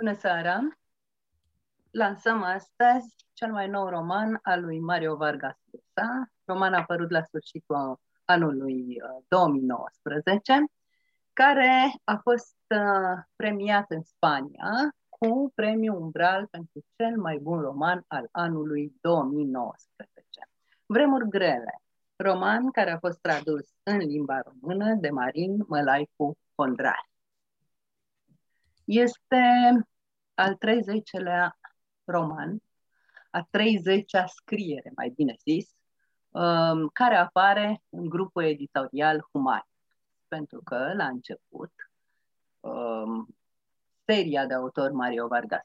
Bună 0.00 0.14
seara! 0.14 0.60
Lansăm 1.90 2.42
astăzi 2.42 3.16
cel 3.32 3.52
mai 3.52 3.68
nou 3.68 3.88
roman 3.88 4.38
al 4.42 4.64
lui 4.64 4.78
Mario 4.78 5.16
Vargas 5.16 5.56
Llosa. 5.70 6.30
Roman 6.44 6.74
a 6.74 6.78
apărut 6.78 7.10
la 7.10 7.22
sfârșitul 7.22 8.00
anului 8.24 8.96
2019, 9.28 10.52
uh, 10.52 10.58
care 11.32 11.92
a 12.04 12.16
fost 12.16 12.56
uh, 12.68 13.22
premiat 13.36 13.90
în 13.90 14.02
Spania 14.02 14.94
cu 15.08 15.52
premiul 15.54 16.00
Umbral 16.00 16.46
pentru 16.46 16.84
cel 16.96 17.16
mai 17.16 17.38
bun 17.42 17.60
roman 17.60 18.04
al 18.06 18.28
anului 18.30 18.92
2019. 19.00 20.08
Vremuri 20.86 21.28
grele, 21.28 21.82
roman 22.16 22.70
care 22.70 22.90
a 22.90 22.98
fost 22.98 23.18
tradus 23.20 23.68
în 23.82 23.96
limba 23.96 24.40
română 24.40 24.94
de 24.94 25.10
Marin 25.10 25.64
Mălaicu 25.68 26.38
Condrari. 26.54 27.08
Este 28.84 29.40
al 30.40 30.56
30-lea 30.58 31.58
roman, 32.04 32.62
a 33.30 33.48
30-a 33.50 34.26
scriere, 34.26 34.92
mai 34.96 35.12
bine 35.16 35.34
zis, 35.42 35.76
um, 36.30 36.88
care 36.88 37.14
apare 37.14 37.82
în 37.88 38.08
grupul 38.08 38.44
editorial 38.44 39.28
Human. 39.32 39.64
Pentru 40.28 40.60
că, 40.64 40.92
la 40.96 41.06
început, 41.06 41.72
um, 42.60 43.36
seria 44.06 44.46
de 44.46 44.54
autor 44.54 44.90
Mario 44.90 45.26
Vargas 45.26 45.64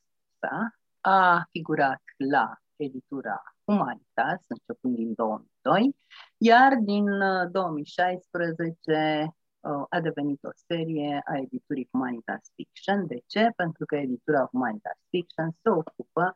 a 1.01 1.47
figurat 1.51 2.01
la 2.17 2.59
editura 2.75 3.43
Humanitas, 3.65 4.41
începând 4.47 4.95
din 4.95 5.13
2002, 5.13 5.95
iar 6.37 6.75
din 6.75 7.05
2016 7.51 8.73
uh, 8.85 9.27
Uh, 9.27 9.44
a 9.89 9.99
devenit 9.99 10.43
o 10.43 10.49
serie 10.67 11.21
a 11.25 11.37
editurii 11.37 11.87
Humanitas 11.91 12.51
Fiction. 12.55 13.07
De 13.07 13.23
ce? 13.25 13.49
Pentru 13.55 13.85
că 13.85 13.95
editura 13.95 14.45
Humanitas 14.51 14.97
Fiction 15.09 15.49
se 15.61 15.69
ocupă 15.69 16.35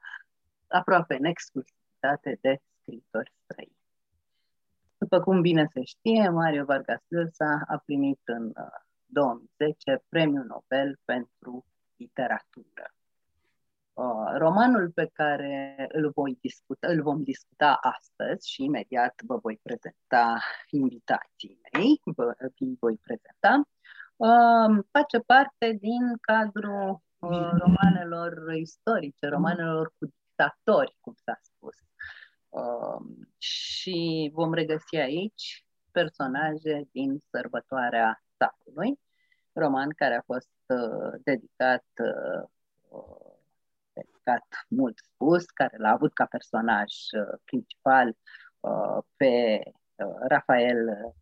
aproape 0.68 1.16
în 1.16 1.26
exclusivitate 1.26 2.38
de 2.42 2.62
scritori 2.82 3.34
străini. 3.44 3.78
După 4.98 5.20
cum 5.20 5.42
bine 5.42 5.68
se 5.74 5.84
știe, 5.84 6.30
Mario 6.30 6.66
Vargas 6.66 7.02
Llosa 7.08 7.62
a 7.68 7.78
primit 7.86 8.20
în 8.24 8.54
2010 9.06 9.92
uh, 9.94 10.00
premiul 10.10 10.46
Nobel 10.46 11.00
pentru 11.06 11.66
literatură. 11.96 12.94
Uh, 14.00 14.38
romanul 14.38 14.92
pe 14.92 15.10
care 15.14 15.88
îl, 15.92 16.12
voi 16.12 16.38
discuta, 16.42 16.88
îl 16.88 17.02
vom 17.02 17.24
discuta 17.24 17.80
astăzi 17.82 18.50
și 18.52 18.64
imediat 18.64 19.14
vă 19.28 19.38
voi 19.38 19.60
prezenta 19.64 20.40
invitații 20.70 21.60
mei, 21.74 22.02
vă, 22.04 22.36
vi 22.56 22.78
voi 22.80 23.00
prezenta, 23.04 23.62
uh, 24.16 24.84
face 24.92 25.20
parte 25.20 25.78
din 25.80 26.18
cadrul 26.22 27.02
uh, 27.20 27.52
romanelor 27.60 28.54
istorice, 28.54 29.28
romanelor 29.28 29.94
cu 29.98 30.06
dictatori, 30.06 30.98
cum 31.02 31.14
s-a 31.24 31.40
spus. 31.42 31.76
Și 33.38 34.32
vom 34.34 34.54
regăsi 34.54 34.96
aici 34.96 35.66
personaje 35.92 36.88
din 36.92 37.24
Sărbătoarea 37.30 38.24
Statului, 38.34 39.00
roman 39.54 39.90
care 39.90 40.16
a 40.16 40.22
fost 40.22 40.50
dedicat 41.24 41.86
dedicat 44.30 44.66
mult 44.68 44.98
spus, 44.98 45.46
care 45.46 45.78
l-a 45.78 45.92
avut 45.92 46.14
ca 46.14 46.26
personaj 46.26 46.94
uh, 47.18 47.40
principal 47.46 48.18
uh, 48.60 49.04
pe 49.16 49.62
uh, 49.64 50.16
Rafael 50.28 50.78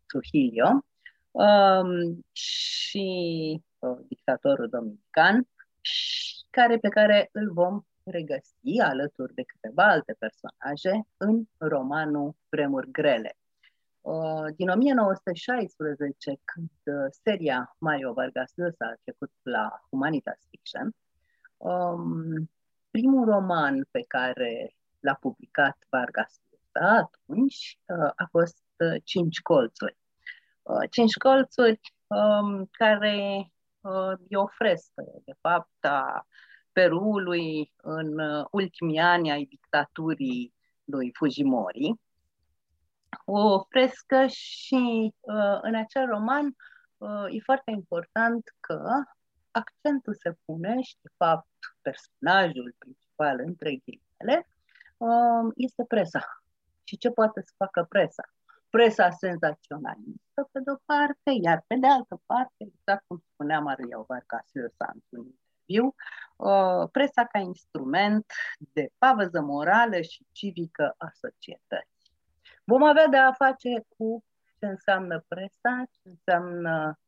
Trujillo 0.06 0.86
um, 1.32 2.26
și 2.32 3.08
dictatorul 4.08 4.70
dominican, 4.70 5.48
care, 6.50 6.78
pe 6.78 6.90
care 6.90 7.30
îl 7.32 7.54
vom 7.54 7.82
regăsi 8.04 8.80
alături 8.84 9.34
de 9.34 9.44
câteva 9.44 9.84
alte 9.84 10.16
personaje 10.20 11.08
în 11.18 11.44
romanul 11.58 12.36
Vremuri 12.50 12.92
grele. 12.92 13.38
Din 14.56 14.70
1916, 14.70 16.40
când 16.44 16.70
seria 17.24 17.76
Mario 17.78 18.14
Vargas 18.14 18.52
Llosa 18.56 18.86
a 18.86 19.00
trecut 19.04 19.32
la 19.42 19.82
Humanitas 19.90 20.40
Fiction, 20.50 20.96
um, 21.58 22.50
primul 22.98 23.26
roman 23.26 23.88
pe 23.92 24.04
care 24.08 24.76
l-a 25.00 25.14
publicat 25.14 25.78
Vargas 25.90 26.40
Llosa 26.50 26.96
atunci 26.96 27.80
uh, 27.86 28.12
a 28.16 28.28
fost 28.30 28.64
uh, 28.78 29.02
Cinci 29.04 29.42
colțuri. 29.42 29.98
Uh, 30.64 30.90
Cinci 30.90 31.14
colțuri 31.14 31.80
um, 32.08 32.70
care 32.72 33.52
e 34.28 34.38
o 34.38 34.48
frescă, 34.48 35.04
de 35.26 35.34
fapt, 35.42 35.86
a 35.86 36.28
Perului 36.72 37.74
în 37.82 38.20
ultimii 38.52 39.00
ani 39.00 39.32
ai 39.32 39.46
dictaturii 39.46 40.54
lui 40.84 41.12
Fujimori. 41.14 41.94
O 43.26 43.64
frescă 43.64 44.26
și 44.28 45.14
în 45.62 45.76
acel 45.76 46.06
roman 46.06 46.56
e 47.30 47.40
foarte 47.44 47.72
important 47.72 48.56
că 48.60 48.90
accentul 49.52 50.16
se 50.16 50.38
pune 50.46 50.82
și, 50.82 50.96
de 51.02 51.10
fapt, 51.18 51.48
personajul 51.82 52.76
principal, 52.78 53.40
între 53.40 53.76
ghilimele, 53.76 54.48
um, 54.98 55.52
este 55.56 55.84
presa. 55.88 56.42
Și 56.84 56.98
ce 56.98 57.10
poate 57.10 57.42
să 57.42 57.52
facă 57.58 57.86
presa? 57.90 58.24
Presa 58.70 59.10
senzaționalistă, 59.10 60.50
pe 60.52 60.60
de-o 60.60 60.76
parte, 60.86 61.32
iar 61.42 61.64
pe 61.68 61.76
de 61.76 61.88
altă 61.88 62.22
parte, 62.26 62.56
exact 62.58 63.04
cum 63.08 63.24
spunea 63.34 63.60
Maria 63.60 63.98
Vargas 64.08 64.50
Llosa 64.52 64.92
într-un 64.94 65.26
interviu, 65.68 65.96
uh, 66.36 66.90
presa 66.92 67.26
ca 67.26 67.40
instrument 67.40 68.26
de 68.58 68.90
pavăză 68.98 69.42
morală 69.42 70.02
și 70.02 70.26
civică 70.32 70.96
a 70.98 71.08
societății. 71.14 72.16
Vom 72.64 72.84
avea 72.84 73.08
de 73.08 73.18
a 73.18 73.32
face 73.32 73.86
cu 73.98 74.24
ce 74.60 74.66
înseamnă 74.66 75.26
presa, 75.28 75.84
ce 75.92 76.00
înseamnă 76.04 77.00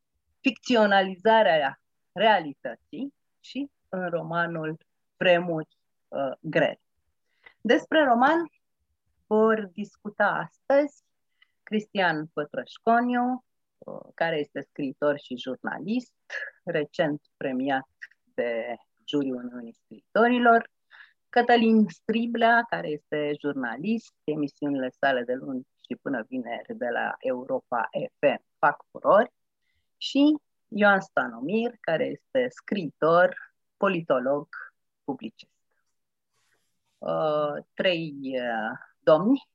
ficționalizarea 0.41 1.81
realității 2.12 3.14
și 3.40 3.70
în 3.90 4.10
romanul 4.10 4.78
Vremuri 5.18 5.78
uh, 6.08 6.32
grele. 6.40 6.82
Despre 7.62 8.04
roman 8.04 8.52
vor 9.28 9.70
discuta 9.74 10.26
astăzi 10.26 11.04
Cristian 11.64 12.28
Pătrășconiu, 12.34 13.46
uh, 13.78 14.00
care 14.14 14.40
este 14.40 14.62
scriitor 14.62 15.20
și 15.20 15.38
jurnalist, 15.38 16.14
recent 16.64 17.22
premiat 17.38 17.90
de 18.34 18.76
juriul 19.08 19.36
Uniunii 19.36 19.74
Scriitorilor, 19.84 20.70
Cătălin 21.30 21.88
Striblea, 21.88 22.66
care 22.70 22.88
este 22.88 23.34
jurnalist, 23.40 24.14
emisiunile 24.24 24.90
sale 24.90 25.24
de 25.24 25.34
luni 25.34 25.68
și 25.88 25.96
până 26.02 26.26
vineri 26.28 26.78
de 26.78 26.88
la 26.88 27.16
Europa 27.20 27.90
FM 28.20 28.44
fac 28.58 28.86
furori, 28.92 29.32
și 29.98 30.38
Ioan 30.68 31.00
Stanomir, 31.00 31.72
care 31.80 32.06
este 32.06 32.48
scriitor, 32.50 33.49
politolog, 33.79 34.47
publicist. 35.03 35.51
Uh, 36.97 37.63
trei 37.73 38.13
uh, 38.23 38.78
domni 39.00 39.50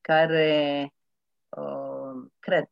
care 0.00 0.92
uh, 1.48 2.30
cred 2.38 2.68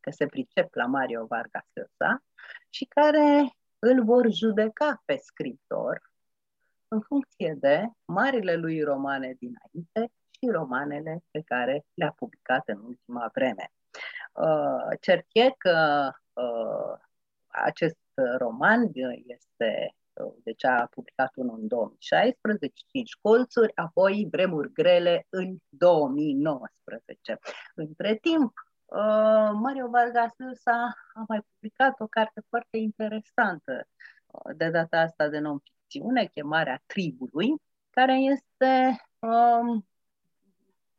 că 0.00 0.10
se 0.10 0.26
pricep 0.26 0.74
la 0.74 0.86
Mario 0.86 1.26
Vargas 1.26 1.66
Llosa 1.72 2.22
și 2.68 2.84
care 2.84 3.56
îl 3.78 4.04
vor 4.04 4.30
judeca 4.30 5.02
pe 5.04 5.16
scriitor 5.16 6.10
în 6.88 7.00
funcție 7.00 7.54
de 7.58 7.84
marile 8.04 8.54
lui 8.54 8.82
romane 8.82 9.36
dinainte 9.38 10.12
și 10.30 10.50
romanele 10.50 11.24
pe 11.30 11.42
care 11.44 11.84
le-a 11.94 12.14
publicat 12.16 12.68
în 12.68 12.78
ultima 12.84 13.30
vreme. 13.34 13.72
Uh, 14.32 14.98
cert 15.00 15.26
e 15.32 15.50
că 15.50 16.10
uh, 16.32 17.00
acest 17.46 17.98
roman 18.38 18.90
este 19.26 19.94
deci 20.42 20.64
a 20.64 20.86
publicat 20.90 21.32
unul 21.34 21.58
în 21.60 21.66
2016, 21.66 22.82
cinci 22.90 23.16
colțuri, 23.20 23.76
apoi 23.76 24.28
Vremuri 24.30 24.72
grele 24.72 25.26
în 25.30 25.56
2019. 25.68 27.38
Între 27.74 28.14
timp, 28.14 28.52
uh, 28.84 29.50
Mario 29.52 29.88
Vargas 29.88 30.32
Llosa 30.36 30.94
a 31.14 31.24
mai 31.28 31.40
publicat 31.52 32.00
o 32.00 32.06
carte 32.06 32.40
foarte 32.48 32.76
interesantă, 32.76 33.88
uh, 34.26 34.56
de 34.56 34.70
data 34.70 34.98
asta 34.98 35.28
de 35.28 35.38
non-ficțiune, 35.38 36.26
Chemarea 36.26 36.82
tribului, 36.86 37.54
care 37.90 38.16
este 38.16 38.96
um, 39.18 39.86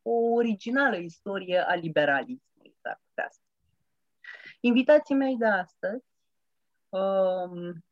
o 0.02 0.12
originală 0.12 0.96
istorie 0.96 1.60
a 1.60 1.74
liberalismului, 1.74 2.76
s-ar 2.82 3.02
putea 3.08 3.30
Invitații 4.60 5.16
mei 5.16 5.38
de 5.38 5.46
astăzi 5.46 6.06
um, 6.90 7.84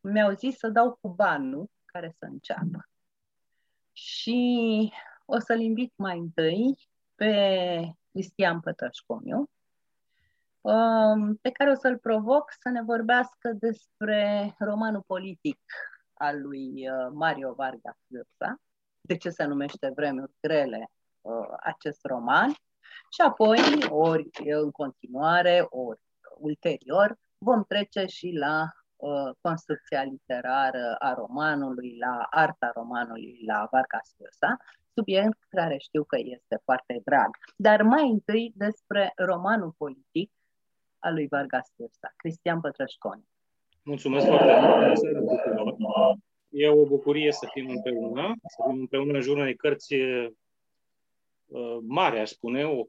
mi-au 0.00 0.32
zis 0.32 0.58
să 0.58 0.68
dau 0.68 0.98
cu 1.00 1.08
banul 1.08 1.70
care 1.84 2.14
să 2.18 2.24
înceapă. 2.24 2.88
Și 3.92 4.92
o 5.24 5.38
să-l 5.38 5.60
invit 5.60 5.92
mai 5.96 6.18
întâi 6.18 6.88
pe 7.14 7.94
Cristian 8.10 8.60
Pătășcomiu, 8.60 9.50
um, 10.60 11.36
pe 11.36 11.50
care 11.50 11.70
o 11.70 11.74
să-l 11.74 11.98
provoc 11.98 12.52
să 12.60 12.68
ne 12.68 12.82
vorbească 12.82 13.52
despre 13.52 14.54
romanul 14.58 15.02
politic 15.06 15.60
al 16.12 16.40
lui 16.40 16.88
Mario 17.12 17.54
Vargas 17.54 17.96
Llosa, 18.06 18.60
de 19.00 19.16
ce 19.16 19.30
se 19.30 19.44
numește 19.44 19.92
Vremuri 19.94 20.32
grele 20.40 20.90
acest 21.60 22.04
roman, 22.04 22.54
și 23.10 23.20
apoi, 23.20 23.58
ori 23.88 24.28
în 24.44 24.70
continuare, 24.70 25.66
ori 25.68 26.00
ulterior, 26.38 27.18
vom 27.38 27.64
trece 27.64 28.06
și 28.06 28.30
la 28.30 28.62
uh, 28.62 28.79
construcția 29.40 30.02
literară 30.02 30.96
a 30.98 31.14
romanului, 31.14 31.96
la 31.98 32.26
arta 32.30 32.70
romanului, 32.74 33.40
la 33.46 33.68
Vargas 33.70 34.14
Llosa, 34.18 34.56
subiect 34.94 35.38
care 35.48 35.76
știu 35.78 36.04
că 36.04 36.16
este 36.18 36.60
foarte 36.64 37.00
drag. 37.04 37.30
Dar 37.56 37.82
mai 37.82 38.08
întâi 38.08 38.52
despre 38.56 39.12
romanul 39.16 39.74
politic 39.78 40.30
al 40.98 41.14
lui 41.14 41.26
Vargas 41.26 41.72
Llosa, 41.76 42.12
Cristian 42.16 42.60
Pătrășconi. 42.60 43.28
Mulțumesc 43.82 44.26
foarte 44.26 44.58
mult! 44.60 46.18
E 46.48 46.68
o 46.68 46.86
bucurie 46.86 47.32
să 47.32 47.48
fim 47.52 47.68
împreună, 47.68 48.34
să 48.46 48.62
fim 48.68 48.80
împreună 48.80 49.12
în 49.12 49.20
jurul 49.20 49.40
unei 49.40 49.56
cărți 49.56 49.94
uh, 49.94 50.28
mare, 51.86 52.20
aș 52.20 52.28
spune, 52.28 52.64
o, 52.64 52.84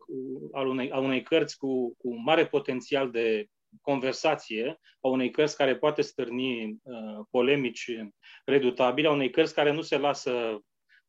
al 0.51 0.67
unei, 0.67 0.91
a 0.91 0.99
unei 0.99 1.21
cărți 1.21 1.57
cu, 1.57 1.95
cu 1.97 2.15
mare 2.15 2.45
potențial 2.45 3.11
de 3.11 3.47
conversație, 3.81 4.79
a 5.01 5.07
unei 5.07 5.29
cărți 5.29 5.55
care 5.55 5.75
poate 5.75 6.01
stârni 6.01 6.63
uh, 6.83 7.25
polemici 7.29 7.97
redutabile, 8.45 9.07
a 9.07 9.11
unei 9.11 9.29
cărți 9.29 9.53
care 9.53 9.71
nu 9.71 9.81
se 9.81 9.97
lasă 9.97 10.31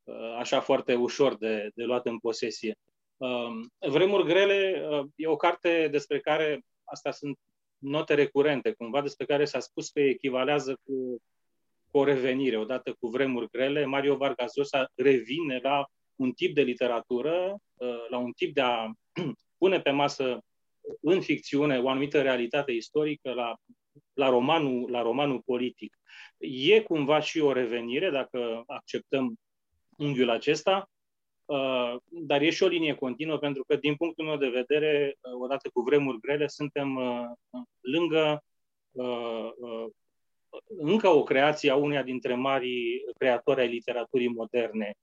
uh, 0.03 0.37
așa 0.38 0.61
foarte 0.61 0.94
ușor 0.94 1.37
de, 1.37 1.70
de 1.75 1.85
luat 1.85 2.06
în 2.06 2.19
posesie. 2.19 2.76
Uh, 3.17 3.88
Vremuri 3.91 4.26
grele 4.26 4.87
uh, 4.91 5.06
e 5.17 5.26
o 5.26 5.37
carte 5.37 5.88
despre 5.91 6.20
care, 6.20 6.61
astea 6.85 7.11
sunt 7.11 7.38
note 7.79 8.14
recurente, 8.14 8.73
cumva 8.73 9.00
despre 9.03 9.26
care 9.26 9.44
s-a 9.44 9.61
spus 9.61 9.88
că 9.88 10.00
echivalează 10.00 10.79
cu, 10.85 11.23
cu 11.91 11.99
o 11.99 12.05
revenire, 12.05 12.58
odată 12.58 12.97
cu 13.00 13.08
vremuri 13.08 13.49
grele. 13.50 13.85
Mario 13.85 14.17
Vargas 14.17 14.55
Llosa 14.55 14.91
revine 14.94 15.58
la 15.62 15.87
un 16.17 16.32
tip 16.32 16.55
de 16.55 16.62
literatură, 16.62 17.56
uh, 17.75 18.08
la 18.08 18.19
un 18.19 18.32
tip 18.32 18.55
de 18.55 18.61
a 18.61 18.91
pune 19.58 19.81
pe 19.81 19.91
masă 19.91 20.41
în 21.00 21.20
ficțiune 21.20 21.79
o 21.79 21.88
anumită 21.88 22.23
realitate 22.23 22.73
istorică 22.73 23.32
la, 23.32 23.55
la, 24.12 24.29
romanul, 24.29 24.90
la 24.90 25.02
romanul 25.02 25.43
politic. 25.44 25.96
E 26.38 26.81
cumva 26.81 27.20
și 27.20 27.40
o 27.40 27.52
revenire, 27.52 28.11
dacă 28.11 28.62
acceptăm 28.67 29.34
unghiul 29.96 30.31
acesta, 30.31 30.90
uh, 31.44 31.94
dar 32.08 32.40
e 32.40 32.50
și 32.50 32.62
o 32.62 32.67
linie 32.67 32.94
continuă, 32.94 33.38
pentru 33.38 33.64
că, 33.64 33.76
din 33.76 33.94
punctul 33.94 34.25
meu 34.25 34.37
de 34.37 34.49
vedere, 34.49 35.14
uh, 35.20 35.32
odată 35.43 35.70
cu 35.73 35.81
vremuri 35.81 36.20
grele, 36.20 36.46
suntem 36.46 36.96
uh, 36.96 37.25
lângă 37.81 38.44
încă 40.79 41.08
o 41.08 41.23
creație 41.23 41.70
a 41.70 41.76
uneia 41.76 42.02
dintre 42.02 42.34
marii 42.34 43.05
creatori 43.19 43.61
ai 43.61 43.69
literaturii 43.69 44.29
moderne. 44.29 44.94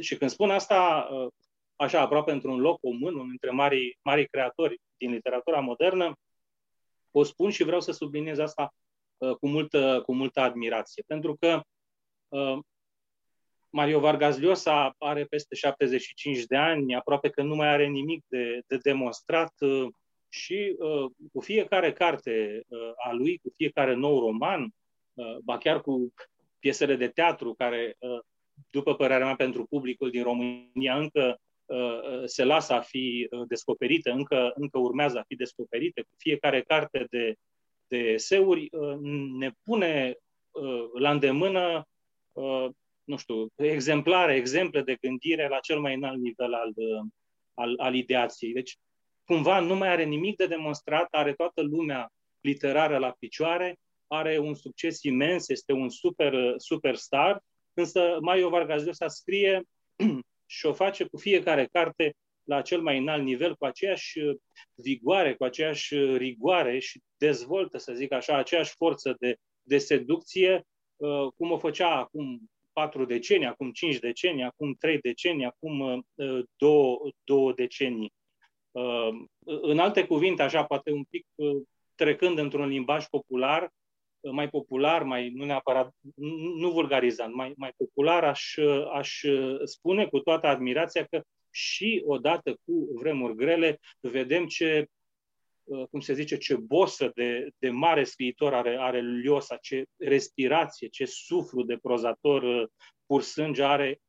Și 0.00 0.16
când 0.16 0.30
spun 0.30 0.50
asta, 0.50 1.08
așa 1.76 2.00
aproape 2.00 2.32
într-un 2.32 2.60
loc 2.60 2.80
comun, 2.80 3.14
unul 3.14 3.28
dintre 3.28 3.50
marii, 3.50 3.98
marii 4.02 4.26
creatori 4.26 4.80
din 4.96 5.10
literatura 5.10 5.60
modernă, 5.60 6.18
o 7.10 7.22
spun 7.22 7.50
și 7.50 7.64
vreau 7.64 7.80
să 7.80 7.92
subliniez 7.92 8.38
asta 8.38 8.74
uh, 9.16 9.36
cu, 9.36 9.48
multă, 9.48 10.02
cu 10.04 10.14
multă 10.14 10.40
admirație. 10.40 11.04
Pentru 11.06 11.36
că 11.40 11.60
uh, 12.28 12.58
Mario 13.70 14.00
Vargas 14.00 14.38
Llosa 14.38 14.94
are 14.98 15.24
peste 15.24 15.54
75 15.54 16.44
de 16.44 16.56
ani, 16.56 16.94
aproape 16.94 17.28
că 17.28 17.42
nu 17.42 17.54
mai 17.54 17.68
are 17.68 17.86
nimic 17.86 18.24
de, 18.28 18.60
de 18.66 18.76
demonstrat 18.76 19.52
uh, 19.60 19.86
și 20.28 20.76
uh, 20.78 21.10
cu 21.32 21.40
fiecare 21.40 21.92
carte 21.92 22.62
uh, 22.68 22.92
a 23.06 23.12
lui, 23.12 23.38
cu 23.38 23.50
fiecare 23.54 23.94
nou 23.94 24.18
roman, 24.18 24.74
uh, 25.14 25.36
ba 25.44 25.58
chiar 25.58 25.80
cu 25.80 26.12
piesele 26.58 26.96
de 26.96 27.08
teatru 27.08 27.54
care, 27.54 27.96
uh, 27.98 28.18
după 28.70 28.94
părerea 28.94 29.26
mea, 29.26 29.36
pentru 29.36 29.66
publicul 29.66 30.10
din 30.10 30.22
România 30.22 30.96
încă 30.96 31.20
Uh, 31.28 31.45
se 32.24 32.44
lasă 32.44 32.72
a 32.72 32.80
fi 32.80 33.28
uh, 33.30 33.42
descoperite, 33.48 34.10
încă, 34.10 34.52
încă 34.54 34.78
urmează 34.78 35.18
a 35.18 35.24
fi 35.26 35.34
descoperite. 35.34 36.00
Cu 36.00 36.14
fiecare 36.18 36.62
carte 36.62 37.06
de, 37.10 37.34
de 37.86 37.96
eseuri 37.96 38.68
uh, 38.70 38.96
ne 39.38 39.50
pune 39.62 40.14
la 40.98 41.10
îndemână, 41.10 41.86
nu 43.04 43.16
știu, 43.16 43.46
exemplare, 43.56 44.34
exemple 44.34 44.82
de 44.82 44.96
gândire 45.00 45.48
la 45.48 45.58
cel 45.58 45.80
mai 45.80 45.94
înalt 45.94 46.18
nivel 46.18 46.54
al, 46.54 46.72
al, 47.54 47.74
al 47.76 47.94
ideației. 47.94 48.52
Deci, 48.52 48.76
cumva 49.24 49.60
nu 49.60 49.74
mai 49.74 49.88
are 49.88 50.04
nimic 50.04 50.36
de 50.36 50.46
demonstrat, 50.46 51.08
are 51.10 51.32
toată 51.32 51.62
lumea 51.62 52.08
literară 52.40 52.98
la 52.98 53.14
picioare, 53.18 53.78
are 54.06 54.38
un 54.38 54.54
succes 54.54 55.02
imens, 55.02 55.48
este 55.48 55.72
un 55.72 55.88
super, 55.88 56.54
superstar, 56.56 57.42
însă 57.74 58.18
Mario 58.20 58.48
Vargas 58.48 58.84
Llosa 58.84 59.08
scrie 59.08 59.62
și 60.46 60.66
o 60.66 60.72
face 60.72 61.04
cu 61.04 61.16
fiecare 61.16 61.68
carte 61.72 62.16
la 62.46 62.62
cel 62.62 62.80
mai 62.80 62.98
înalt 62.98 63.22
nivel, 63.22 63.56
cu 63.56 63.64
aceeași 63.64 64.18
uh, 64.18 64.36
vigoare, 64.74 65.34
cu 65.34 65.44
aceeași 65.44 65.94
uh, 65.94 66.16
rigoare 66.16 66.78
și 66.78 67.00
dezvoltă, 67.16 67.78
să 67.78 67.92
zic 67.92 68.12
așa, 68.12 68.36
aceeași 68.36 68.74
forță 68.76 69.16
de, 69.18 69.36
de 69.62 69.78
seducție, 69.78 70.62
uh, 70.96 71.26
cum 71.36 71.50
o 71.50 71.58
făcea 71.58 71.90
acum 71.90 72.50
patru 72.72 73.04
decenii, 73.04 73.46
acum 73.46 73.72
cinci 73.72 73.98
decenii, 73.98 74.42
acum 74.42 74.74
trei 74.74 74.98
decenii, 74.98 75.44
acum 75.44 76.06
două, 76.56 77.10
două 77.24 77.52
decenii. 77.52 78.12
În 79.44 79.78
alte 79.78 80.06
cuvinte, 80.06 80.42
așa, 80.42 80.64
poate 80.64 80.90
un 80.92 81.04
pic 81.04 81.26
trecând 81.94 82.38
într-un 82.38 82.68
limbaj 82.68 83.04
popular, 83.06 83.70
mai 84.30 84.48
popular, 84.48 85.02
mai 85.02 85.30
nu 85.30 85.44
neapărat, 85.44 85.94
nu 86.56 86.70
vulgarizant, 86.70 87.34
mai, 87.34 87.52
mai 87.56 87.72
popular, 87.76 88.24
aș, 88.24 88.56
aș 88.92 89.20
spune 89.64 90.06
cu 90.06 90.18
toată 90.18 90.46
admirația 90.46 91.04
că 91.04 91.22
și 91.50 92.02
odată 92.06 92.52
cu 92.64 92.88
vremuri 92.94 93.34
grele 93.34 93.80
vedem 94.00 94.46
ce, 94.46 94.86
cum 95.90 96.00
se 96.00 96.14
zice, 96.14 96.36
ce 96.36 96.56
bosă 96.56 97.10
de, 97.14 97.48
de 97.58 97.70
mare 97.70 98.04
scriitor 98.04 98.54
are, 98.54 98.76
are 98.78 99.00
Liosa, 99.00 99.56
ce 99.56 99.84
respirație, 99.96 100.88
ce 100.88 101.04
suflu 101.04 101.62
de 101.62 101.76
prozator 101.76 102.70
pur 103.06 103.22
sânge 103.22 103.62
are 103.62 104.00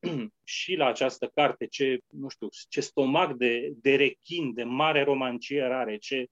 și 0.44 0.74
la 0.74 0.86
această 0.86 1.30
carte, 1.34 1.66
ce, 1.66 1.98
nu 2.10 2.28
știu, 2.28 2.48
ce 2.68 2.80
stomac 2.80 3.32
de, 3.32 3.72
de 3.76 3.96
rechin, 3.96 4.54
de 4.54 4.62
mare 4.62 5.02
romancier 5.02 5.72
are, 5.72 5.96
ce 5.96 6.26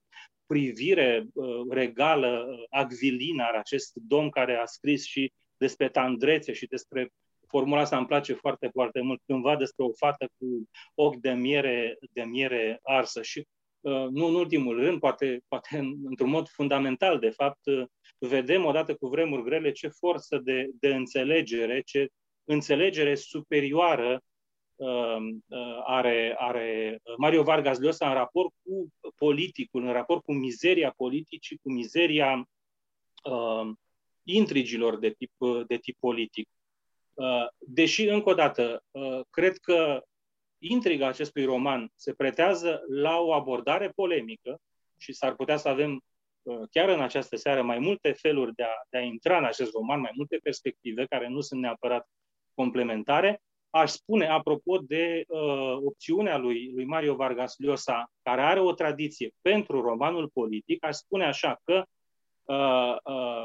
privire 0.53 1.27
uh, 1.33 1.47
regală, 1.69 2.45
uh, 2.49 2.63
agvilină 2.69 3.43
are 3.43 3.57
acest 3.57 3.91
domn 3.93 4.29
care 4.29 4.55
a 4.55 4.65
scris 4.65 5.05
și 5.05 5.31
despre 5.57 5.89
tandrețe 5.89 6.53
și 6.53 6.65
despre 6.65 7.09
formula 7.47 7.81
asta 7.81 7.97
îmi 7.97 8.05
place 8.07 8.33
foarte, 8.33 8.69
foarte 8.73 9.01
mult, 9.01 9.21
cândva 9.25 9.55
despre 9.55 9.83
o 9.83 9.93
fată 9.93 10.29
cu 10.37 10.69
ochi 10.95 11.15
de 11.15 11.31
miere, 11.31 11.97
de 12.11 12.21
miere 12.21 12.79
arsă 12.83 13.21
și 13.21 13.47
uh, 13.79 14.07
nu 14.09 14.25
în 14.25 14.35
ultimul 14.35 14.79
rând, 14.79 14.99
poate, 14.99 15.39
poate 15.47 15.77
într-un 16.03 16.29
mod 16.29 16.47
fundamental, 16.47 17.19
de 17.19 17.29
fapt, 17.29 17.61
vedem 18.17 18.65
odată 18.65 18.95
cu 18.95 19.07
vremuri 19.07 19.43
grele 19.43 19.71
ce 19.71 19.87
forță 19.87 20.37
de, 20.43 20.69
de 20.79 20.93
înțelegere, 20.93 21.81
ce 21.81 22.07
înțelegere 22.43 23.15
superioară 23.15 24.09
Um, 24.09 24.19
uh, 24.19 24.32
are, 25.85 26.35
are 26.37 26.99
Mario 27.17 27.43
Vargas 27.43 27.79
Llosa 27.79 28.07
în 28.07 28.13
raport 28.13 28.53
cu 28.63 28.87
politicul, 29.15 29.85
în 29.85 29.91
raport 29.91 30.23
cu 30.23 30.33
mizeria 30.33 30.93
politicii, 30.97 31.57
cu 31.57 31.71
mizeria 31.71 32.49
uh, 33.23 33.71
intrigilor 34.23 34.99
de 34.99 35.09
tip, 35.09 35.31
de 35.67 35.77
tip 35.77 35.97
politic. 35.99 36.49
Uh, 37.13 37.47
deși, 37.57 38.07
încă 38.07 38.29
o 38.29 38.33
dată, 38.33 38.83
uh, 38.91 39.19
cred 39.29 39.57
că 39.57 40.03
intriga 40.57 41.07
acestui 41.07 41.45
roman 41.45 41.91
se 41.95 42.13
pretează 42.13 42.81
la 42.87 43.19
o 43.19 43.33
abordare 43.33 43.89
polemică 43.89 44.61
și 44.97 45.13
s-ar 45.13 45.35
putea 45.35 45.57
să 45.57 45.67
avem 45.67 46.03
uh, 46.41 46.61
chiar 46.71 46.89
în 46.89 47.01
această 47.01 47.35
seară 47.35 47.61
mai 47.61 47.79
multe 47.79 48.11
feluri 48.11 48.55
de 48.55 48.63
a, 48.63 48.73
de 48.89 48.97
a 48.97 49.01
intra 49.01 49.37
în 49.37 49.45
acest 49.45 49.71
roman, 49.71 49.99
mai 49.99 50.11
multe 50.13 50.39
perspective 50.43 51.05
care 51.05 51.27
nu 51.27 51.41
sunt 51.41 51.61
neapărat 51.61 52.09
complementare, 52.53 53.41
aș 53.73 53.91
spune, 53.91 54.27
apropo 54.27 54.77
de 54.77 55.23
uh, 55.27 55.77
opțiunea 55.85 56.37
lui, 56.37 56.71
lui 56.73 56.85
Mario 56.85 57.15
Vargas 57.15 57.55
Llosa, 57.57 58.11
care 58.21 58.41
are 58.41 58.59
o 58.59 58.73
tradiție 58.73 59.31
pentru 59.41 59.81
romanul 59.81 60.29
politic, 60.33 60.85
aș 60.85 60.95
spune 60.95 61.25
așa 61.25 61.61
că 61.63 61.83
uh, 62.43 62.95
uh, 63.03 63.43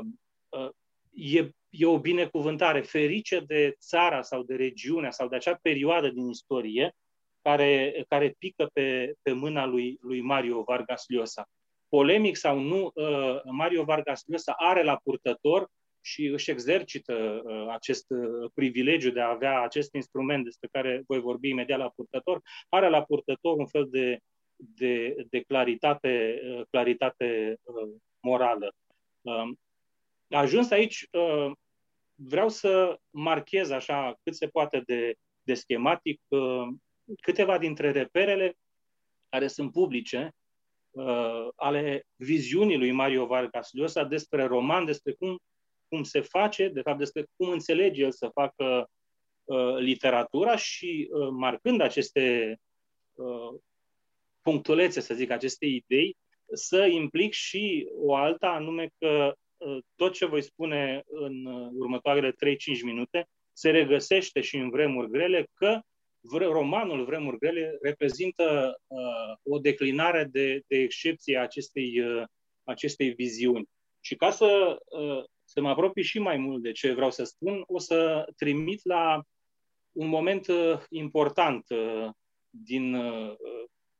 uh, 0.49 0.69
e, 1.11 1.51
e 1.69 1.87
o 1.87 1.99
binecuvântare 1.99 2.81
ferice 2.81 3.41
de 3.41 3.75
țara 3.79 4.23
sau 4.23 4.43
de 4.43 4.55
regiunea 4.55 5.11
sau 5.11 5.29
de 5.29 5.37
acea 5.37 5.59
perioadă 5.63 6.09
din 6.09 6.29
istorie 6.29 6.95
care, 7.43 8.05
care 8.09 8.35
pică 8.39 8.71
pe, 8.73 9.15
pe 9.23 9.33
mâna 9.33 9.67
lui, 9.67 9.99
lui 10.01 10.21
Mario 10.21 10.63
Vargas 10.63 11.05
Llosa. 11.07 11.49
Polemic 11.89 12.37
sau 12.37 12.59
nu, 12.59 12.91
uh, 12.95 13.41
Mario 13.45 13.85
Vargas 13.85 14.23
Llosa 14.27 14.55
are 14.57 14.83
la 14.83 15.01
purtător 15.03 15.69
și 16.01 16.27
își 16.27 16.51
exercită 16.51 17.43
uh, 17.45 17.67
acest 17.71 18.05
uh, 18.09 18.51
privilegiu 18.55 19.11
de 19.11 19.21
a 19.21 19.31
avea 19.31 19.61
acest 19.61 19.95
instrument 19.95 20.45
despre 20.45 20.69
care 20.73 21.03
voi 21.07 21.21
vorbi 21.21 21.49
imediat 21.49 21.79
la 21.79 21.93
purtător, 21.97 22.41
are 22.69 22.89
la 22.89 23.03
purtător 23.03 23.57
un 23.57 23.67
fel 23.67 23.89
de, 23.91 24.19
de, 24.57 25.15
de 25.31 25.41
claritate, 25.41 26.41
uh, 26.45 26.63
claritate 26.71 27.57
uh, 27.63 27.89
morală. 28.21 28.75
Uh, 29.21 29.51
a 30.31 30.39
ajuns 30.39 30.71
aici 30.71 31.07
uh, 31.11 31.53
vreau 32.15 32.49
să 32.49 32.99
marchez 33.11 33.71
așa 33.71 34.19
cât 34.23 34.35
se 34.35 34.47
poate 34.47 34.83
de, 34.87 35.15
de 35.43 35.55
schematic 35.55 36.21
câteva 37.21 37.59
dintre 37.59 37.91
reperele 37.91 38.57
care 39.29 39.47
sunt 39.47 39.73
publice 39.73 40.31
ale 41.57 42.07
viziunii 42.17 42.79
lui 42.79 42.93
Mario 42.93 43.27
Vargas 43.27 43.69
Llosa 43.73 44.05
despre 44.05 44.45
roman, 44.45 44.85
despre 44.85 45.13
cum, 45.13 45.39
cum 45.89 46.03
se 46.03 46.21
face, 46.21 46.69
de 46.69 46.81
fapt 46.81 46.99
despre 46.99 47.27
cum 47.37 47.49
înțelege 47.49 48.03
el 48.03 48.13
să 48.13 48.31
facă 48.33 48.91
literatura 49.79 50.57
și 50.57 51.11
marcând 51.31 51.81
aceste 51.81 52.57
punctulețe, 54.43 55.01
să 55.01 55.15
zic, 55.15 55.31
aceste 55.31 55.67
idei, 55.67 56.17
să 56.53 56.85
implic 56.85 57.33
și 57.33 57.89
o 57.95 58.15
alta, 58.15 58.49
anume 58.49 58.89
că 58.99 59.35
uh, 59.57 59.79
tot 59.97 60.13
ce 60.13 60.27
voi 60.27 60.43
spune 60.43 61.03
în 61.07 61.45
uh, 61.45 61.69
următoarele 61.73 62.31
3-5 62.31 62.35
minute 62.85 63.29
se 63.53 63.71
regăsește 63.71 64.41
și 64.41 64.57
în 64.57 64.71
vremuri 64.71 65.11
grele, 65.11 65.49
că 65.55 65.81
romanul 66.31 67.05
Vremuri 67.05 67.39
grele 67.39 67.79
reprezintă 67.83 68.79
uh, 68.87 69.37
o 69.43 69.59
declinare 69.59 70.25
de, 70.25 70.63
de 70.67 70.77
excepție 70.77 71.39
a 71.39 71.43
acestei, 71.43 72.01
uh, 72.01 72.25
acestei 72.65 73.11
viziuni. 73.11 73.69
Și 74.01 74.17
ca 74.17 74.31
să, 74.31 74.79
uh, 74.85 75.25
să 75.59 75.65
mă 75.65 75.71
apropii 75.71 76.03
și 76.03 76.19
mai 76.19 76.37
mult 76.37 76.63
de 76.63 76.73
ce 76.73 76.93
vreau 76.93 77.11
să 77.11 77.25
spun, 77.25 77.65
o 77.67 77.79
să 77.79 78.29
trimit 78.37 78.85
la 78.85 79.23
un 79.93 80.09
moment 80.09 80.47
uh, 80.47 80.81
important 80.89 81.65
uh, 81.69 82.09
din 82.51 82.95
uh, 82.95 83.35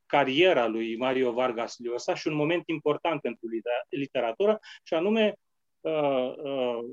cariera 0.05 0.67
lui 0.67 0.97
Mario 0.97 1.31
Vargas 1.31 1.75
Llosa 1.77 2.15
și 2.15 2.27
un 2.27 2.33
moment 2.33 2.63
important 2.65 3.21
pentru 3.21 3.47
literatură, 3.89 4.59
și 4.83 4.93
anume, 4.93 5.33
uh, 5.79 6.33
uh, 6.37 6.89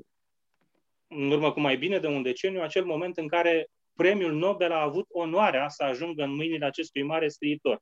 în 1.07 1.31
urmă 1.31 1.51
cu 1.51 1.59
mai 1.59 1.77
bine 1.77 1.99
de 1.99 2.07
un 2.07 2.21
deceniu, 2.21 2.61
acel 2.61 2.85
moment 2.85 3.17
în 3.17 3.27
care 3.27 3.67
premiul 3.93 4.33
Nobel 4.33 4.71
a 4.71 4.81
avut 4.81 5.05
onoarea 5.09 5.69
să 5.69 5.83
ajungă 5.83 6.23
în 6.23 6.35
mâinile 6.35 6.65
acestui 6.65 7.03
mare 7.03 7.27
scriitor. 7.27 7.79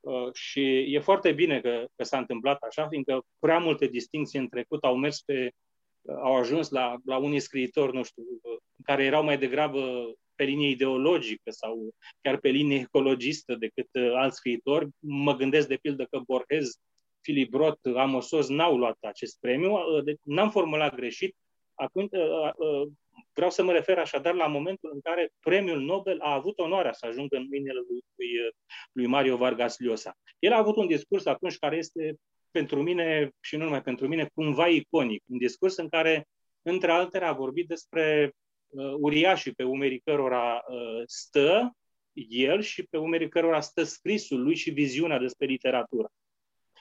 Uh, 0.00 0.32
și 0.34 0.94
e 0.94 0.98
foarte 0.98 1.32
bine 1.32 1.60
că, 1.60 1.86
că 1.96 2.04
s-a 2.04 2.18
întâmplat 2.18 2.62
așa, 2.62 2.88
fiindcă 2.88 3.24
prea 3.38 3.58
multe 3.58 3.86
distinții 3.86 4.38
în 4.38 4.48
trecut 4.48 4.84
au 4.84 4.96
mers 4.96 5.20
pe 5.20 5.52
au 6.08 6.36
ajuns 6.36 6.70
la, 6.70 6.96
la 7.04 7.16
unii 7.16 7.40
scriitori, 7.40 7.94
nu 7.94 8.02
știu, 8.02 8.22
care 8.84 9.04
erau 9.04 9.24
mai 9.24 9.38
degrabă 9.38 10.12
pe 10.34 10.44
linie 10.44 10.68
ideologică 10.68 11.50
sau 11.50 11.94
chiar 12.20 12.38
pe 12.38 12.48
linie 12.48 12.78
ecologistă 12.78 13.54
decât 13.54 13.88
uh, 13.92 14.12
alți 14.14 14.36
scriitori. 14.36 14.88
Mă 14.98 15.36
gândesc 15.36 15.68
de 15.68 15.76
pildă 15.76 16.04
că 16.04 16.18
Borges, 16.26 16.76
Philip 17.20 17.54
Roth, 17.54 17.80
Amosos 17.96 18.48
n-au 18.48 18.76
luat 18.76 18.96
acest 19.00 19.36
premiu, 19.40 19.72
uh, 19.72 20.04
deci 20.04 20.18
n-am 20.24 20.50
formulat 20.50 20.94
greșit. 20.94 21.36
Atunci, 21.74 22.10
uh, 22.12 22.88
vreau 23.32 23.50
să 23.50 23.62
mă 23.62 23.72
refer 23.72 23.98
așadar 23.98 24.34
la 24.34 24.46
momentul 24.46 24.90
în 24.92 25.00
care 25.00 25.32
premiul 25.40 25.80
Nobel 25.80 26.20
a 26.20 26.32
avut 26.32 26.58
onoarea 26.58 26.92
să 26.92 27.06
ajungă 27.06 27.36
în 27.36 27.46
mâinile 27.48 27.80
lui, 27.88 28.04
lui, 28.14 28.30
lui 28.92 29.06
Mario 29.06 29.36
Vargas 29.36 29.78
Llosa. 29.78 30.12
El 30.38 30.52
a 30.52 30.58
avut 30.58 30.76
un 30.76 30.86
discurs 30.86 31.26
atunci 31.26 31.58
care 31.58 31.76
este 31.76 32.16
pentru 32.52 32.82
mine, 32.82 33.30
și 33.40 33.56
nu 33.56 33.64
numai 33.64 33.82
pentru 33.82 34.08
mine, 34.08 34.30
cumva 34.34 34.66
iconic. 34.68 35.22
Un 35.26 35.38
discurs 35.38 35.76
în 35.76 35.88
care, 35.88 36.28
între 36.62 36.90
altele, 36.90 37.24
a 37.24 37.32
vorbit 37.32 37.68
despre 37.68 38.32
uh, 38.68 38.94
uriașii 39.00 39.52
pe 39.52 39.64
umerii 39.64 40.00
cărora 40.00 40.62
uh, 40.68 41.02
stă 41.06 41.76
el 42.28 42.60
și 42.60 42.82
pe 42.82 42.96
umerii 42.96 43.28
cărora 43.28 43.60
stă 43.60 43.82
scrisul 43.82 44.42
lui 44.42 44.54
și 44.54 44.70
viziunea 44.70 45.18
despre 45.18 45.46
literatură. 45.46 46.08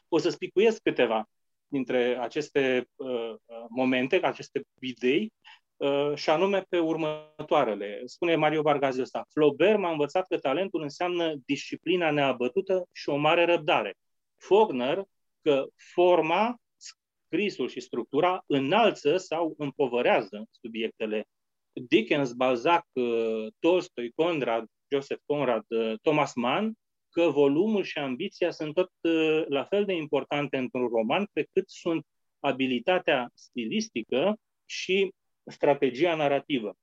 O 0.08 0.18
să 0.18 0.30
spicuiesc 0.30 0.82
câteva 0.82 1.30
dintre 1.68 2.18
aceste 2.20 2.88
uh, 2.96 3.34
momente, 3.70 4.20
aceste 4.24 4.62
idei, 4.80 5.34
uh, 5.78 6.12
și 6.16 6.30
anume 6.30 6.66
pe 6.70 6.80
următoarele. 6.80 8.02
Spune 8.06 8.36
Mario 8.36 8.62
Vargas 8.62 8.98
ăsta, 8.98 9.26
Flaubert 9.30 9.80
m-a 9.80 9.92
învățat 9.92 10.28
că 10.28 10.38
talentul 10.38 10.82
înseamnă 10.82 11.34
disciplina 11.46 12.12
neabătută 12.12 12.88
și 12.92 13.10
o 13.10 13.16
mare 13.16 13.46
răbdare. 13.46 13.96
Faulkner 14.38 15.04
că 15.42 15.66
forma, 15.94 16.56
scrisul 16.78 17.68
și 17.68 17.80
structura 17.80 18.44
înalță 18.46 19.18
sau 19.18 19.54
împovărează 19.58 20.46
subiectele 20.62 21.28
Dickens, 21.74 22.34
Balzac, 22.34 22.86
uh, 22.94 23.48
Tolstoi, 23.60 24.12
Conrad, 24.12 24.66
Joseph 24.92 25.22
Conrad, 25.26 25.64
uh, 25.68 25.94
Thomas 26.02 26.34
Mann, 26.36 26.74
că 27.10 27.30
volumul 27.30 27.84
și 27.84 27.98
ambiția 27.98 28.52
sunt 28.52 28.74
tot 28.74 28.92
uh, 29.02 29.44
la 29.48 29.64
fel 29.64 29.86
de 29.86 29.94
importante 29.94 30.58
într-un 30.58 30.88
roman 30.88 31.28
pe 31.34 31.48
cât 31.54 31.70
sunt 31.70 32.06
abilitatea 32.40 33.32
stilistică 33.34 34.36
și 34.66 35.14
strategia 35.46 36.16
narrativă. 36.16 36.74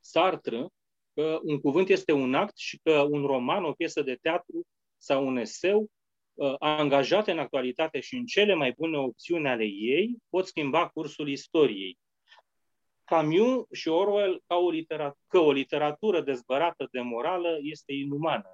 Sartre, 0.00 0.66
că 1.14 1.40
un 1.42 1.60
cuvânt 1.60 1.88
este 1.88 2.12
un 2.12 2.34
act 2.34 2.56
și 2.56 2.78
că 2.82 3.00
un 3.00 3.26
roman, 3.26 3.64
o 3.64 3.72
piesă 3.72 4.02
de 4.02 4.18
teatru 4.22 4.66
sau 4.98 5.26
un 5.26 5.36
eseu 5.36 5.88
angajate 6.58 7.30
în 7.30 7.38
actualitate 7.38 8.00
și 8.00 8.14
în 8.14 8.24
cele 8.24 8.54
mai 8.54 8.72
bune 8.76 8.98
opțiuni 8.98 9.48
ale 9.48 9.64
ei 9.64 10.16
pot 10.28 10.46
schimba 10.46 10.88
cursul 10.88 11.28
istoriei. 11.28 11.98
Camus 13.04 13.66
și 13.72 13.88
Orwell 13.88 14.42
ca 14.46 14.56
o 14.56 14.70
literatură, 14.70 15.18
că 15.28 15.38
o 15.38 15.52
literatură 15.52 16.20
dezbărată 16.20 16.88
de 16.90 17.00
morală 17.00 17.58
este 17.62 17.92
inumană. 17.92 18.48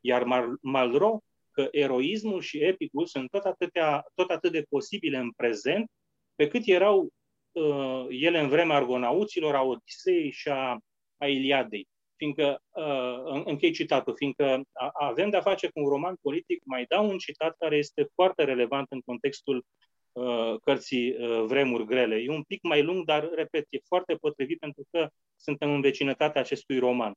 Iar 0.00 0.24
Malraux 0.60 1.24
că 1.52 1.68
eroismul 1.70 2.40
și 2.40 2.58
epicul 2.58 3.06
sunt 3.06 3.30
tot, 3.30 3.44
atâtea, 3.44 4.04
tot 4.14 4.30
atât 4.30 4.52
de 4.52 4.64
posibile 4.68 5.16
în 5.16 5.32
prezent, 5.32 5.90
pe 6.34 6.48
cât 6.48 6.62
erau 6.64 7.12
uh, 7.52 8.06
ele 8.08 8.40
în 8.40 8.48
vremea 8.48 8.76
argonauților, 8.76 9.54
a 9.54 9.62
Odisei 9.62 10.30
și 10.30 10.48
a, 10.48 10.78
a 11.16 11.26
Iliadei. 11.26 11.88
Fiindcă, 12.22 12.62
uh, 12.70 13.42
închei 13.44 13.70
citatul, 13.70 14.14
fiindcă 14.16 14.62
avem 14.92 15.30
de-a 15.30 15.40
face 15.40 15.66
cu 15.66 15.80
un 15.80 15.88
roman 15.88 16.16
politic, 16.20 16.62
mai 16.64 16.84
dau 16.88 17.08
un 17.10 17.18
citat 17.18 17.54
care 17.58 17.76
este 17.76 18.08
foarte 18.14 18.44
relevant 18.44 18.86
în 18.90 19.00
contextul 19.00 19.64
Uh, 20.12 20.60
cărții 20.60 21.10
uh, 21.10 21.44
Vremuri 21.46 21.86
grele. 21.86 22.16
E 22.16 22.30
un 22.30 22.42
pic 22.42 22.62
mai 22.62 22.82
lung, 22.82 23.04
dar, 23.04 23.30
repet, 23.34 23.66
e 23.68 23.78
foarte 23.84 24.14
potrivit 24.14 24.58
pentru 24.58 24.84
că 24.90 25.08
suntem 25.36 25.70
în 25.70 25.80
vecinătatea 25.80 26.40
acestui 26.40 26.78
roman. 26.78 27.12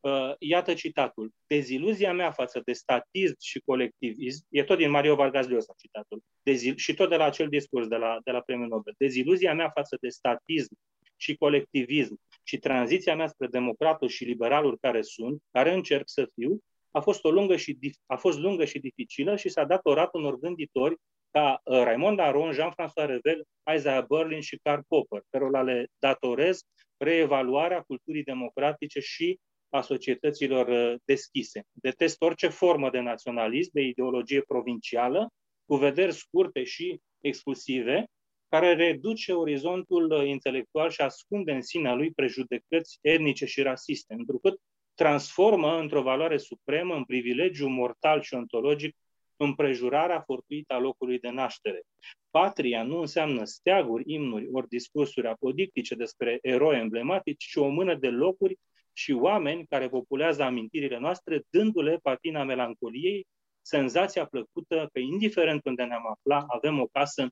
Uh, 0.00 0.34
iată 0.38 0.74
citatul. 0.74 1.30
Deziluzia 1.46 2.12
mea 2.12 2.30
față 2.30 2.60
de 2.64 2.72
statism 2.72 3.34
și 3.40 3.60
colectivism, 3.64 4.46
e 4.50 4.64
tot 4.64 4.78
din 4.78 4.90
Mario 4.90 5.14
Vargas 5.14 5.46
Llosa 5.46 5.74
citatul, 5.76 6.22
Dezil, 6.42 6.76
și 6.76 6.94
tot 6.94 7.08
de 7.08 7.16
la 7.16 7.24
acel 7.24 7.48
discurs 7.48 7.86
de 7.86 7.96
la, 7.96 8.18
de 8.24 8.30
la 8.30 8.40
Premiul 8.40 8.68
Nobel. 8.68 8.94
Deziluzia 8.98 9.54
mea 9.54 9.70
față 9.70 9.96
de 10.00 10.08
statism 10.08 10.74
și 11.16 11.36
colectivism 11.36 12.20
și 12.48 12.58
tranziția 12.58 13.16
mea 13.16 13.26
spre 13.26 13.46
democratul 13.46 14.08
și 14.08 14.24
liberalul 14.24 14.78
care 14.80 15.02
sunt, 15.02 15.42
care 15.50 15.72
încerc 15.72 16.08
să 16.08 16.28
fiu, 16.34 16.58
a 16.90 17.00
fost, 17.00 17.24
o 17.24 17.30
lungă 17.30 17.56
și, 17.56 17.78
a 18.06 18.16
fost 18.16 18.38
lungă 18.38 18.64
și 18.64 18.78
dificilă 18.78 19.36
și 19.36 19.48
s-a 19.48 19.64
datorat 19.64 20.14
unor 20.14 20.38
gânditori 20.38 20.96
ca 21.30 21.60
uh, 21.64 21.82
Raymond 21.82 22.18
Aron, 22.18 22.52
Jean-François 22.52 23.06
Revel, 23.06 23.44
Isaiah 23.74 24.04
Berlin 24.08 24.40
și 24.40 24.58
Karl 24.62 24.80
Popper, 24.88 25.22
cărora 25.30 25.62
le 25.62 25.86
datorez 25.98 26.60
reevaluarea 26.96 27.80
culturii 27.80 28.22
democratice 28.22 29.00
și 29.00 29.38
a 29.68 29.80
societăților 29.80 30.68
uh, 30.68 31.00
deschise. 31.04 31.62
Detest 31.72 32.22
orice 32.22 32.48
formă 32.48 32.90
de 32.90 33.00
naționalism, 33.00 33.70
de 33.72 33.80
ideologie 33.80 34.40
provincială, 34.40 35.28
cu 35.64 35.76
vederi 35.76 36.12
scurte 36.12 36.64
și 36.64 37.00
exclusive, 37.20 38.06
care 38.48 38.74
reduce 38.74 39.32
orizontul 39.32 40.10
uh, 40.10 40.26
intelectual 40.26 40.90
și 40.90 41.00
ascunde 41.00 41.52
în 41.52 41.62
sinea 41.62 41.94
lui 41.94 42.12
prejudecăți 42.12 42.98
etnice 43.00 43.46
și 43.46 43.62
rasiste, 43.62 44.14
întrucât 44.14 44.60
transformă 44.94 45.78
într-o 45.78 46.02
valoare 46.02 46.36
supremă, 46.36 46.94
în 46.94 47.04
privilegiu 47.04 47.68
mortal 47.68 48.20
și 48.20 48.34
ontologic, 48.34 48.96
împrejurarea 49.36 50.20
fortuită 50.20 50.74
a 50.74 50.78
locului 50.78 51.18
de 51.18 51.28
naștere. 51.28 51.82
Patria 52.30 52.82
nu 52.82 53.00
înseamnă 53.00 53.44
steaguri, 53.44 54.12
imnuri 54.12 54.48
ori 54.52 54.68
discursuri 54.68 55.26
apodictice 55.26 55.94
despre 55.94 56.38
eroi 56.42 56.78
emblematici, 56.78 57.44
ci 57.44 57.56
o 57.56 57.68
mână 57.68 57.94
de 57.94 58.08
locuri 58.08 58.58
și 58.92 59.12
oameni 59.12 59.66
care 59.66 59.88
populează 59.88 60.42
amintirile 60.42 60.98
noastre, 60.98 61.42
dându-le 61.50 61.98
patina 62.02 62.44
melancoliei, 62.44 63.26
senzația 63.62 64.26
plăcută 64.26 64.88
că, 64.92 64.98
indiferent 64.98 65.64
unde 65.64 65.82
ne-am 65.82 66.06
aflat, 66.06 66.44
avem 66.48 66.80
o 66.80 66.86
casă 66.86 67.28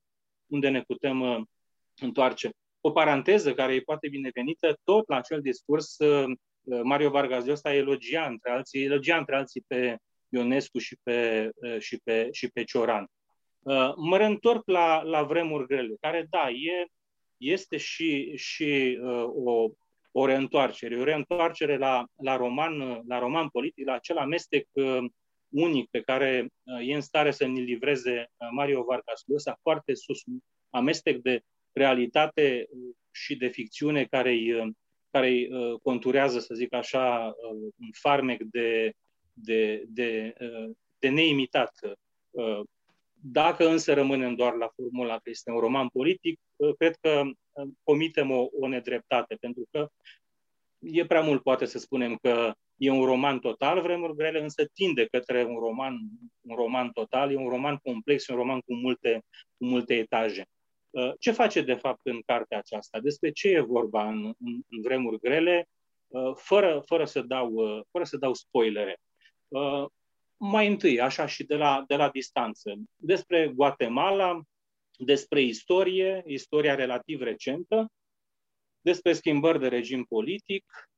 unde 0.46 0.68
ne 0.68 0.82
putem 0.82 1.20
uh, 1.20 1.40
întoarce. 2.00 2.50
O 2.80 2.90
paranteză 2.90 3.54
care 3.54 3.74
e 3.74 3.80
poate 3.80 4.08
binevenită, 4.08 4.80
tot 4.84 5.08
la 5.08 5.16
acel 5.16 5.40
discurs, 5.40 5.98
uh, 5.98 6.24
Mario 6.82 7.10
Vargas 7.10 7.44
Llosa 7.44 7.74
elogia 7.74 8.26
între 8.26 8.50
alții, 8.50 8.84
elogia 8.84 9.16
între 9.16 9.36
alții 9.36 9.64
pe 9.66 9.96
Ionescu 10.28 10.78
și 10.78 10.96
pe, 11.02 11.50
și 11.78 12.00
pe, 12.04 12.28
și 12.32 12.50
pe 12.50 12.64
Cioran. 12.64 13.06
Mă 13.96 14.16
reîntorc 14.16 14.62
la, 14.68 15.02
la 15.02 15.22
vremuri 15.22 15.66
grele, 15.66 15.94
care, 16.00 16.26
da, 16.30 16.50
e, 16.50 16.86
este 17.36 17.76
și, 17.76 18.36
și 18.36 18.98
o, 19.44 19.70
o 20.12 20.26
reîntoarcere, 20.26 21.00
o 21.00 21.04
reîntoarcere 21.04 21.76
la, 21.76 22.04
la, 22.16 22.36
roman, 22.36 23.02
la 23.06 23.18
roman 23.18 23.48
politic, 23.48 23.86
la 23.86 23.92
acel 23.92 24.16
amestec 24.16 24.68
unic 25.48 25.90
pe 25.90 26.00
care 26.00 26.48
e 26.86 26.94
în 26.94 27.00
stare 27.00 27.30
să 27.30 27.46
ne 27.46 27.60
livreze 27.60 28.30
Mario 28.50 28.82
Vargas 28.82 29.22
Llosa, 29.26 29.58
foarte 29.62 29.94
sus, 29.94 30.22
amestec 30.70 31.16
de 31.22 31.40
realitate 31.72 32.68
și 33.10 33.36
de 33.36 33.48
ficțiune 33.48 34.04
care 34.04 34.30
îi, 34.30 34.74
care 35.10 35.28
îi 35.28 35.48
conturează, 35.82 36.38
să 36.38 36.54
zic 36.54 36.72
așa, 36.72 37.34
un 37.78 37.90
farmec 37.92 38.42
de, 38.42 38.92
de, 39.32 39.84
de, 39.88 40.34
de 40.98 41.08
neimitat. 41.08 41.72
Dacă 43.12 43.68
însă 43.68 43.94
rămânem 43.94 44.34
doar 44.34 44.54
la 44.54 44.68
formula 44.74 45.14
că 45.18 45.30
este 45.30 45.50
un 45.50 45.58
roman 45.58 45.88
politic, 45.88 46.40
cred 46.78 46.96
că 47.00 47.22
comitem 47.82 48.30
o, 48.30 48.48
o 48.60 48.68
nedreptate, 48.68 49.34
pentru 49.34 49.68
că 49.70 49.88
e 50.78 51.06
prea 51.06 51.20
mult 51.20 51.42
poate 51.42 51.64
să 51.64 51.78
spunem 51.78 52.16
că 52.16 52.54
e 52.76 52.90
un 52.90 53.04
roman 53.04 53.38
total, 53.38 53.80
vremuri 53.80 54.16
grele, 54.16 54.42
însă 54.42 54.66
tinde 54.74 55.06
către 55.06 55.44
un 55.44 55.58
roman, 55.58 55.98
un 56.40 56.56
roman 56.56 56.90
total, 56.90 57.32
e 57.32 57.36
un 57.36 57.48
roman 57.48 57.76
complex, 57.76 58.26
un 58.26 58.36
roman 58.36 58.60
cu 58.60 58.74
multe, 58.74 59.24
cu 59.56 59.64
multe 59.64 59.94
etaje. 59.94 60.46
Uh, 60.90 61.12
ce 61.18 61.30
face 61.30 61.62
de 61.62 61.74
fapt 61.74 62.00
în 62.02 62.20
cartea 62.26 62.58
aceasta? 62.58 63.00
Despre 63.00 63.30
ce 63.30 63.48
e 63.48 63.60
vorba 63.60 64.08
în, 64.08 64.24
în, 64.24 64.60
în 64.70 64.82
vremuri 64.82 65.18
grele, 65.18 65.68
uh, 66.06 66.32
fără, 66.34 66.82
fără, 66.86 67.04
să 67.04 67.20
dau, 67.20 67.52
uh, 67.52 67.82
fără 67.90 68.04
să 68.04 68.16
dau 68.16 68.34
spoilere? 68.34 69.00
Mai 70.36 70.66
întâi, 70.66 71.00
așa 71.00 71.26
și 71.26 71.44
de 71.44 71.54
la, 71.54 71.84
de 71.86 71.96
la 71.96 72.10
distanță, 72.10 72.74
despre 72.96 73.48
Guatemala, 73.48 74.40
despre 74.98 75.40
istorie, 75.40 76.22
istoria 76.26 76.74
relativ 76.74 77.20
recentă, 77.20 77.92
despre 78.80 79.12
schimbări 79.12 79.60
de 79.60 79.68
regim 79.68 80.04
politic, 80.04 80.64
uh, 80.64 80.95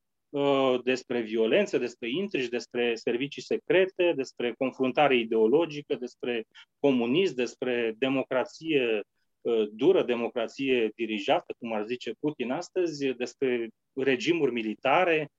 despre 0.83 1.21
violență, 1.21 1.77
despre 1.77 2.09
intrigi, 2.09 2.49
despre 2.49 2.95
servicii 2.95 3.41
secrete, 3.41 4.13
despre 4.15 4.53
confruntare 4.57 5.15
ideologică, 5.15 5.95
despre 5.95 6.45
comunism, 6.79 7.35
despre 7.35 7.95
democrație 7.97 9.01
uh, 9.41 9.67
dură, 9.71 10.03
democrație 10.03 10.91
dirijată, 10.95 11.55
cum 11.59 11.73
ar 11.73 11.85
zice 11.85 12.11
Putin 12.19 12.51
astăzi, 12.51 13.05
despre 13.07 13.69
regimuri 13.93 14.51
militare, 14.51 15.29
Uh, 15.31 15.38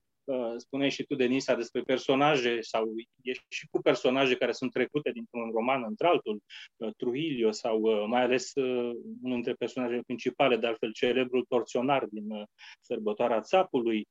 spuneai 0.57 0.91
și 0.91 1.03
tu, 1.03 1.15
Denisa, 1.15 1.55
despre 1.55 1.81
personaje 1.81 2.61
sau 2.61 2.85
e 3.23 3.33
și 3.49 3.67
cu 3.71 3.81
personaje 3.81 4.37
care 4.37 4.53
sunt 4.53 4.73
trecute 4.73 5.11
dintr-un 5.11 5.51
roman 5.51 5.85
într-altul, 5.89 6.43
uh, 6.77 6.91
Trujillo 6.97 7.51
sau 7.51 7.81
uh, 7.81 8.05
mai 8.07 8.23
ales 8.23 8.53
unul 8.55 8.95
dintre 9.23 9.53
personajele 9.53 10.03
principale, 10.07 10.57
de 10.57 10.67
altfel 10.67 10.93
celebrul 10.93 11.45
torționar 11.49 12.05
din 12.05 12.47
Sărbătoarea 12.81 13.41
Țapului. 13.41 14.09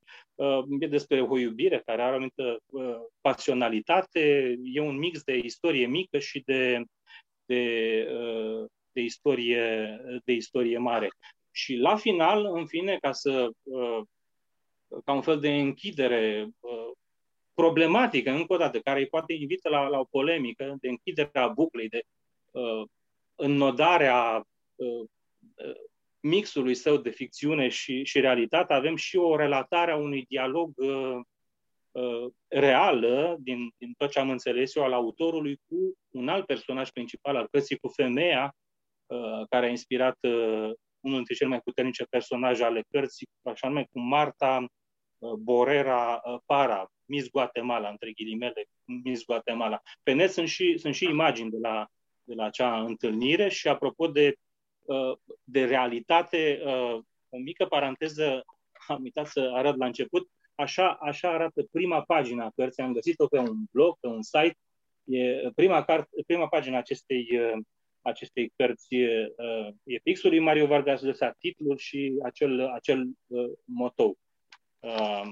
E 0.79 0.87
despre 0.87 1.21
o 1.21 1.37
iubire 1.37 1.81
care 1.85 2.01
are 2.01 2.11
o 2.11 2.15
anumită 2.15 2.57
pasionalitate, 3.21 4.55
e 4.63 4.79
un 4.79 4.97
mix 4.97 5.23
de 5.23 5.37
istorie 5.37 5.87
mică 5.87 6.19
și 6.19 6.41
de, 6.45 6.83
de, 7.45 8.03
de, 8.91 9.01
istorie, 9.01 9.97
de 10.23 10.31
istorie 10.31 10.77
mare. 10.77 11.07
Și 11.51 11.75
la 11.75 11.95
final, 11.95 12.45
în 12.45 12.65
fine, 12.65 12.97
ca 13.01 13.11
să 13.11 13.49
ca 15.05 15.13
un 15.13 15.21
fel 15.21 15.39
de 15.39 15.49
închidere 15.49 16.49
uh, 16.59 16.91
problematică, 17.53 18.31
încă 18.31 18.53
o 18.53 18.57
dată, 18.57 18.79
care 18.79 18.99
îi 18.99 19.07
poate 19.07 19.33
invită 19.33 19.69
la, 19.69 19.87
la 19.87 19.99
o 19.99 20.03
polemică, 20.03 20.75
de 20.79 20.89
închidere 20.89 21.39
a 21.39 21.47
buclei, 21.47 21.89
de 21.89 22.01
uh, 22.51 22.87
înnodarea 23.35 24.47
uh, 24.75 25.05
uh, 25.55 25.75
mixului 26.19 26.75
său 26.75 26.97
de 26.97 27.09
ficțiune 27.09 27.67
și, 27.67 28.03
și 28.03 28.19
realitate, 28.19 28.73
avem 28.73 28.95
și 28.95 29.17
o 29.17 29.35
relatare 29.35 29.91
a 29.91 29.95
unui 29.95 30.25
dialog 30.27 30.71
uh, 30.75 31.19
uh, 31.91 32.31
reală, 32.47 33.37
din, 33.39 33.73
din 33.77 33.93
tot 33.97 34.09
ce 34.09 34.19
am 34.19 34.29
înțeles 34.29 34.75
eu, 34.75 34.83
al 34.83 34.93
autorului 34.93 35.59
cu 35.67 35.97
un 36.09 36.27
alt 36.27 36.45
personaj 36.45 36.89
principal 36.89 37.35
al 37.35 37.47
cărții, 37.51 37.77
cu 37.77 37.87
femeia 37.87 38.55
uh, 39.05 39.47
care 39.49 39.65
a 39.65 39.69
inspirat 39.69 40.17
uh, 40.21 40.71
unul 40.99 41.15
dintre 41.15 41.33
cele 41.33 41.49
mai 41.49 41.61
puternice 41.61 42.03
personaje 42.03 42.63
ale 42.63 42.83
cărții, 42.91 43.27
așa 43.43 43.67
numai 43.67 43.87
cu 43.91 43.99
Marta 43.99 44.57
Uh, 44.57 44.78
Borera 45.19 46.21
uh, 46.25 46.39
Para, 46.45 46.91
Miss 47.05 47.29
Guatemala, 47.29 47.89
între 47.89 48.11
ghilimele, 48.11 48.65
Miss 49.03 49.25
Guatemala. 49.25 49.81
Pe 50.03 50.11
net 50.11 50.31
sunt 50.31 50.47
și, 50.47 50.77
sunt 50.77 50.95
și 50.95 51.05
imagini 51.05 51.49
de 51.49 51.57
la, 51.61 51.87
de 52.23 52.33
la 52.33 52.45
acea 52.45 52.81
întâlnire 52.81 53.49
și 53.49 53.67
apropo 53.67 54.07
de, 54.07 54.35
uh, 54.85 55.17
de 55.43 55.65
realitate, 55.65 56.61
o 57.29 57.37
mică 57.37 57.65
paranteză, 57.65 58.43
am 58.87 59.01
uitat 59.03 59.27
să 59.27 59.51
arăt 59.53 59.77
la 59.77 59.85
început, 59.85 60.29
așa, 60.55 60.97
așa 61.01 61.29
arată 61.29 61.63
prima 61.71 62.01
pagina 62.01 62.45
a 62.45 62.51
cărții, 62.55 62.83
am 62.83 62.93
găsit-o 62.93 63.27
pe 63.27 63.37
un 63.37 63.57
blog, 63.71 63.97
pe 63.99 64.07
un 64.07 64.21
site, 64.21 64.57
e 65.03 65.51
prima, 65.55 65.83
carte, 65.83 66.23
prima 66.25 66.47
pagina 66.47 66.77
acestei, 66.77 67.39
acestei 68.01 68.53
cărți 68.55 68.95
e 69.83 69.99
fixul 70.03 70.29
lui 70.29 70.39
Mario 70.39 70.65
Vargas 70.65 71.01
Llosa, 71.01 71.35
titlul 71.39 71.77
și 71.77 72.19
acel, 72.23 72.67
acel 72.67 73.09
motou. 73.63 74.17
Uh, 74.79 75.31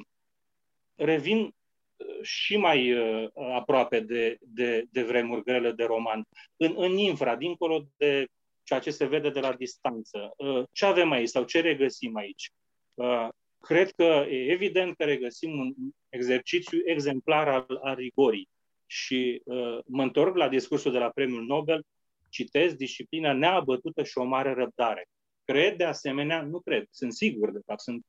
revin 0.95 1.39
uh, 1.39 2.21
și 2.21 2.57
mai 2.57 2.93
uh, 2.93 3.29
aproape 3.33 3.99
de, 3.99 4.37
de, 4.39 4.85
de 4.91 5.03
vremuri 5.03 5.43
grele 5.43 5.71
de 5.71 5.83
roman. 5.83 6.27
În, 6.57 6.73
în 6.77 6.97
infra, 6.97 7.35
dincolo 7.35 7.87
de 7.97 8.27
ceea 8.63 8.79
ce 8.79 8.91
se 8.91 9.05
vede 9.05 9.29
de 9.29 9.39
la 9.39 9.53
distanță, 9.53 10.35
ce 10.71 10.85
avem 10.85 11.11
aici 11.11 11.29
sau 11.29 11.43
ce 11.43 11.61
regăsim 11.61 12.15
aici? 12.15 12.51
Cred 13.59 13.91
că 13.91 14.25
e 14.29 14.51
evident 14.51 14.95
că 14.95 15.03
regăsim 15.03 15.59
un 15.59 15.73
exercițiu 16.09 16.79
exemplar 16.85 17.47
al, 17.47 17.79
al 17.81 17.95
rigorii. 17.95 18.49
Și 18.85 19.41
mă 19.85 20.03
întorc 20.03 20.35
la 20.35 20.49
discursul 20.49 20.91
de 20.91 20.97
la 20.97 21.09
Premiul 21.09 21.45
Nobel, 21.45 21.85
citez 22.29 22.73
disciplina 22.73 23.33
neabătută 23.33 24.03
și 24.03 24.17
o 24.17 24.23
mare 24.23 24.53
răbdare. 24.53 25.05
Cred 25.43 25.77
de 25.77 25.83
asemenea, 25.83 26.41
nu 26.41 26.59
cred, 26.59 26.87
sunt 26.89 27.13
sigur 27.13 27.51
de 27.51 27.59
fapt, 27.65 27.79
sunt 27.79 28.05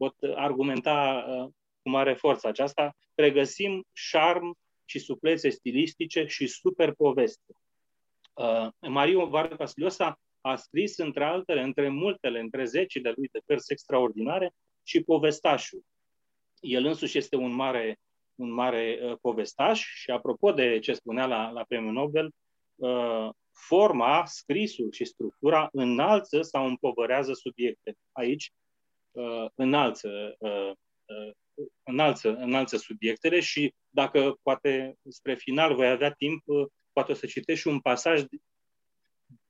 pot 0.00 0.16
argumenta 0.34 1.24
uh, 1.28 1.50
cu 1.82 1.88
mare 1.88 2.14
forță 2.14 2.48
aceasta, 2.48 2.96
regăsim 3.14 3.84
șarm 3.92 4.58
și 4.84 4.98
suplețe 4.98 5.48
stilistice 5.48 6.24
și 6.26 6.46
super 6.46 6.92
poveste. 6.92 7.52
Uh, 8.32 8.68
Mario 8.78 9.26
Vargas 9.26 9.72
Llosa 9.74 10.20
a 10.40 10.56
scris, 10.56 10.96
între 10.96 11.24
altele, 11.24 11.62
între 11.62 11.88
multele, 11.88 12.40
între 12.40 12.64
zecile 12.64 13.12
lui 13.16 13.28
de 13.32 13.40
cărți 13.46 13.72
extraordinare, 13.72 14.54
și 14.82 15.02
povestașul. 15.02 15.84
El 16.60 16.84
însuși 16.84 17.18
este 17.18 17.36
un 17.36 17.52
mare, 17.52 17.98
un 18.34 18.50
mare 18.50 18.98
uh, 19.02 19.16
povestaș 19.20 19.84
și 19.94 20.10
apropo 20.10 20.52
de 20.52 20.78
ce 20.78 20.92
spunea 20.92 21.26
la, 21.26 21.50
la 21.50 21.64
Premiul 21.68 21.92
Nobel, 21.92 22.30
uh, 22.74 23.28
forma, 23.52 24.24
scrisul 24.26 24.92
și 24.92 25.04
structura 25.04 25.68
înalță 25.72 26.42
sau 26.42 26.66
împovărează 26.66 27.32
subiecte. 27.32 27.96
Aici 28.12 28.52
uh, 29.10 29.46
înalță, 29.54 30.36
uh, 30.38 30.70
uh, 31.04 31.32
înalță, 31.82 32.34
înalță 32.34 32.76
subiectele 32.76 33.40
și 33.40 33.74
dacă 33.88 34.38
poate 34.42 34.94
spre 35.08 35.34
final 35.34 35.74
voi 35.74 35.88
avea 35.88 36.12
timp, 36.12 36.42
uh, 36.44 36.66
poate 36.92 37.12
o 37.12 37.14
să 37.14 37.26
citești 37.26 37.68
un 37.68 37.80
pasaj 37.80 38.24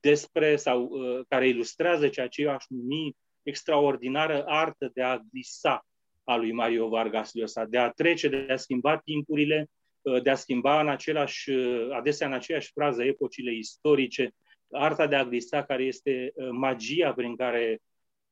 despre 0.01 0.57
sau 0.57 0.83
uh, 0.83 1.21
care 1.29 1.49
ilustrează 1.49 2.09
ceea 2.09 2.29
ce 2.29 2.43
eu 2.43 2.51
aș 2.51 2.65
numi 2.69 3.17
extraordinară 3.43 4.45
artă 4.47 4.91
de 4.95 5.03
a 5.03 5.19
glisa 5.19 5.87
a 6.25 6.37
lui 6.37 6.53
Mario 6.53 6.89
Vargas 6.89 7.33
Llosa, 7.33 7.65
de 7.65 7.79
a 7.79 7.91
trece, 7.91 8.29
de 8.29 8.47
a 8.53 8.57
schimba 8.57 8.99
timpurile, 8.99 9.71
uh, 10.01 10.23
de 10.23 10.31
a 10.31 10.35
schimba 10.35 10.81
în 10.81 10.89
același, 10.89 11.51
uh, 11.51 11.89
adesea 11.93 12.27
în 12.27 12.33
aceeași 12.33 12.71
frază 12.73 13.05
epocile 13.05 13.55
istorice, 13.55 14.35
arta 14.71 15.07
de 15.07 15.17
a 15.17 15.25
glisa 15.25 15.63
care 15.63 15.83
este 15.83 16.33
magia 16.51 17.13
prin 17.13 17.37
care 17.37 17.81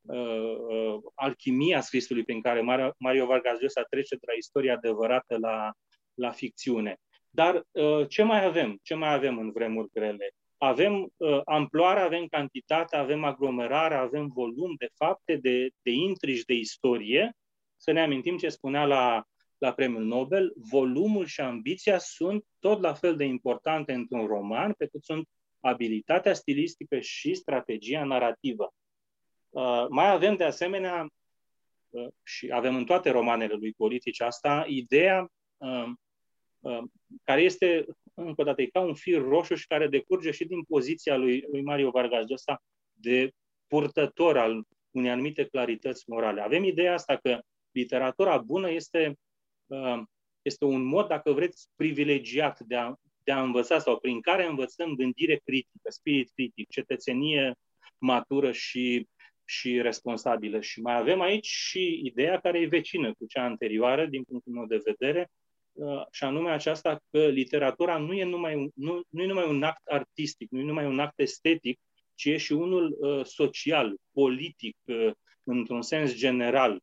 uh, 0.08 0.56
uh, 0.68 1.00
alchimia 1.14 1.80
scrisului 1.80 2.24
prin 2.24 2.40
care 2.40 2.60
Mario 2.98 3.26
Vargas 3.26 3.60
Llosa 3.60 3.82
trece 3.82 4.14
de 4.14 4.24
la 4.26 4.32
istoria 4.32 4.74
adevărată 4.74 5.36
la, 5.40 5.72
la 6.14 6.30
ficțiune. 6.30 6.96
Dar 7.30 7.66
uh, 7.70 8.08
ce 8.08 8.22
mai 8.22 8.44
avem? 8.44 8.78
Ce 8.82 8.94
mai 8.94 9.12
avem 9.12 9.38
în 9.38 9.50
vremuri 9.52 9.88
grele? 9.92 10.30
Avem 10.56 11.12
uh, 11.16 11.40
amploare, 11.44 12.00
avem 12.00 12.26
cantitate, 12.26 12.96
avem 12.96 13.24
aglomerare, 13.24 13.94
avem 13.94 14.28
volum 14.34 14.74
de 14.78 14.88
fapte, 14.94 15.36
de, 15.36 15.68
de 15.82 15.90
intrigi, 15.90 16.44
de 16.44 16.54
istorie. 16.54 17.32
Să 17.76 17.92
ne 17.92 18.00
amintim 18.00 18.36
ce 18.36 18.48
spunea 18.48 18.84
la, 18.84 19.22
la 19.58 19.72
Premiul 19.72 20.04
Nobel, 20.04 20.52
volumul 20.70 21.26
și 21.26 21.40
ambiția 21.40 21.98
sunt 21.98 22.44
tot 22.58 22.80
la 22.80 22.94
fel 22.94 23.16
de 23.16 23.24
importante 23.24 23.92
într-un 23.92 24.26
roman, 24.26 24.72
pe 24.72 24.86
cât 24.86 25.04
sunt 25.04 25.28
abilitatea 25.60 26.34
stilistică 26.34 27.00
și 27.00 27.34
strategia 27.34 28.04
narrativă. 28.04 28.72
Uh, 29.50 29.86
mai 29.88 30.10
avem 30.10 30.36
de 30.36 30.44
asemenea, 30.44 31.08
uh, 31.88 32.08
și 32.22 32.50
avem 32.52 32.76
în 32.76 32.84
toate 32.84 33.10
romanele 33.10 33.54
lui 33.54 33.72
politici 33.72 34.20
asta, 34.20 34.64
ideea 34.68 35.28
uh, 35.56 35.88
care 37.24 37.40
este, 37.40 37.86
încă 38.14 38.40
o 38.40 38.44
dată, 38.44 38.62
e 38.62 38.66
ca 38.66 38.80
un 38.80 38.94
fir 38.94 39.20
roșu 39.20 39.54
și 39.54 39.66
care 39.66 39.86
decurge 39.86 40.30
și 40.30 40.44
din 40.44 40.62
poziția 40.62 41.16
lui, 41.16 41.44
lui 41.50 41.62
Mario 41.62 41.90
Vargas 41.90 42.28
Llosa 42.28 42.62
de 42.92 43.30
purtător 43.66 44.38
al 44.38 44.62
unei 44.90 45.10
anumite 45.10 45.44
clarități 45.44 46.10
morale. 46.10 46.40
Avem 46.40 46.64
ideea 46.64 46.92
asta 46.92 47.16
că 47.16 47.40
literatura 47.70 48.38
bună 48.38 48.70
este, 48.70 49.18
este 50.42 50.64
un 50.64 50.82
mod, 50.82 51.08
dacă 51.08 51.32
vreți, 51.32 51.68
privilegiat 51.76 52.60
de 52.60 52.76
a, 52.76 52.94
de 53.24 53.32
a 53.32 53.42
învăța 53.42 53.78
sau 53.78 53.98
prin 53.98 54.20
care 54.20 54.46
învățăm 54.46 54.94
gândire 54.94 55.36
critică, 55.36 55.90
spirit 55.90 56.30
critic, 56.34 56.68
cetățenie 56.68 57.54
matură 57.98 58.52
și 58.52 59.08
și 59.48 59.80
responsabilă. 59.80 60.60
Și 60.60 60.80
mai 60.80 60.96
avem 60.96 61.20
aici 61.20 61.46
și 61.46 62.00
ideea 62.04 62.40
care 62.40 62.60
e 62.60 62.66
vecină 62.66 63.14
cu 63.18 63.26
cea 63.26 63.44
anterioară, 63.44 64.06
din 64.06 64.22
punctul 64.22 64.52
meu 64.52 64.66
de 64.66 64.82
vedere, 64.84 65.30
uh, 65.72 66.02
și 66.10 66.24
anume 66.24 66.50
aceasta 66.50 67.00
că 67.10 67.26
literatura 67.26 67.98
nu 67.98 68.12
e 68.12 68.24
numai 68.24 68.54
un, 68.54 68.70
nu, 68.74 69.00
nu 69.08 69.22
e 69.22 69.26
numai 69.26 69.48
un 69.48 69.62
act 69.62 69.86
artistic, 69.86 70.50
nu 70.50 70.58
e 70.58 70.62
numai 70.62 70.86
un 70.86 70.98
act 70.98 71.18
estetic, 71.20 71.78
ci 72.14 72.24
e 72.24 72.36
și 72.36 72.52
unul 72.52 72.96
uh, 73.00 73.24
social, 73.24 73.96
politic, 74.12 74.76
uh, 74.84 75.10
într-un 75.44 75.82
sens 75.82 76.14
general. 76.14 76.80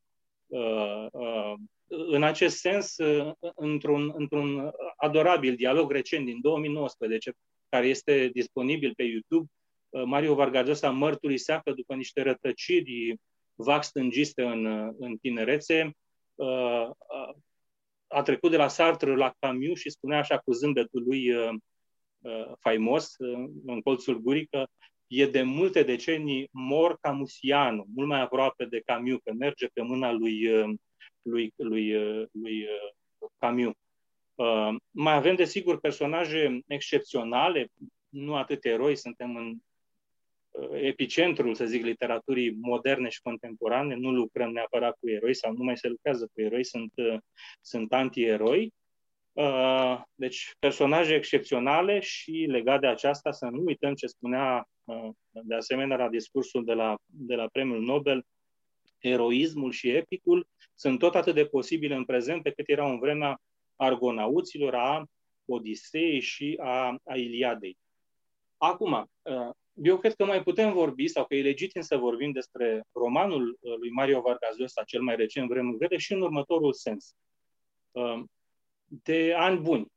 Uh, 0.48 1.06
uh, 1.12 1.54
în 1.88 2.24
acest 2.24 2.58
sens, 2.58 2.98
uh, 2.98 3.32
într-un, 3.56 4.14
într-un 4.16 4.72
adorabil 4.96 5.56
dialog 5.56 5.92
recent 5.92 6.26
din 6.26 6.42
2019, 6.42 7.34
care 7.70 7.88
este 7.88 8.30
disponibil 8.34 8.94
pe 8.96 9.04
YouTube, 9.04 9.46
uh, 9.50 9.65
Mario 10.04 10.36
Vargas 10.36 10.66
Llosa 10.66 10.90
mărturisea 10.90 11.60
că 11.60 11.72
după 11.72 11.96
niște 11.96 12.22
rătăciri 12.22 13.16
vac 13.56 13.84
stângiste 13.84 14.44
în, 14.44 14.66
în 15.00 15.18
tinerețe, 15.18 15.92
uh, 16.36 16.90
a 18.08 18.22
trecut 18.24 18.52
de 18.52 18.58
la 18.58 18.68
Sartre 18.68 19.16
la 19.16 19.34
Camus 19.40 19.80
și 19.80 19.90
spunea 19.90 20.18
așa 20.18 20.38
cu 20.38 20.52
zâmbetul 20.52 21.04
lui 21.04 21.32
faimos 22.60 23.16
în 23.66 23.82
colțul 23.84 24.22
gurii 24.22 24.46
că 24.46 24.66
e 25.08 25.28
de 25.28 25.42
multe 25.42 25.84
decenii 25.84 26.50
mor 26.52 26.98
camusianul, 27.02 27.86
mult 27.96 28.08
mai 28.08 28.22
aproape 28.22 28.66
de 28.66 28.82
Camus, 28.86 29.20
că 29.24 29.34
merge 29.34 29.68
pe 29.74 29.82
mâna 29.82 30.12
lui, 30.12 30.48
lui, 31.22 31.54
lui, 31.56 31.94
lui 32.32 32.68
Camus. 33.38 33.74
Uh, 34.36 34.76
mai 34.92 35.16
avem, 35.16 35.36
desigur, 35.36 35.80
personaje 35.80 36.60
excepționale, 36.68 37.68
nu 38.10 38.36
atât 38.36 38.66
eroi, 38.66 38.96
suntem 38.96 39.36
în 39.36 39.48
uh, 39.48 39.56
epicentrul, 40.72 41.56
să 41.56 41.66
zic, 41.66 41.84
literaturii 41.84 42.58
moderne 42.62 43.10
și 43.10 43.22
contemporane, 43.22 43.96
nu 43.96 44.12
lucrăm 44.12 44.52
neapărat 44.52 44.98
cu 45.00 45.10
eroi 45.10 45.34
sau 45.36 45.54
nu 45.54 45.64
mai 45.64 45.78
se 45.78 45.88
lucrează 45.88 46.30
cu 46.34 46.42
eroi, 46.42 46.66
sunt, 46.66 46.92
uh, 46.96 47.18
sunt 47.62 47.94
anti-eroi. 47.94 48.74
Uh, 49.34 50.02
deci, 50.16 50.54
personaje 50.60 51.14
excepționale 51.14 52.00
și 52.00 52.32
legat 52.32 52.80
de 52.80 52.88
aceasta, 52.88 53.32
să 53.32 53.46
nu 53.46 53.64
uităm 53.66 53.94
ce 53.94 54.08
spunea 54.08 54.68
uh, 54.84 55.10
de 55.32 55.56
asemenea 55.56 55.98
la 55.98 56.10
discursul 56.10 56.66
de 56.66 56.74
la, 56.74 56.98
de 57.06 57.36
la 57.36 57.48
Premiul 57.52 57.82
Nobel, 57.82 58.26
eroismul 59.00 59.72
și 59.72 59.90
epicul 59.90 60.48
sunt 60.76 61.00
tot 61.00 61.16
atât 61.16 61.36
de 61.36 61.46
posibile 61.46 61.96
în 61.96 62.06
prezent 62.06 62.44
pe 62.44 62.52
cât 62.52 62.70
erau 62.70 62.90
în 62.90 63.00
vremea 63.00 63.42
argonauților, 63.76 64.76
a 64.76 65.04
Odisei 65.46 66.20
și 66.20 66.58
a, 66.62 66.98
a 67.04 67.16
Iliadei. 67.16 67.78
Acum, 68.58 69.10
uh, 69.22 69.50
eu 69.76 69.98
cred 69.98 70.16
că 70.16 70.26
mai 70.26 70.44
putem 70.44 70.74
vorbi, 70.74 71.08
sau 71.08 71.26
că 71.26 71.36
e 71.36 71.42
legitim 71.42 71.82
să 71.82 71.98
vorbim 71.98 72.32
despre 72.32 72.84
romanul 72.92 73.58
uh, 73.60 73.74
lui 73.78 73.90
Mario 73.90 74.22
Vargas 74.22 74.58
Llosa, 74.58 74.84
cel 74.84 75.02
mai 75.02 75.16
recent, 75.16 75.50
Vremul 75.50 75.78
Grele, 75.78 75.98
și 75.98 76.14
în 76.14 76.22
următorul 76.22 76.74
sens. 76.74 77.16
Uh, 77.92 78.24
de 78.86 79.34
ani 79.38 79.60
buni 79.60 79.88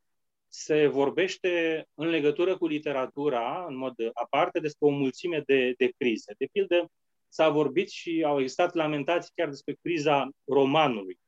se 0.48 0.86
vorbește 0.86 1.84
în 1.94 2.08
legătură 2.08 2.56
cu 2.56 2.66
literatura, 2.66 3.66
în 3.68 3.76
mod 3.76 3.94
aparte, 4.12 4.60
despre 4.60 4.86
o 4.86 4.90
mulțime 4.90 5.42
de, 5.46 5.74
de 5.76 5.92
crize. 5.96 6.34
De 6.38 6.48
pildă, 6.52 6.90
s-a 7.28 7.48
vorbit 7.48 7.90
și 7.90 8.22
au 8.26 8.40
existat 8.40 8.74
lamentații 8.74 9.32
chiar 9.34 9.48
despre 9.48 9.78
criza 9.82 10.30
romanului 10.44 11.18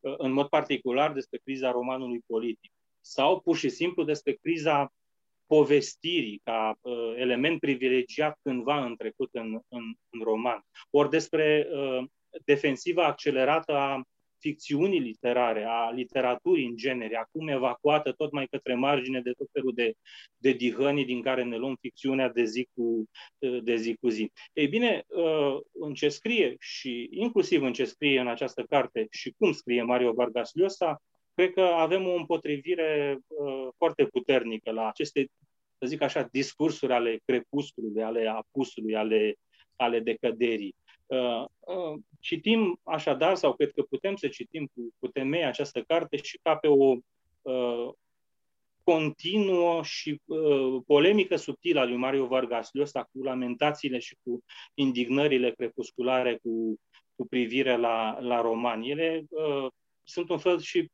în 0.00 0.32
mod 0.32 0.48
particular 0.48 1.12
despre 1.12 1.38
criza 1.44 1.70
romanului 1.70 2.20
politic 2.26 2.72
sau 3.00 3.40
pur 3.40 3.56
și 3.56 3.68
simplu 3.68 4.04
despre 4.04 4.32
criza 4.32 4.92
povestirii 5.46 6.40
ca 6.44 6.78
uh, 6.80 7.14
element 7.16 7.60
privilegiat 7.60 8.38
cândva 8.42 8.84
în 8.84 8.96
trecut 8.96 9.28
în, 9.32 9.58
în, 9.68 9.82
în 10.10 10.20
roman, 10.22 10.60
ori 10.90 11.10
despre 11.10 11.68
uh, 11.72 12.04
defensiva 12.44 13.04
accelerată 13.04 13.72
a 13.72 14.02
ficțiunii 14.38 15.00
literare, 15.00 15.64
a 15.68 15.90
literaturii 15.90 16.66
în 16.66 16.76
genere, 16.76 17.16
acum 17.16 17.48
evacuată 17.48 18.12
tot 18.12 18.32
mai 18.32 18.46
către 18.46 18.74
margine 18.74 19.20
de 19.20 19.32
tot 19.32 19.48
felul 19.52 19.72
de, 19.74 19.92
de 20.36 20.52
dihănii 20.52 21.04
din 21.04 21.22
care 21.22 21.44
ne 21.44 21.56
luăm 21.56 21.76
ficțiunea 21.80 22.28
de 22.28 22.44
zi 22.44 22.68
cu, 22.74 23.04
de 23.62 23.76
zi, 23.76 23.96
cu 24.00 24.08
zi. 24.08 24.32
Ei 24.52 24.66
bine, 24.66 25.04
uh, 25.06 25.58
în 25.72 25.94
ce 25.94 26.08
scrie 26.08 26.56
și 26.58 27.08
inclusiv 27.10 27.62
în 27.62 27.72
ce 27.72 27.84
scrie 27.84 28.20
în 28.20 28.28
această 28.28 28.62
carte 28.62 29.06
și 29.10 29.34
cum 29.38 29.52
scrie 29.52 29.82
Mario 29.82 30.12
Vargas 30.12 30.50
Llosa, 30.54 31.02
cred 31.36 31.52
că 31.52 31.60
avem 31.60 32.06
o 32.06 32.14
împotrivire 32.14 33.18
uh, 33.26 33.68
foarte 33.76 34.06
puternică 34.06 34.70
la 34.70 34.88
aceste, 34.88 35.30
să 35.78 35.86
zic 35.86 36.02
așa, 36.02 36.28
discursuri 36.32 36.92
ale 36.92 37.20
crepusculului, 37.24 38.02
ale 38.02 38.28
apusului, 38.28 38.96
ale, 38.96 39.34
ale 39.76 40.00
decăderii. 40.00 40.74
Uh, 41.06 41.44
uh, 41.60 42.00
citim 42.20 42.80
așadar, 42.82 43.34
sau 43.34 43.54
cred 43.54 43.72
că 43.72 43.82
putem 43.82 44.16
să 44.16 44.28
citim 44.28 44.66
cu, 44.74 44.94
cu 44.98 45.08
temei 45.08 45.44
această 45.44 45.82
carte 45.82 46.16
și 46.16 46.38
ca 46.42 46.56
pe 46.56 46.68
o 46.68 46.96
uh, 47.42 47.88
continuă 48.82 49.82
și 49.82 50.20
uh, 50.24 50.82
polemică 50.86 51.36
subtilă 51.36 51.80
a 51.80 51.84
lui 51.84 51.96
Mario 51.96 52.26
Vargas 52.26 52.68
Llosa 52.72 53.02
cu 53.02 53.22
lamentațiile 53.22 53.98
și 53.98 54.16
cu 54.22 54.44
indignările 54.74 55.50
crepusculare 55.50 56.38
cu, 56.42 56.80
cu 57.14 57.26
privire 57.26 57.76
la, 57.76 58.18
la 58.20 58.40
roman. 58.40 58.82
Ele 58.82 59.24
uh, 59.28 59.66
sunt 60.06 60.28
un 60.28 60.38
fel 60.38 60.60
și 60.60 60.90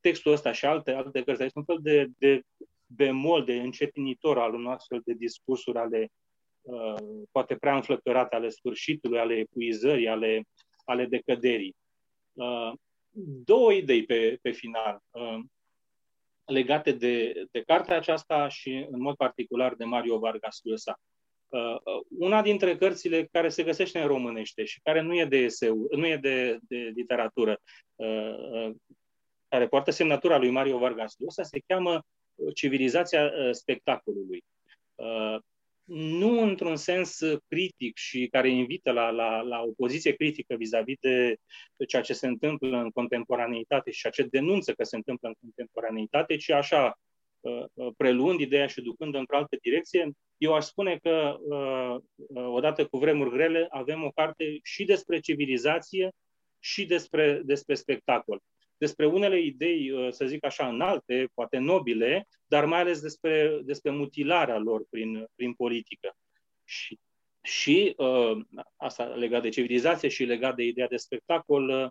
textul 0.00 0.32
ăsta 0.32 0.52
și 0.52 0.64
alte, 0.64 0.90
alte 0.90 1.22
cărți, 1.22 1.40
sunt 1.40 1.68
un 1.68 1.74
fel 1.74 1.78
de, 1.82 2.06
de 2.18 2.42
bemol, 2.86 3.44
de 3.44 3.54
încetinitor 3.54 4.38
al 4.38 4.54
unor 4.54 4.72
astfel 4.72 5.00
de 5.04 5.12
discursuri 5.12 5.78
ale 5.78 6.10
Uh, 6.62 7.22
poate 7.30 7.56
prea 7.56 7.74
înflăcărate 7.74 8.34
ale 8.34 8.48
sfârșitului, 8.48 9.18
ale 9.18 9.34
epuizării, 9.34 10.08
ale, 10.08 10.42
ale 10.84 11.06
decăderii. 11.06 11.76
Uh, 12.32 12.72
două 13.44 13.72
idei 13.72 14.04
pe, 14.04 14.38
pe 14.42 14.50
final 14.50 15.02
uh, 15.10 15.38
legate 16.44 16.92
de, 16.92 17.44
de 17.50 17.62
cartea 17.62 17.96
aceasta 17.96 18.48
și 18.48 18.86
în 18.90 19.00
mod 19.00 19.16
particular 19.16 19.74
de 19.74 19.84
Mario 19.84 20.18
Vargas 20.18 20.60
Llosa. 20.62 21.00
Una 22.18 22.42
dintre 22.42 22.76
cărțile 22.76 23.28
care 23.32 23.48
se 23.48 23.62
găsește 23.62 23.98
în 24.00 24.06
românește 24.06 24.64
și 24.64 24.80
care 24.82 25.00
nu 25.00 25.14
e 25.14 25.24
de 25.24 25.36
eseu, 25.36 25.86
nu 25.90 26.06
e 26.06 26.16
de, 26.16 26.58
de 26.62 26.76
literatură, 26.76 27.60
care 29.48 29.68
poartă 29.68 29.90
semnătura 29.90 30.38
lui 30.38 30.50
Mario 30.50 30.78
Vargas 30.78 31.14
Llosa, 31.18 31.42
se 31.42 31.62
cheamă 31.66 32.04
Civilizația 32.54 33.32
spectacolului. 33.50 34.44
Nu 35.84 36.40
într-un 36.40 36.76
sens 36.76 37.18
critic 37.48 37.96
și 37.96 38.28
care 38.30 38.48
invită 38.48 38.90
la, 38.90 39.10
la, 39.10 39.40
la 39.40 39.62
o 39.62 39.72
poziție 39.76 40.12
critică 40.12 40.54
vis-a-vis 40.54 40.96
de 41.00 41.36
ceea 41.88 42.02
ce 42.02 42.12
se 42.12 42.26
întâmplă 42.26 42.76
în 42.76 42.90
contemporaneitate 42.90 43.90
și 43.90 44.00
ceea 44.00 44.12
ce 44.12 44.22
denunță 44.22 44.72
că 44.72 44.84
se 44.84 44.96
întâmplă 44.96 45.28
în 45.28 45.34
contemporaneitate, 45.40 46.36
ci 46.36 46.50
așa, 46.50 46.84
uh, 46.84 46.92
uh, 46.92 47.11
preluând 47.96 48.40
ideea 48.40 48.66
și 48.66 48.80
ducând 48.80 49.14
într-o 49.14 49.36
altă 49.36 49.56
direcție, 49.62 50.10
eu 50.36 50.54
aș 50.54 50.64
spune 50.64 50.98
că, 51.02 51.36
uh, 51.40 51.96
odată 52.34 52.86
cu 52.86 52.98
vremuri 52.98 53.30
grele, 53.30 53.66
avem 53.70 54.04
o 54.04 54.10
carte 54.10 54.58
și 54.62 54.84
despre 54.84 55.20
civilizație 55.20 56.10
și 56.58 56.86
despre, 56.86 57.40
despre 57.44 57.74
spectacol 57.74 58.42
despre 58.82 59.06
unele 59.06 59.40
idei, 59.40 59.90
uh, 59.90 60.12
să 60.12 60.26
zic 60.26 60.44
așa, 60.44 60.68
înalte, 60.68 61.28
poate 61.34 61.58
nobile, 61.58 62.28
dar 62.46 62.64
mai 62.64 62.80
ales 62.80 63.00
despre, 63.00 63.60
despre 63.64 63.90
mutilarea 63.90 64.58
lor 64.58 64.84
prin, 64.90 65.26
prin 65.34 65.52
politică. 65.52 66.16
Și, 66.64 66.98
și 67.42 67.94
uh, 67.96 68.38
asta 68.76 69.04
legat 69.04 69.42
de 69.42 69.48
civilizație 69.48 70.08
și 70.08 70.24
legat 70.24 70.54
de 70.54 70.62
ideea 70.62 70.88
de 70.88 70.96
spectacol, 70.96 71.68
uh, 71.68 71.88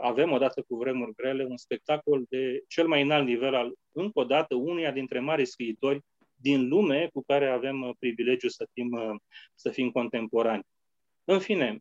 avem 0.00 0.32
odată 0.32 0.62
cu 0.68 0.76
vremuri 0.76 1.14
grele 1.14 1.44
un 1.44 1.56
spectacol 1.56 2.24
de 2.28 2.62
cel 2.68 2.86
mai 2.86 3.02
înalt 3.02 3.26
nivel 3.26 3.54
al, 3.54 3.72
încă 3.92 4.18
o 4.18 4.24
dată, 4.24 4.54
unuia 4.54 4.90
dintre 4.90 5.20
mari 5.20 5.46
scriitori 5.46 6.00
din 6.34 6.68
lume 6.68 7.08
cu 7.12 7.22
care 7.26 7.48
avem 7.48 7.82
uh, 7.82 7.94
privilegiul 7.98 8.50
să 8.50 8.68
fim, 8.72 8.92
uh, 8.92 9.16
să 9.54 9.70
fim 9.70 9.90
contemporani. 9.90 10.62
În 11.24 11.38
fine, 11.38 11.78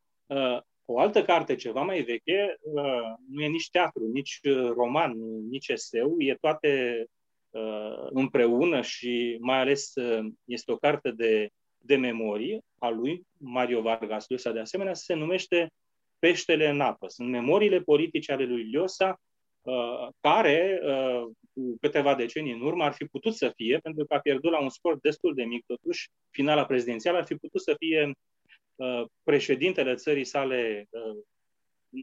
o 0.85 0.99
altă 0.99 1.23
carte 1.23 1.55
ceva 1.55 1.81
mai 1.81 2.01
veche 2.01 2.55
uh, 2.59 3.13
nu 3.29 3.41
e 3.41 3.47
nici 3.47 3.69
teatru, 3.69 4.07
nici 4.07 4.39
uh, 4.43 4.69
roman, 4.69 5.13
nici 5.49 5.67
eseu, 5.67 6.15
e 6.17 6.35
toate 6.35 7.05
uh, 7.49 8.07
împreună 8.09 8.81
și 8.81 9.37
mai 9.39 9.59
ales 9.59 9.93
este 10.43 10.71
o 10.71 10.77
carte 10.77 11.11
de, 11.11 11.49
de 11.77 11.95
memorie 11.95 12.59
a 12.79 12.89
lui 12.89 13.21
Mario 13.37 13.81
Vargas 13.81 14.25
Llosa, 14.27 14.51
de 14.51 14.59
asemenea, 14.59 14.93
se 14.93 15.13
numește 15.13 15.71
Peștele 16.25 16.69
în 16.69 16.81
apă. 16.81 17.07
Sunt 17.07 17.29
memoriile 17.29 17.81
politice 17.81 18.31
ale 18.31 18.45
lui 18.45 18.71
Llosa, 18.71 19.19
care, 20.19 20.79
cu 21.53 21.77
câteva 21.81 22.15
decenii 22.15 22.53
în 22.53 22.61
urmă, 22.61 22.83
ar 22.83 22.93
fi 22.93 23.05
putut 23.05 23.35
să 23.35 23.51
fie, 23.55 23.77
pentru 23.77 24.05
că 24.05 24.13
a 24.13 24.19
pierdut 24.19 24.51
la 24.51 24.61
un 24.61 24.69
scor 24.69 24.97
destul 25.01 25.33
de 25.33 25.43
mic, 25.43 25.65
totuși, 25.65 26.09
finala 26.29 26.65
prezidențială 26.65 27.17
ar 27.17 27.25
fi 27.25 27.35
putut 27.35 27.61
să 27.61 27.75
fie 27.77 28.13
Uh, 28.75 29.05
președintele 29.23 29.95
țării 29.95 30.23
sale 30.23 30.87
uh, 30.89 31.23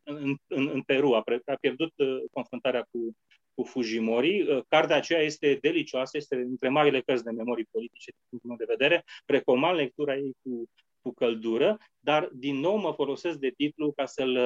în, 0.05 0.35
în, 0.47 0.69
în 0.69 0.83
Peru 0.83 1.15
a, 1.15 1.23
a 1.47 1.57
pierdut 1.61 1.93
uh, 1.97 2.23
confruntarea 2.33 2.87
cu, 2.91 3.17
cu 3.55 3.63
Fujimori. 3.63 4.65
Cartea 4.69 4.97
aceea 4.97 5.21
este 5.21 5.59
delicioasă, 5.61 6.17
este 6.17 6.35
între 6.35 6.69
marile 6.69 7.01
cărți 7.01 7.25
de 7.25 7.31
memorii 7.31 7.69
politice 7.71 8.11
din 8.11 8.23
punctul 8.29 8.49
meu 8.49 8.59
de 8.59 8.75
vedere. 8.77 9.05
Recomand 9.27 9.77
lectura 9.77 10.17
ei 10.17 10.33
cu, 10.43 10.65
cu 11.03 11.12
căldură, 11.12 11.79
dar 12.01 12.29
din 12.33 12.57
nou 12.57 12.77
mă 12.77 12.93
folosesc 12.93 13.38
de 13.38 13.51
titlu 13.51 13.93
ca 13.93 14.07
să-l, 14.07 14.38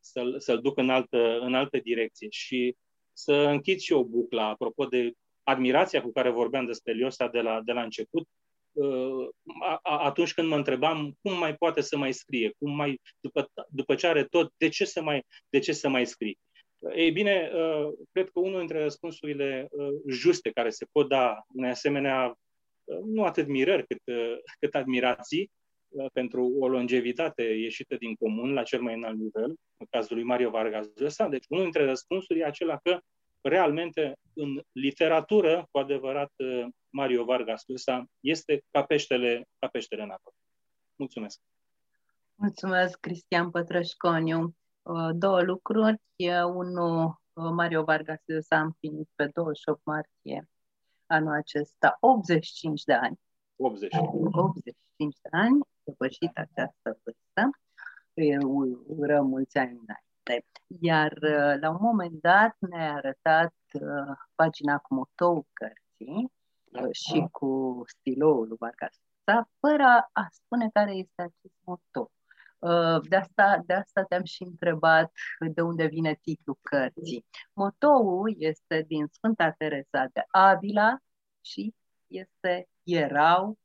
să-l, 0.00 0.40
să-l 0.40 0.60
duc 0.60 0.78
în 0.78 0.90
altă, 0.90 1.38
în 1.38 1.54
altă 1.54 1.78
direcție. 1.78 2.28
Și 2.30 2.76
să 3.12 3.32
închid 3.32 3.78
și 3.78 3.92
o 3.92 4.04
buclă, 4.04 4.40
apropo 4.40 4.84
de 4.84 5.12
admirația 5.42 6.02
cu 6.02 6.12
care 6.12 6.30
vorbeam 6.30 6.66
despre 6.66 6.92
Liosa 6.92 7.28
de 7.28 7.40
la, 7.40 7.60
de 7.60 7.72
la 7.72 7.82
început, 7.82 8.28
uh, 8.72 9.28
atunci 9.82 10.34
când 10.34 10.48
mă 10.48 10.56
întrebam 10.56 11.18
cum 11.22 11.38
mai 11.38 11.56
poate 11.56 11.80
să 11.80 11.96
mai 11.96 12.12
scrie, 12.12 12.52
cum 12.58 12.74
mai, 12.74 13.00
după, 13.20 13.50
după 13.68 13.94
ce 13.94 14.06
are 14.06 14.24
tot, 14.24 14.52
de 14.56 14.68
ce 14.68 14.84
să 14.84 15.02
mai, 15.02 15.24
de 15.48 15.58
ce 15.58 15.72
să 15.72 15.88
mai 15.88 16.06
scrie? 16.06 16.34
Ei 16.94 17.10
bine, 17.10 17.50
uh, 17.54 17.92
cred 18.12 18.30
că 18.30 18.40
unul 18.40 18.58
dintre 18.58 18.82
răspunsurile 18.82 19.68
uh, 19.70 19.88
juste 20.08 20.50
care 20.50 20.70
se 20.70 20.86
pot 20.92 21.08
da 21.08 21.42
unei 21.54 21.70
asemenea, 21.70 22.38
nu 23.04 23.24
atât 23.24 23.46
mirări 23.46 23.86
cât, 23.86 24.02
cât 24.60 24.74
admirații, 24.74 25.50
pentru 26.12 26.56
o 26.58 26.68
longevitate 26.68 27.42
ieșită 27.42 27.96
din 27.96 28.14
comun 28.14 28.52
la 28.52 28.62
cel 28.62 28.80
mai 28.82 28.94
înalt 28.94 29.18
nivel, 29.18 29.54
în 29.76 29.86
cazul 29.90 30.16
lui 30.16 30.24
Mario 30.24 30.50
Vargas 30.50 30.86
Llosa. 30.94 31.28
Deci 31.28 31.44
unul 31.48 31.62
dintre 31.62 31.84
răspunsuri 31.84 32.38
e 32.38 32.44
acela 32.44 32.76
că 32.82 32.98
realmente 33.40 34.16
în 34.34 34.60
literatură, 34.72 35.68
cu 35.70 35.78
adevărat, 35.78 36.32
Mario 36.90 37.24
Vargas 37.24 37.62
Llosa 37.66 38.04
este 38.20 38.62
ca 38.70 38.82
peștele, 38.82 39.48
ca 39.58 39.66
peștele 39.66 40.02
în 40.02 40.10
apă. 40.10 40.34
Mulțumesc! 40.96 41.40
Mulțumesc, 42.34 43.00
Cristian 43.00 43.50
Pătrășconiu. 43.50 44.56
Uh, 44.82 45.10
două 45.14 45.42
lucruri. 45.42 45.96
Unul, 46.54 47.20
uh, 47.32 47.50
Mario 47.50 47.84
Vargas 47.84 48.20
Llosa 48.24 48.56
a 48.56 48.60
împlinit 48.60 49.08
pe 49.14 49.30
28 49.32 49.84
martie 49.84 50.48
anul 51.06 51.32
acesta 51.32 51.96
85 52.00 52.82
de 52.82 52.92
ani. 52.92 53.20
80. 53.56 53.94
85 54.30 55.16
de 55.22 55.28
ani, 55.30 55.60
depășit 55.84 56.36
această 56.36 56.98
vârstă. 57.02 57.58
Îi 58.14 58.38
urăm 58.86 59.26
mulți 59.26 59.58
ani 59.58 59.70
înainte. 59.70 60.48
Iar 60.80 61.12
uh, 61.12 61.60
la 61.60 61.70
un 61.70 61.78
moment 61.80 62.20
dat 62.20 62.56
ne-a 62.58 62.94
arătat 62.94 63.54
pagina 64.34 64.78
cu 64.78 64.94
motou 64.94 65.46
cărții 65.52 66.32
și 66.92 67.26
cu 67.30 67.82
stiloul 67.86 68.48
lui 68.48 68.56
Vargas 68.60 69.04
fără 69.60 70.08
a 70.12 70.26
spune 70.30 70.70
care 70.72 70.92
este 70.92 71.22
acest 71.22 71.54
motou. 71.64 72.12
Uh, 72.58 73.08
de 73.08 73.16
asta, 73.16 73.62
de 73.66 73.72
asta 73.72 74.02
te-am 74.02 74.24
și 74.24 74.42
întrebat 74.42 75.12
de 75.52 75.60
unde 75.60 75.86
vine 75.86 76.14
titlul 76.14 76.58
cărții. 76.62 77.26
Motoul 77.52 78.34
este 78.38 78.84
din 78.86 79.06
Sfânta 79.06 79.50
Teresa 79.50 80.06
de 80.12 80.24
Avila 80.26 80.98
și 81.40 81.74
este 82.06 82.68
erau 82.82 83.58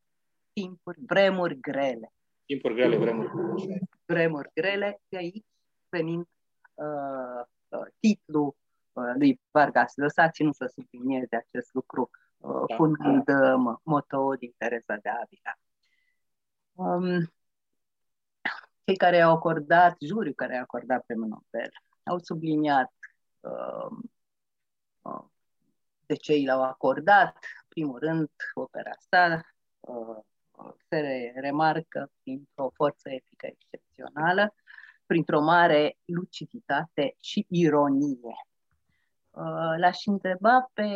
timpuri, 0.60 0.98
vremuri 1.06 1.60
grele. 1.60 2.12
Timpuri 2.44 2.74
grele, 2.74 2.96
vremuri 2.96 3.28
grele. 3.28 3.88
Vremuri 4.06 4.50
grele, 4.54 5.00
de 5.08 5.16
aici 5.16 5.44
venind 5.88 6.26
uh, 6.74 7.42
uh, 7.68 7.86
titlul 8.00 8.56
uh, 8.92 9.12
lui 9.14 9.40
Vargas 9.50 9.92
Lăsa 9.96 10.28
ținut 10.28 10.54
să 10.54 10.72
sublinieze 10.74 11.36
acest 11.36 11.74
lucru, 11.74 12.10
uh, 12.38 12.64
da. 12.68 12.74
punând 12.74 13.28
uh, 13.28 13.76
motoul 13.82 14.36
din 14.36 14.54
Teresa 14.56 14.96
de 14.96 15.08
Avila. 15.08 15.58
Um, 16.72 17.32
cei 18.84 18.96
care 18.96 19.20
au 19.20 19.34
acordat, 19.34 19.96
juriul 20.00 20.34
care 20.34 20.56
a 20.56 20.60
acordat 20.60 21.04
premiul 21.06 21.28
Nobel, 21.28 21.70
au 22.02 22.18
subliniat 22.18 22.92
uh, 23.40 23.98
uh, 25.02 25.24
de 26.06 26.14
ce 26.14 26.34
i 26.36 26.44
l-au 26.44 26.62
acordat. 26.62 27.38
primul 27.68 27.98
rând, 27.98 28.30
opera 28.54 28.90
sa 29.08 29.44
uh, 29.80 30.18
se 30.88 31.32
remarcă 31.34 32.10
printr-o 32.22 32.70
forță 32.74 33.10
epică 33.10 33.46
excepțională, 33.46 34.54
printr-o 35.06 35.40
mare 35.40 35.98
luciditate 36.04 37.16
și 37.20 37.46
ironie. 37.48 38.46
Uh, 39.30 39.74
l-aș 39.78 40.06
întreba 40.06 40.70
pe 40.72 40.88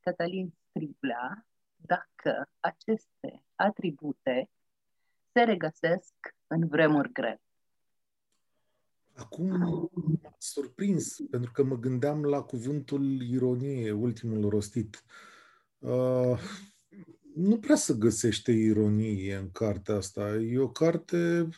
Cătălin 0.00 0.54
Striblea 0.68 1.46
dacă 1.76 2.48
aceste 2.60 3.44
atribute 3.54 4.50
se 5.32 5.42
regăsesc 5.42 6.14
în 6.46 6.68
vremuri 6.68 7.12
grele. 7.12 7.40
Acum 9.16 9.46
m 9.46 10.34
surprins, 10.38 11.20
pentru 11.30 11.52
că 11.52 11.62
mă 11.62 11.76
gândeam 11.76 12.24
la 12.24 12.42
cuvântul 12.42 13.20
ironie, 13.20 13.92
ultimul 13.92 14.48
rostit. 14.48 15.04
Uh, 15.78 16.38
nu 17.34 17.58
prea 17.58 17.76
să 17.76 17.94
găsește 17.94 18.52
ironie 18.52 19.34
în 19.34 19.50
cartea 19.50 19.94
asta. 19.94 20.34
E 20.34 20.58
o 20.58 20.70
carte 20.70 21.48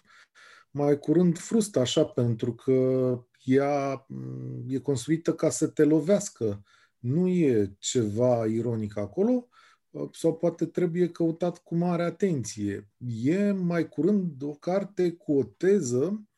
mai 0.70 0.98
curând 0.98 1.38
frustă, 1.38 1.78
așa, 1.78 2.04
pentru 2.04 2.54
că 2.54 3.18
ea 3.44 4.06
e 4.66 4.78
construită 4.78 5.34
ca 5.34 5.50
să 5.50 5.66
te 5.66 5.84
lovească. 5.84 6.62
Nu 6.98 7.28
e 7.28 7.76
ceva 7.78 8.46
ironic 8.46 8.96
acolo, 8.96 9.48
sau 10.12 10.37
poate 10.37 10.66
trebuie 10.66 11.10
căutat 11.10 11.58
cu 11.58 11.74
mare 11.74 12.02
atenție. 12.02 12.88
E 13.22 13.50
mai 13.52 13.88
curând 13.88 14.42
o 14.42 14.52
carte 14.52 15.12
cu 15.12 15.38
o 15.38 15.44
teză 15.44 16.28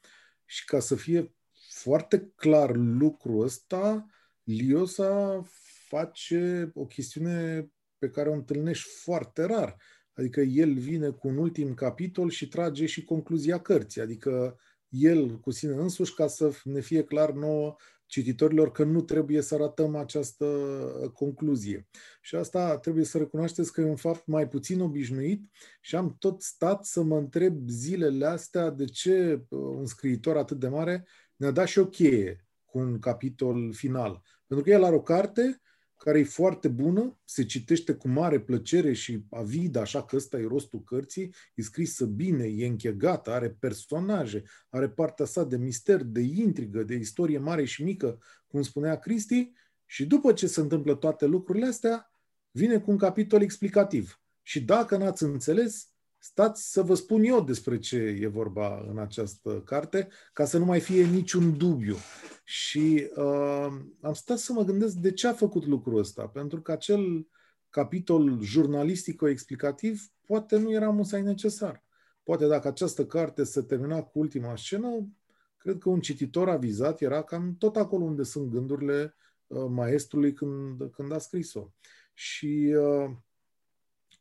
și 0.45 0.65
ca 0.65 0.81
să 0.81 0.95
fie 0.95 1.35
foarte 1.71 2.33
clar 2.35 2.77
lucrul 2.77 3.43
ăsta, 3.43 4.07
Liosa 4.43 5.43
face 5.89 6.71
o 6.75 6.87
chestiune 6.87 7.71
pe 7.99 8.09
care 8.09 8.29
o 8.29 8.33
întâlnești 8.33 8.89
foarte 9.03 9.45
rar. 9.45 9.77
Adică 10.13 10.41
el 10.41 10.79
vine 10.79 11.09
cu 11.09 11.29
un 11.29 11.37
ultim 11.37 11.75
capitol 11.75 12.31
și 12.31 12.49
trage 12.49 12.87
și 12.87 13.05
concluzia 13.05 13.61
cărții. 13.61 14.01
Adică 14.01 14.59
el 14.89 15.39
cu 15.41 15.51
sine 15.51 15.73
însuși 15.73 16.15
ca 16.15 16.27
să 16.27 16.53
ne 16.65 16.81
fie 16.81 17.03
clar 17.03 17.33
nouă 17.33 17.77
cititorilor 18.07 18.73
că 18.73 18.85
nu 18.85 19.01
trebuie 19.01 19.41
să 19.41 19.57
ratăm 19.57 19.97
această 19.97 20.45
uh, 20.45 21.11
concluzie. 21.11 21.89
Și 22.21 22.37
asta 22.37 22.79
trebuie 22.79 23.05
să 23.05 23.19
recunoașteți 23.19 23.73
că 23.73 23.81
e 23.81 23.85
un 23.85 23.97
fapt 23.97 24.27
mai 24.27 24.49
puțin 24.49 24.81
obișnuit 24.81 25.51
și 25.81 25.97
am 25.97 26.17
tot 26.19 26.43
stat 26.43 26.85
să 26.85 27.03
mă 27.03 27.19
întreb 27.19 27.69
zilele 27.69 28.27
astea 28.27 28.71
de 28.71 28.85
ce 28.85 29.45
uh, 29.49 29.59
un 29.59 29.87
scriitor 29.87 30.37
atât 30.37 30.59
de 30.59 30.69
mare 30.69 31.07
ne-a 31.37 31.51
dat 31.51 31.67
și 31.67 31.79
o 31.79 31.87
cheie 31.87 32.47
cu 32.65 32.79
un 32.79 32.99
capitol 32.99 33.73
final. 33.73 34.23
Pentru 34.47 34.67
că 34.67 34.73
el 34.73 34.85
are 34.85 34.95
o 34.95 35.03
carte 35.03 35.61
care 35.97 36.19
e 36.19 36.25
foarte 36.25 36.69
bună, 36.69 37.19
se 37.25 37.45
citește 37.45 37.95
cu 37.95 38.09
mare 38.09 38.41
plăcere 38.41 38.93
și 38.93 39.25
avid, 39.31 39.77
așa 39.77 40.05
că 40.05 40.17
ăsta 40.17 40.39
e 40.39 40.47
rostul 40.47 40.83
cărții, 40.83 41.35
e 41.55 41.63
scrisă 41.63 42.05
bine, 42.05 42.45
e 42.45 42.67
închegată, 42.67 43.31
are 43.31 43.51
personaje, 43.51 44.43
are 44.69 44.89
partea 44.89 45.25
sa 45.25 45.45
de 45.45 45.57
mister, 45.57 46.03
de 46.03 46.21
intrigă, 46.21 46.83
de 46.83 46.95
istorie 46.95 47.39
mare 47.39 47.65
și 47.65 47.83
mică, 47.83 48.19
cum 48.47 48.63
spunea 48.63 48.99
Cristi, 48.99 49.53
și 49.85 50.07
după 50.07 50.33
ce 50.33 50.47
se 50.47 50.61
întâmplă 50.61 50.95
toate 50.95 51.27
lucrurile 51.27 51.67
astea, 51.67 52.13
vine 52.51 52.79
cu 52.79 52.91
un 52.91 52.97
capitol 52.97 53.43
explicativ. 53.43 54.21
Și 54.43 54.61
dacă 54.61 54.97
n-ați 54.97 55.23
înțeles, 55.23 55.89
stați 56.27 56.73
să 56.73 56.83
vă 56.83 56.95
spun 56.95 57.23
eu 57.23 57.45
despre 57.45 57.79
ce 57.79 57.97
e 57.97 58.27
vorba 58.27 58.87
în 58.89 58.99
această 58.99 59.61
carte, 59.65 60.09
ca 60.33 60.45
să 60.45 60.59
nu 60.59 60.65
mai 60.65 60.81
fie 60.81 61.05
niciun 61.05 61.57
dubiu. 61.57 61.97
Și 62.45 63.11
uh, 63.17 63.67
am 64.01 64.13
stat 64.13 64.39
să 64.39 64.53
mă 64.53 64.63
gândesc 64.63 64.95
de 64.95 65.13
ce 65.13 65.27
a 65.27 65.33
făcut 65.33 65.67
lucrul 65.67 65.99
ăsta, 65.99 66.27
pentru 66.27 66.61
că 66.63 66.73
acel 66.73 67.29
capitol 67.71 68.41
jurnalistico-explicativ 68.43 70.03
poate 70.25 70.59
nu 70.59 70.73
era 70.73 70.91
musai 70.91 71.23
necesar. 71.23 71.85
Poate 72.23 72.47
dacă 72.47 72.69
această 72.69 73.07
carte 73.07 73.45
se 73.45 73.63
termina 73.63 74.03
cu 74.03 74.19
ultima 74.19 74.57
scenă, 74.57 75.09
cred 75.57 75.79
că 75.79 75.89
un 75.89 76.01
cititor 76.01 76.49
avizat 76.49 77.01
era 77.01 77.23
cam 77.23 77.57
tot 77.59 77.77
acolo 77.77 78.05
unde 78.05 78.23
sunt 78.23 78.51
gândurile 78.51 79.15
uh, 79.47 79.67
maestrului 79.69 80.33
când, 80.33 80.91
când 80.93 81.13
a 81.13 81.19
scris-o. 81.19 81.71
Și 82.15 82.75
uh, 82.79 83.11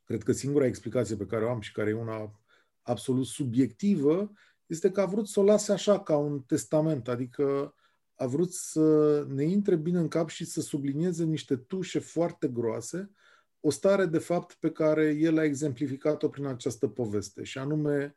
Cred 0.06 0.24
că 0.24 0.32
singura 0.32 0.66
explicație 0.66 1.16
pe 1.16 1.26
care 1.26 1.46
o 1.46 1.50
am 1.50 1.60
și 1.60 1.72
care 1.72 1.90
e 1.90 1.94
una 1.94 2.42
absolut 2.82 3.26
subiectivă 3.26 4.32
este 4.66 4.92
că 4.92 5.02
a 5.02 5.06
vrut 5.06 5.28
să 5.28 5.40
o 5.40 5.44
lase 5.44 5.72
așa, 5.72 6.00
ca 6.00 6.18
un 6.18 6.42
testament, 6.42 7.08
adică 7.08 7.74
a 8.16 8.26
vrut 8.26 8.54
să 8.54 9.26
ne 9.30 9.44
intre 9.44 9.76
bine 9.76 10.00
în 10.00 10.08
cap 10.08 10.30
și 10.30 10.46
să 10.46 10.62
sublinieze 10.62 11.24
niște 11.24 11.56
tușe 11.56 12.00
foarte 12.00 12.48
groase, 12.48 13.10
o 13.60 13.70
stare 13.70 14.06
de 14.06 14.18
fapt 14.18 14.54
pe 14.54 14.72
care 14.72 15.16
el 15.20 15.38
a 15.38 15.44
exemplificat-o 15.44 16.30
prin 16.30 16.46
această 16.46 16.88
poveste, 16.88 17.44
și 17.44 17.58
anume 17.58 18.16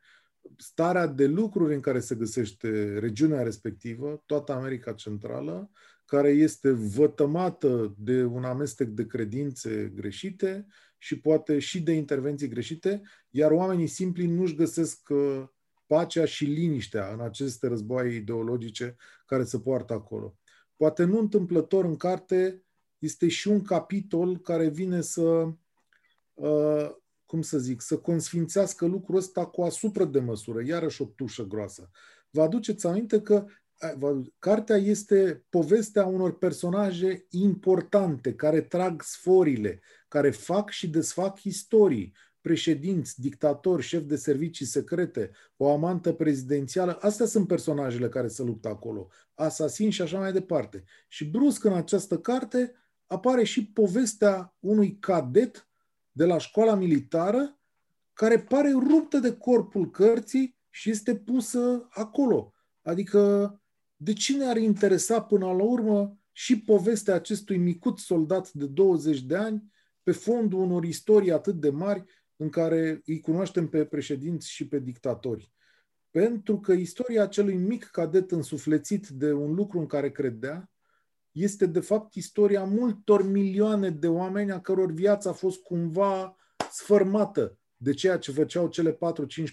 starea 0.57 1.07
de 1.07 1.27
lucruri 1.27 1.73
în 1.73 1.79
care 1.79 1.99
se 1.99 2.15
găsește 2.15 2.99
regiunea 2.99 3.43
respectivă, 3.43 4.23
toată 4.25 4.51
America 4.51 4.93
Centrală, 4.93 5.71
care 6.05 6.29
este 6.29 6.71
vătămată 6.71 7.95
de 7.97 8.23
un 8.23 8.43
amestec 8.43 8.87
de 8.87 9.05
credințe 9.05 9.91
greșite 9.95 10.67
și 11.01 11.19
poate 11.19 11.59
și 11.59 11.81
de 11.81 11.91
intervenții 11.91 12.47
greșite, 12.47 13.01
iar 13.29 13.51
oamenii 13.51 13.87
simpli 13.87 14.25
nu-și 14.25 14.55
găsesc 14.55 15.09
uh, 15.09 15.43
pacea 15.85 16.25
și 16.25 16.45
liniștea 16.45 17.13
în 17.13 17.19
aceste 17.19 17.67
războaie 17.67 18.15
ideologice 18.15 18.95
care 19.25 19.43
se 19.43 19.59
poartă 19.59 19.93
acolo. 19.93 20.37
Poate 20.75 21.03
nu 21.03 21.19
întâmplător 21.19 21.85
în 21.85 21.95
carte 21.95 22.63
este 22.97 23.27
și 23.27 23.47
un 23.47 23.61
capitol 23.61 24.39
care 24.39 24.69
vine 24.69 25.01
să 25.01 25.53
uh, 26.33 26.89
cum 27.25 27.41
să 27.41 27.57
zic, 27.57 27.81
să 27.81 27.97
consfințească 27.97 28.85
lucrul 28.85 29.17
ăsta 29.17 29.45
cu 29.45 29.61
asupra 29.61 30.05
de 30.05 30.19
măsură, 30.19 30.63
iarăși 30.63 31.01
o 31.01 31.05
tușă 31.05 31.43
groasă. 31.43 31.89
Vă 32.29 32.41
aduceți 32.41 32.87
aminte 32.87 33.21
că 33.21 33.45
cartea 34.39 34.75
este 34.75 35.45
povestea 35.49 36.05
unor 36.05 36.37
personaje 36.37 37.25
importante 37.29 38.35
care 38.35 38.61
trag 38.61 39.01
sforile, 39.01 39.81
care 40.07 40.29
fac 40.29 40.69
și 40.69 40.89
desfac 40.89 41.43
istorii, 41.43 42.13
președinți, 42.41 43.21
dictatori, 43.21 43.81
șef 43.81 44.03
de 44.03 44.15
servicii 44.15 44.65
secrete, 44.65 45.31
o 45.57 45.71
amantă 45.71 46.13
prezidențială. 46.13 46.97
Astea 47.01 47.25
sunt 47.25 47.47
personajele 47.47 48.09
care 48.09 48.27
se 48.27 48.43
luptă 48.43 48.67
acolo, 48.67 49.07
asasini 49.33 49.91
și 49.91 50.01
așa 50.01 50.19
mai 50.19 50.31
departe. 50.31 50.83
Și 51.07 51.25
brusc 51.25 51.63
în 51.63 51.73
această 51.73 52.19
carte 52.19 52.73
apare 53.05 53.43
și 53.43 53.65
povestea 53.65 54.55
unui 54.59 54.97
cadet 54.99 55.67
de 56.11 56.25
la 56.25 56.37
școala 56.37 56.75
militară 56.75 57.59
care 58.13 58.39
pare 58.39 58.71
ruptă 58.71 59.17
de 59.17 59.37
corpul 59.37 59.89
cărții 59.89 60.57
și 60.69 60.89
este 60.89 61.15
pusă 61.15 61.87
acolo. 61.89 62.53
Adică 62.81 63.53
de 64.01 64.13
cine 64.13 64.45
ar 64.45 64.57
interesa 64.57 65.21
până 65.21 65.45
la 65.45 65.63
urmă 65.63 66.17
și 66.31 66.61
povestea 66.61 67.13
acestui 67.13 67.57
micut 67.57 67.99
soldat 67.99 68.51
de 68.51 68.65
20 68.65 69.21
de 69.21 69.35
ani 69.35 69.63
pe 70.03 70.11
fondul 70.11 70.59
unor 70.59 70.83
istorii 70.83 71.31
atât 71.31 71.55
de 71.55 71.69
mari 71.69 72.03
în 72.35 72.49
care 72.49 73.01
îi 73.05 73.19
cunoaștem 73.19 73.67
pe 73.67 73.85
președinți 73.85 74.51
și 74.51 74.67
pe 74.67 74.79
dictatori. 74.79 75.51
Pentru 76.09 76.59
că 76.59 76.71
istoria 76.71 77.23
acelui 77.23 77.55
mic 77.55 77.85
cadet 77.85 78.31
însuflețit 78.31 79.07
de 79.07 79.31
un 79.31 79.53
lucru 79.53 79.79
în 79.79 79.85
care 79.85 80.11
credea 80.11 80.71
este 81.31 81.65
de 81.65 81.79
fapt 81.79 82.13
istoria 82.13 82.63
multor 82.63 83.27
milioane 83.27 83.89
de 83.89 84.07
oameni 84.07 84.51
a 84.51 84.61
căror 84.61 84.91
viață 84.91 85.29
a 85.29 85.33
fost 85.33 85.61
cumva 85.61 86.35
sfărmată 86.71 87.57
de 87.77 87.93
ceea 87.93 88.17
ce 88.17 88.31
făceau 88.31 88.67
cele 88.67 88.93
4-5 88.93 88.97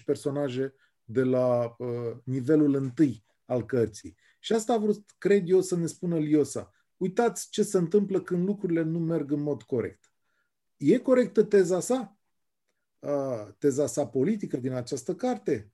personaje 0.05 0.73
de 1.03 1.23
la 1.23 1.75
uh, 1.77 1.87
nivelul 2.23 2.75
întâi 2.75 3.25
al 3.45 3.65
cărții. 3.65 4.15
Și 4.47 4.53
asta 4.53 4.73
a 4.73 4.77
vrut, 4.77 5.05
cred 5.17 5.49
eu, 5.49 5.61
să 5.61 5.75
ne 5.75 5.85
spună 5.85 6.17
Liosa. 6.17 6.71
Uitați 6.97 7.49
ce 7.49 7.63
se 7.63 7.77
întâmplă 7.77 8.21
când 8.21 8.45
lucrurile 8.45 8.81
nu 8.81 8.99
merg 8.99 9.31
în 9.31 9.41
mod 9.41 9.61
corect. 9.61 10.11
E 10.77 10.97
corectă 10.97 11.43
teza 11.43 11.79
sa? 11.79 12.17
Teza 13.57 13.85
sa 13.85 14.07
politică 14.07 14.57
din 14.57 14.71
această 14.71 15.15
carte? 15.15 15.71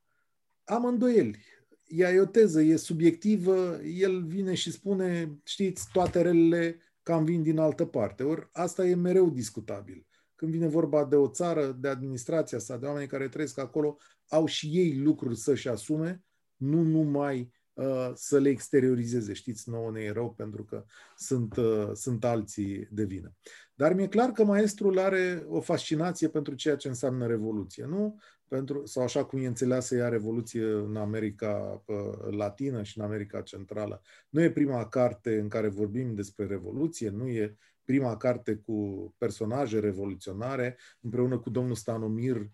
Am 0.64 0.86
îndoieli. 0.86 1.44
Ea 1.84 2.12
e 2.12 2.20
o 2.20 2.26
teză, 2.26 2.62
e 2.62 2.76
subiectivă, 2.76 3.80
el 3.84 4.26
vine 4.26 4.54
și 4.54 4.72
spune, 4.72 5.38
știți, 5.44 5.88
toate 5.92 6.22
relele 6.22 6.80
cam 7.04 7.24
vin 7.24 7.44
din 7.44 7.58
altă 7.58 7.86
parte. 7.86 8.24
Ori 8.24 8.50
asta 8.52 8.86
e 8.86 8.96
mereu 8.96 9.30
discutabil. 9.30 10.08
Când 10.36 10.52
vine 10.52 10.68
vorba 10.68 11.06
de 11.06 11.16
o 11.16 11.28
țară, 11.28 11.72
de 11.80 11.88
administrația 11.88 12.60
sa, 12.60 12.78
de 12.78 12.86
oameni 12.86 13.08
care 13.08 13.28
trăiesc 13.28 13.58
acolo, 13.60 13.98
au 14.28 14.46
și 14.46 14.68
ei 14.68 14.98
lucruri 14.98 15.38
să-și 15.38 15.70
asume, 15.70 16.24
nu 16.56 16.82
numai 16.82 17.38
Uh, 17.40 17.53
să 18.14 18.40
le 18.40 18.50
exteriorizeze. 18.50 19.34
Știți, 19.34 19.70
nouă 19.70 19.92
ne 19.92 20.02
e 20.02 20.12
rău 20.12 20.34
pentru 20.34 20.64
că 20.64 20.86
sunt, 21.16 21.56
uh, 21.56 21.90
sunt 21.94 22.24
alții 22.24 22.88
de 22.92 23.04
vină. 23.04 23.34
Dar 23.76 23.94
mi-e 23.94 24.08
clar 24.08 24.32
că 24.32 24.44
maestrul 24.44 25.00
are 25.00 25.46
o 25.48 25.62
fascinație 25.62 26.30
pentru 26.30 26.54
ceea 26.54 26.76
ce 26.76 26.88
înseamnă 26.88 27.28
revoluție, 27.28 27.86
nu? 27.86 28.20
Pentru, 28.48 28.86
sau 28.86 29.04
așa 29.04 29.26
cum 29.26 29.40
e 29.40 29.48
înțeleasă 29.48 29.96
ea 29.96 30.10
revoluție 30.10 30.64
în 30.64 30.96
America 30.96 31.84
uh, 31.86 32.36
Latină 32.36 32.84
și 32.84 32.98
în 32.98 33.04
America 33.04 33.42
Centrală. 33.42 34.02
Nu 34.30 34.42
e 34.42 34.52
prima 34.52 34.88
carte 34.88 35.40
în 35.40 35.48
care 35.48 35.68
vorbim 35.68 36.16
despre 36.16 36.46
revoluție, 36.46 37.10
nu 37.10 37.28
e 37.28 37.58
prima 37.84 38.18
carte 38.18 38.56
cu 38.56 39.10
personaje 39.18 39.80
revoluționare. 39.80 40.78
Împreună 41.02 41.40
cu 41.40 41.50
domnul 41.50 41.76
Stanomir 41.76 42.50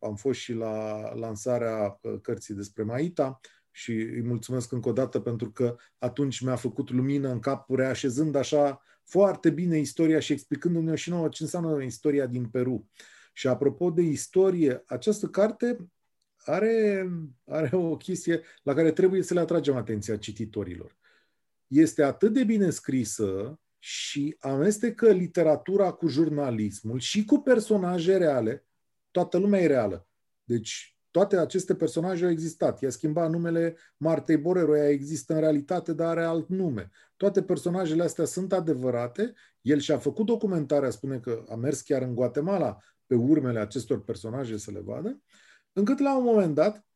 am 0.00 0.14
fost 0.14 0.38
și 0.38 0.52
la 0.52 1.14
lansarea 1.14 2.00
cărții 2.22 2.54
despre 2.54 2.82
Maita 2.82 3.40
și 3.76 3.92
îi 3.92 4.22
mulțumesc 4.22 4.72
încă 4.72 4.88
o 4.88 4.92
dată 4.92 5.20
pentru 5.20 5.50
că 5.50 5.76
atunci 5.98 6.40
mi-a 6.40 6.56
făcut 6.56 6.90
lumină 6.90 7.28
în 7.28 7.40
cap, 7.40 7.70
reașezând 7.70 8.34
așa 8.34 8.82
foarte 9.04 9.50
bine 9.50 9.78
istoria 9.78 10.18
și 10.18 10.32
explicându-ne 10.32 10.94
și 10.94 11.10
nouă 11.10 11.28
ce 11.28 11.42
înseamnă 11.42 11.82
istoria 11.82 12.26
din 12.26 12.46
Peru. 12.48 12.90
Și 13.32 13.48
apropo 13.48 13.90
de 13.90 14.02
istorie, 14.02 14.82
această 14.86 15.26
carte 15.26 15.90
are, 16.36 17.08
are 17.44 17.76
o 17.76 17.96
chestie 17.96 18.42
la 18.62 18.74
care 18.74 18.92
trebuie 18.92 19.22
să 19.22 19.34
le 19.34 19.40
atragem 19.40 19.76
atenția 19.76 20.16
cititorilor. 20.16 20.96
Este 21.66 22.02
atât 22.02 22.32
de 22.32 22.44
bine 22.44 22.70
scrisă 22.70 23.60
și 23.78 24.36
amestecă 24.38 25.10
literatura 25.10 25.90
cu 25.90 26.06
jurnalismul 26.06 26.98
și 26.98 27.24
cu 27.24 27.38
personaje 27.38 28.16
reale. 28.16 28.66
Toată 29.10 29.38
lumea 29.38 29.60
e 29.60 29.66
reală. 29.66 30.08
Deci 30.44 30.95
toate 31.16 31.36
aceste 31.36 31.74
personaje 31.74 32.24
au 32.24 32.30
existat. 32.30 32.80
I-a 32.80 32.90
schimbat 32.90 33.30
numele 33.30 33.76
Martei 33.96 34.36
Borero, 34.36 34.76
ea 34.76 34.88
există 34.88 35.34
în 35.34 35.40
realitate, 35.40 35.92
dar 35.92 36.06
are 36.06 36.24
alt 36.24 36.48
nume. 36.48 36.90
Toate 37.16 37.42
personajele 37.42 38.02
astea 38.02 38.24
sunt 38.24 38.52
adevărate. 38.52 39.32
El 39.60 39.78
și-a 39.78 39.98
făcut 39.98 40.26
documentarea, 40.26 40.90
spune 40.90 41.18
că 41.18 41.44
a 41.48 41.54
mers 41.54 41.80
chiar 41.80 42.02
în 42.02 42.14
Guatemala 42.14 42.78
pe 43.06 43.14
urmele 43.14 43.58
acestor 43.58 44.04
personaje 44.04 44.56
să 44.56 44.70
le 44.70 44.80
vadă, 44.80 45.20
încât 45.72 45.98
la 45.98 46.16
un 46.16 46.24
moment 46.24 46.54
dat 46.54 46.86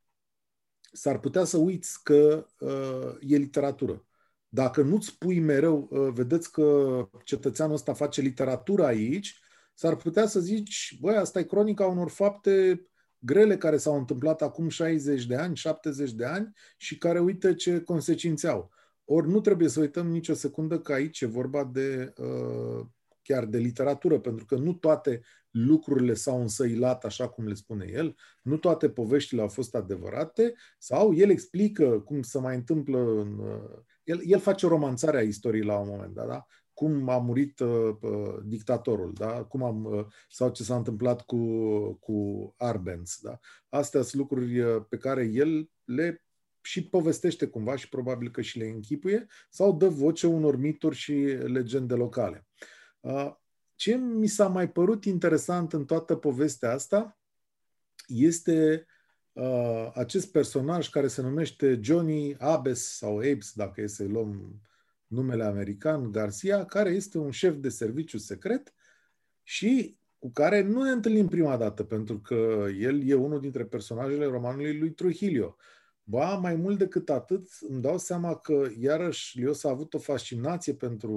s-ar 0.93 1.19
putea 1.19 1.45
să 1.45 1.57
uiți 1.57 2.03
că 2.03 2.47
uh, 2.59 3.17
e 3.21 3.37
literatură. 3.37 4.07
Dacă 4.49 4.83
nu-ți 4.83 5.19
pui 5.19 5.39
mereu, 5.39 5.89
uh, 5.91 6.13
vedeți 6.13 6.53
că 6.53 7.09
cetățeanul 7.25 7.75
ăsta 7.75 7.93
face 7.93 8.21
literatură 8.21 8.85
aici, 8.85 9.41
s-ar 9.75 9.97
putea 9.97 10.27
să 10.27 10.41
zici, 10.41 10.99
băi, 11.01 11.17
asta 11.17 11.39
e 11.39 11.45
cronica 11.45 11.87
unor 11.87 12.11
fapte 12.11 12.85
grele 13.21 13.57
care 13.57 13.77
s-au 13.77 13.97
întâmplat 13.97 14.43
acum 14.43 14.69
60 14.69 15.27
de 15.27 15.37
ani, 15.37 15.57
70 15.57 16.13
de 16.13 16.25
ani 16.25 16.53
și 16.77 16.99
care 16.99 17.21
uite 17.21 17.55
ce 17.55 17.81
consecințe 17.81 18.49
au. 18.49 18.71
Ori 19.05 19.29
nu 19.29 19.41
trebuie 19.41 19.69
să 19.69 19.81
uităm 19.81 20.07
nicio 20.07 20.35
secundă 20.35 20.79
că 20.79 20.93
aici 20.93 21.21
e 21.21 21.27
vorba 21.27 21.65
de 21.65 22.13
uh, 22.17 22.87
chiar 23.23 23.45
de 23.45 23.59
literatură, 23.59 24.21
pentru 24.21 24.45
că 24.45 24.55
nu 24.55 24.73
toate 24.73 25.21
lucrurile 25.51 26.15
s-au 26.15 26.41
însăilat 26.41 27.05
așa 27.05 27.29
cum 27.29 27.47
le 27.47 27.55
spune 27.55 27.87
el, 27.93 28.17
nu 28.43 28.57
toate 28.57 28.91
poveștile 28.91 29.41
au 29.41 29.49
fost 29.49 29.75
adevărate, 29.75 30.55
sau 30.79 31.15
el 31.15 31.31
explică 31.31 32.01
cum 32.01 32.23
se 32.23 32.39
mai 32.39 32.55
întâmplă 32.55 32.99
în... 32.99 33.39
Uh, 33.39 33.79
el, 34.05 34.21
el 34.25 34.39
face 34.39 34.67
romanțarea 34.67 35.21
istoriei 35.21 35.65
la 35.65 35.79
un 35.79 35.89
moment 35.89 36.15
dat, 36.15 36.27
da? 36.27 36.47
Cum 36.81 37.09
a 37.09 37.19
murit 37.19 37.59
uh, 37.59 37.97
uh, 38.01 38.39
dictatorul, 38.45 39.13
da? 39.13 39.45
cum 39.45 39.63
am, 39.63 39.85
uh, 39.85 40.07
sau 40.29 40.51
ce 40.51 40.63
s-a 40.63 40.77
întâmplat 40.77 41.23
cu, 41.23 41.39
cu 41.93 42.55
Arbenz. 42.57 43.19
Da? 43.23 43.39
Astea 43.69 44.03
sunt 44.03 44.21
lucruri 44.21 44.61
uh, 44.61 44.85
pe 44.89 44.97
care 44.97 45.25
el 45.25 45.71
le 45.85 46.25
și 46.61 46.89
povestește 46.89 47.47
cumva 47.47 47.77
și 47.77 47.89
probabil 47.89 48.31
că 48.31 48.41
și 48.41 48.59
le 48.59 48.67
închipuie 48.67 49.27
sau 49.51 49.77
dă 49.77 49.89
voce 49.89 50.27
unor 50.27 50.57
mituri 50.57 50.97
și 50.97 51.13
legende 51.45 51.95
locale. 51.95 52.47
Uh, 53.01 53.33
ce 53.75 53.97
mi 53.97 54.27
s-a 54.27 54.49
mai 54.49 54.71
părut 54.71 55.05
interesant 55.05 55.73
în 55.73 55.85
toată 55.85 56.17
povestea 56.17 56.73
asta 56.73 57.19
este 58.07 58.87
uh, 59.33 59.91
acest 59.95 60.33
personaj 60.33 60.89
care 60.89 61.07
se 61.07 61.23
numește 61.23 61.79
Johnny 61.83 62.37
Abes 62.39 62.97
sau 62.97 63.17
Abes, 63.17 63.53
dacă 63.55 63.81
e 63.81 63.87
să-i 63.87 64.09
luăm 64.09 64.61
numele 65.11 65.45
american 65.45 66.11
Garcia, 66.11 66.65
care 66.65 66.91
este 66.91 67.19
un 67.19 67.31
șef 67.31 67.57
de 67.57 67.69
serviciu 67.69 68.19
secret 68.19 68.75
și 69.43 69.99
cu 70.19 70.31
care 70.31 70.63
nu 70.63 70.83
ne 70.83 70.91
întâlnim 70.91 71.29
prima 71.29 71.57
dată, 71.57 71.85
pentru 71.85 72.21
că 72.21 72.67
el 72.79 73.09
e 73.09 73.15
unul 73.15 73.41
dintre 73.41 73.65
personajele 73.65 74.25
romanului 74.25 74.79
lui 74.79 74.91
Trujillo. 74.91 75.57
Ba, 76.03 76.35
mai 76.35 76.55
mult 76.55 76.79
decât 76.79 77.11
atât, 77.11 77.49
îmi 77.69 77.81
dau 77.81 77.99
seama 77.99 78.37
că, 78.37 78.69
iarăși, 78.79 79.39
Lios 79.39 79.65
a 79.65 79.69
avut 79.69 79.95
o 79.95 79.99
fascinație 79.99 80.75
pentru 80.75 81.13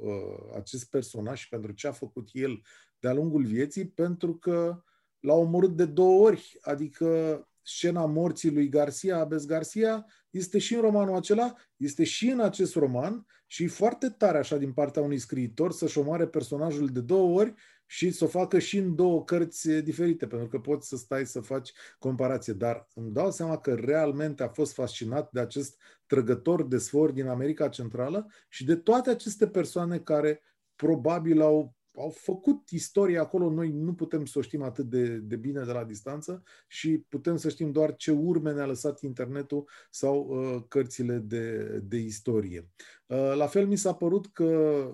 uh, 0.00 0.56
acest 0.56 0.90
personaj 0.90 1.38
și 1.38 1.48
pentru 1.48 1.72
ce 1.72 1.86
a 1.86 1.92
făcut 1.92 2.28
el 2.32 2.62
de-a 2.98 3.12
lungul 3.12 3.44
vieții, 3.44 3.88
pentru 3.88 4.34
că 4.34 4.82
l-a 5.20 5.34
omorât 5.34 5.76
de 5.76 5.84
două 5.84 6.26
ori, 6.26 6.58
adică 6.60 7.42
scena 7.62 8.06
morții 8.06 8.52
lui 8.52 8.68
Garcia, 8.68 9.18
Abes 9.18 9.46
Garcia, 9.46 10.06
este 10.30 10.58
și 10.58 10.74
în 10.74 10.80
romanul 10.80 11.16
acela, 11.16 11.54
este 11.76 12.04
și 12.04 12.28
în 12.28 12.40
acest 12.40 12.74
roman 12.74 13.26
și 13.50 13.64
e 13.64 13.68
foarte 13.68 14.08
tare 14.08 14.38
așa 14.38 14.56
din 14.56 14.72
partea 14.72 15.02
unui 15.02 15.18
scriitor 15.18 15.72
să-și 15.72 15.98
omoare 15.98 16.26
personajul 16.26 16.86
de 16.86 17.00
două 17.00 17.40
ori 17.40 17.54
și 17.86 18.10
să 18.10 18.24
o 18.24 18.26
facă 18.26 18.58
și 18.58 18.76
în 18.76 18.94
două 18.94 19.24
cărți 19.24 19.70
diferite, 19.70 20.26
pentru 20.26 20.48
că 20.48 20.58
poți 20.58 20.88
să 20.88 20.96
stai 20.96 21.26
să 21.26 21.40
faci 21.40 21.72
comparație. 21.98 22.52
Dar 22.52 22.88
îmi 22.94 23.12
dau 23.12 23.30
seama 23.30 23.58
că 23.58 23.74
realmente 23.74 24.42
a 24.42 24.48
fost 24.48 24.72
fascinat 24.72 25.30
de 25.32 25.40
acest 25.40 25.80
trăgător 26.06 26.66
de 26.66 26.78
sfor 26.78 27.10
din 27.10 27.26
America 27.26 27.68
Centrală 27.68 28.26
și 28.48 28.64
de 28.64 28.76
toate 28.76 29.10
aceste 29.10 29.48
persoane 29.48 29.98
care 29.98 30.42
probabil 30.76 31.40
au 31.40 31.76
au 31.98 32.10
făcut 32.10 32.68
istorie 32.68 33.18
acolo, 33.18 33.50
noi 33.50 33.70
nu 33.70 33.94
putem 33.94 34.24
să 34.24 34.38
o 34.38 34.42
știm 34.42 34.62
atât 34.62 34.84
de, 34.84 35.16
de 35.16 35.36
bine 35.36 35.64
de 35.64 35.72
la 35.72 35.84
distanță 35.84 36.42
și 36.68 36.98
putem 37.08 37.36
să 37.36 37.48
știm 37.48 37.72
doar 37.72 37.96
ce 37.96 38.10
urme 38.10 38.52
ne-a 38.52 38.66
lăsat 38.66 39.00
internetul 39.00 39.68
sau 39.90 40.26
uh, 40.28 40.62
cărțile 40.68 41.16
de, 41.16 41.78
de 41.84 41.96
istorie. 41.96 42.70
Uh, 43.06 43.32
la 43.34 43.46
fel 43.46 43.66
mi 43.66 43.76
s-a 43.76 43.94
părut 43.94 44.32
că 44.32 44.44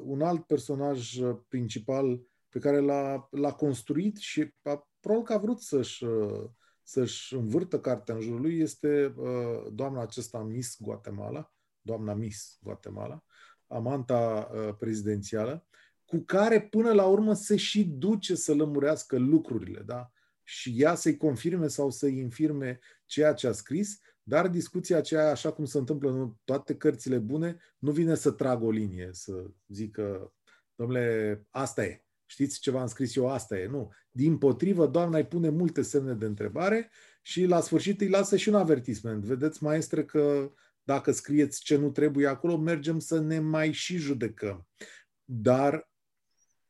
un 0.03 0.23
alt 0.23 0.47
personaj 0.47 1.19
principal 1.49 2.23
pe 2.49 2.59
care 2.59 2.79
l-a, 2.79 3.29
l-a 3.31 3.53
construit 3.53 4.17
și 4.17 4.55
a 4.63 4.89
probabil 5.01 5.27
că 5.27 5.33
a 5.33 5.39
vrut 5.39 5.61
să-și, 5.61 6.05
să-și 6.83 7.35
învârtă 7.35 7.81
cartea 7.81 8.15
în 8.15 8.21
jurul 8.21 8.41
lui, 8.41 8.59
este 8.59 9.15
uh, 9.17 9.73
doamna 9.73 10.01
acesta 10.01 10.39
Miss 10.39 10.77
Guatemala, 10.81 11.53
doamna 11.81 12.15
Miss 12.15 12.59
Guatemala, 12.63 13.25
amanta 13.67 14.51
uh, 14.53 14.75
prezidențială, 14.79 15.67
cu 16.05 16.19
care 16.19 16.61
până 16.61 16.93
la 16.93 17.05
urmă 17.05 17.35
se 17.35 17.57
și 17.57 17.85
duce 17.85 18.35
să 18.35 18.55
lămurească 18.55 19.19
lucrurile, 19.19 19.83
da? 19.87 20.11
Și 20.43 20.75
ea 20.77 20.95
să-i 20.95 21.17
confirme 21.17 21.67
sau 21.67 21.91
să-i 21.91 22.19
infirme 22.19 22.79
ceea 23.07 23.33
ce 23.33 23.47
a 23.47 23.53
scris, 23.53 23.99
dar 24.23 24.49
discuția 24.49 24.97
aceea, 24.97 25.31
așa 25.31 25.53
cum 25.53 25.65
se 25.65 25.79
întâmplă 25.79 26.11
în 26.11 26.33
toate 26.45 26.77
cărțile 26.77 27.19
bune, 27.19 27.57
nu 27.79 27.91
vine 27.91 28.15
să 28.15 28.31
tragă 28.31 28.65
o 28.65 28.71
linie, 28.71 29.09
să 29.13 29.51
zică, 29.69 30.35
domnule, 30.75 31.47
asta 31.51 31.85
e. 31.85 32.05
Știți 32.27 32.61
ce 32.61 32.71
v-am 32.71 32.87
scris 32.87 33.17
eu, 33.17 33.29
asta 33.29 33.59
e. 33.59 33.67
Nu. 33.67 33.91
Din 34.11 34.39
potrivă, 34.39 34.87
doamna 34.87 35.17
îi 35.17 35.27
pune 35.27 35.49
multe 35.49 35.83
semne 35.83 36.15
de 36.15 36.25
întrebare 36.25 36.91
și 37.23 37.45
la 37.45 37.61
sfârșit 37.61 38.01
îi 38.01 38.09
lasă 38.09 38.37
și 38.37 38.49
un 38.49 38.55
avertisment. 38.55 39.25
Vedeți, 39.25 39.63
maestre, 39.63 40.05
că 40.05 40.53
dacă 40.83 41.11
scrieți 41.13 41.63
ce 41.63 41.77
nu 41.77 41.91
trebuie 41.91 42.27
acolo, 42.27 42.57
mergem 42.57 42.99
să 42.99 43.21
ne 43.21 43.39
mai 43.39 43.73
și 43.73 43.97
judecăm. 43.97 44.69
Dar 45.25 45.93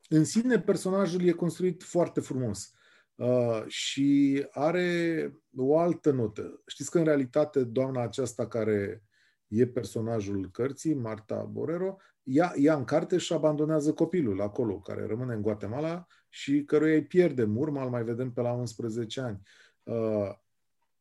în 0.09 0.25
sine 0.25 0.61
personajul 0.61 1.23
e 1.23 1.33
construit 1.33 1.83
foarte 1.83 2.21
frumos 2.21 2.73
uh, 3.15 3.65
și 3.67 4.41
are 4.51 5.31
o 5.57 5.79
altă 5.79 6.11
notă. 6.11 6.63
Știți 6.67 6.91
că 6.91 6.99
în 6.99 7.05
realitate 7.05 7.65
doamna 7.65 8.03
aceasta 8.03 8.47
care 8.47 9.03
e 9.47 9.67
personajul 9.67 10.51
cărții, 10.51 10.95
Marta 10.95 11.43
Borero, 11.43 11.97
ea, 12.23 12.53
ea 12.57 12.77
în 12.77 12.85
carte 12.85 13.19
și 13.19 13.33
abandonează 13.33 13.93
copilul 13.93 14.41
acolo, 14.41 14.81
care 14.81 15.07
rămâne 15.07 15.35
în 15.35 15.43
Guatemala 15.43 16.07
și 16.29 16.65
căruia 16.65 16.95
îi 16.95 17.05
pierde 17.05 17.43
urma, 17.43 17.83
îl 17.83 17.91
mai 17.91 18.05
vedem 18.05 18.33
pe 18.33 18.41
la 18.41 18.53
11 18.53 19.21
ani. 19.21 19.41
Uh, 19.83 20.31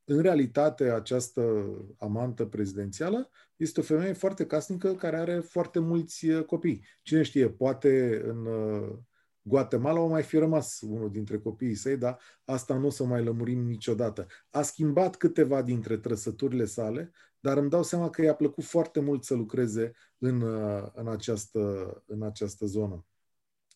în 0.05 0.21
realitate, 0.21 0.89
această 0.89 1.65
amantă 1.97 2.45
prezidențială 2.45 3.29
este 3.55 3.79
o 3.79 3.83
femeie 3.83 4.13
foarte 4.13 4.45
casnică 4.45 4.93
care 4.95 5.17
are 5.17 5.39
foarte 5.39 5.79
mulți 5.79 6.29
uh, 6.29 6.45
copii. 6.45 6.85
Cine 7.03 7.21
știe, 7.21 7.49
poate 7.49 8.21
în 8.25 8.45
uh, 8.45 8.97
Guatemala 9.41 9.99
o 9.99 10.07
mai 10.07 10.23
fi 10.23 10.37
rămas 10.37 10.81
unul 10.81 11.11
dintre 11.11 11.39
copiii 11.39 11.75
săi, 11.75 11.97
dar 11.97 12.19
asta 12.45 12.77
nu 12.77 12.85
o 12.85 12.89
să 12.89 13.03
mai 13.03 13.23
lămurim 13.23 13.65
niciodată. 13.65 14.27
A 14.49 14.61
schimbat 14.61 15.15
câteva 15.15 15.61
dintre 15.61 15.97
trăsăturile 15.97 16.65
sale, 16.65 17.11
dar 17.39 17.57
îmi 17.57 17.69
dau 17.69 17.83
seama 17.83 18.09
că 18.09 18.21
i-a 18.21 18.35
plăcut 18.35 18.63
foarte 18.63 18.99
mult 18.99 19.23
să 19.23 19.33
lucreze 19.33 19.91
în, 20.17 20.41
uh, 20.41 20.89
în, 20.93 21.07
această, 21.07 22.03
în 22.05 22.23
această 22.23 22.65
zonă. 22.65 23.05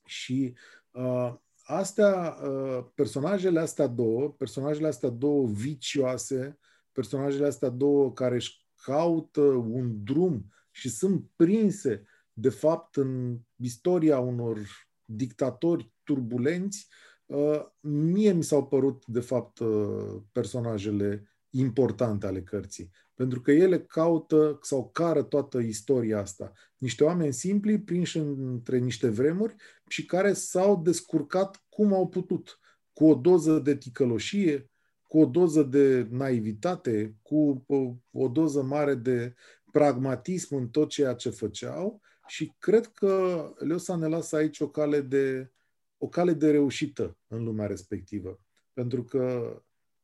Și 0.05 0.55
uh, 0.91 1.33
astea, 1.67 2.37
uh, 2.43 2.85
personajele 2.95 3.59
astea 3.59 3.87
două, 3.87 4.29
personajele 4.29 4.87
astea 4.87 5.09
două 5.09 5.47
vicioase, 5.47 6.57
personajele 6.91 7.45
astea 7.45 7.69
două 7.69 8.13
care 8.13 8.35
își 8.35 8.65
caută 8.83 9.41
un 9.41 10.03
drum 10.03 10.45
și 10.71 10.89
sunt 10.89 11.25
prinse, 11.35 12.03
de 12.33 12.49
fapt, 12.49 12.95
în 12.95 13.39
istoria 13.55 14.19
unor 14.19 14.59
dictatori 15.05 15.93
turbulenți, 16.03 16.87
uh, 17.25 17.65
mie 17.79 18.31
mi 18.31 18.43
s-au 18.43 18.67
părut, 18.67 19.05
de 19.05 19.19
fapt, 19.19 19.59
uh, 19.59 20.21
personajele 20.31 21.29
importante 21.49 22.25
ale 22.25 22.43
cărții. 22.43 22.91
Pentru 23.17 23.41
că 23.41 23.51
ele 23.51 23.79
caută 23.79 24.59
sau 24.61 24.89
cară 24.89 25.23
toată 25.23 25.59
istoria 25.59 26.19
asta. 26.19 26.51
Niște 26.77 27.03
oameni 27.03 27.33
simpli, 27.33 27.79
prinși 27.79 28.17
între 28.17 28.77
niște 28.77 29.09
vremuri 29.09 29.55
și 29.87 30.05
care 30.05 30.33
s-au 30.33 30.81
descurcat 30.81 31.63
cum 31.69 31.93
au 31.93 32.07
putut. 32.07 32.59
Cu 32.93 33.05
o 33.05 33.15
doză 33.15 33.59
de 33.59 33.77
ticăloșie, 33.77 34.71
cu 35.07 35.19
o 35.19 35.25
doză 35.25 35.63
de 35.63 36.07
naivitate, 36.09 37.15
cu 37.21 37.63
o, 37.67 37.95
o 38.11 38.27
doză 38.27 38.61
mare 38.61 38.95
de 38.95 39.33
pragmatism 39.71 40.55
în 40.55 40.69
tot 40.69 40.89
ceea 40.89 41.13
ce 41.13 41.29
făceau 41.29 42.01
și 42.27 42.53
cred 42.59 42.87
că 42.87 43.43
Leosa 43.57 43.95
ne 43.95 44.07
lasă 44.07 44.35
aici 44.35 44.59
o 44.59 44.69
cale 44.69 45.01
de, 45.01 45.51
o 45.97 46.07
cale 46.07 46.33
de 46.33 46.51
reușită 46.51 47.17
în 47.27 47.43
lumea 47.43 47.67
respectivă. 47.67 48.39
Pentru 48.73 49.03
că, 49.03 49.53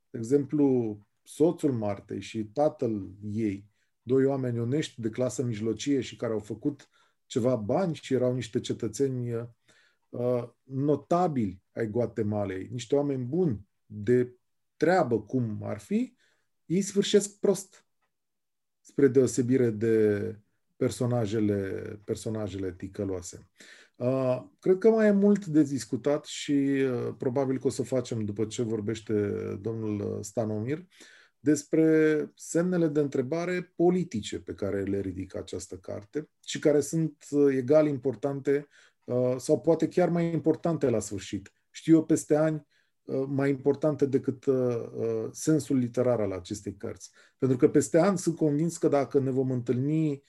de 0.09 0.17
exemplu, 0.17 0.97
soțul 1.23 1.71
Martei 1.71 2.21
și 2.21 2.43
tatăl 2.43 3.09
ei, 3.21 3.69
doi 4.01 4.25
oameni 4.25 4.59
onești 4.59 5.01
de 5.01 5.09
clasă 5.09 5.43
mijlocie 5.43 6.01
și 6.01 6.15
care 6.15 6.33
au 6.33 6.39
făcut 6.39 6.89
ceva 7.25 7.55
bani 7.55 7.95
și 7.95 8.13
erau 8.13 8.33
niște 8.33 8.59
cetățeni 8.59 9.33
uh, 10.09 10.43
notabili 10.63 11.61
ai 11.71 11.87
Guatemalei, 11.87 12.67
niște 12.71 12.95
oameni 12.95 13.23
buni 13.23 13.67
de 13.85 14.35
treabă 14.77 15.21
cum 15.21 15.59
ar 15.63 15.79
fi, 15.79 16.15
ei 16.65 16.81
sfârșesc 16.81 17.39
prost, 17.39 17.85
spre 18.79 19.07
deosebire 19.07 19.69
de 19.69 20.37
personajele, 20.75 22.01
personajele 22.03 22.73
ticăloase. 22.73 23.49
Uh, 23.95 24.43
cred 24.59 24.77
că 24.77 24.89
mai 24.89 25.07
e 25.07 25.11
mult 25.11 25.45
de 25.45 25.63
discutat 25.63 26.25
și 26.25 26.51
uh, 26.51 27.15
probabil 27.17 27.59
că 27.59 27.67
o 27.67 27.69
să 27.69 27.83
facem 27.83 28.25
după 28.25 28.45
ce 28.45 28.61
vorbește 28.61 29.13
domnul 29.61 30.23
Stanomir 30.23 30.87
despre 31.43 32.31
semnele 32.35 32.87
de 32.87 32.99
întrebare 32.99 33.73
politice 33.75 34.39
pe 34.39 34.53
care 34.53 34.81
le 34.81 34.99
ridică 34.99 35.37
această 35.37 35.75
carte 35.75 36.29
și 36.45 36.59
care 36.59 36.79
sunt 36.79 37.25
uh, 37.29 37.55
egal 37.55 37.87
importante 37.87 38.67
uh, 39.03 39.35
sau 39.37 39.61
poate 39.61 39.87
chiar 39.87 40.09
mai 40.09 40.33
importante 40.33 40.89
la 40.89 40.99
sfârșit. 40.99 41.51
Știu 41.71 41.95
eu 41.95 42.05
peste 42.05 42.35
ani 42.35 42.67
uh, 43.03 43.23
mai 43.27 43.49
importante 43.49 44.05
decât 44.05 44.45
sensul 45.31 45.77
literar 45.77 46.19
al 46.19 46.31
acestei 46.31 46.75
cărți. 46.75 47.11
Pentru 47.37 47.57
că 47.57 47.69
peste 47.69 47.97
ani 47.97 48.17
sunt 48.17 48.35
convins 48.35 48.77
că 48.77 48.87
dacă 48.87 49.19
ne 49.19 49.29
vom 49.29 49.51
întâlni 49.51 50.23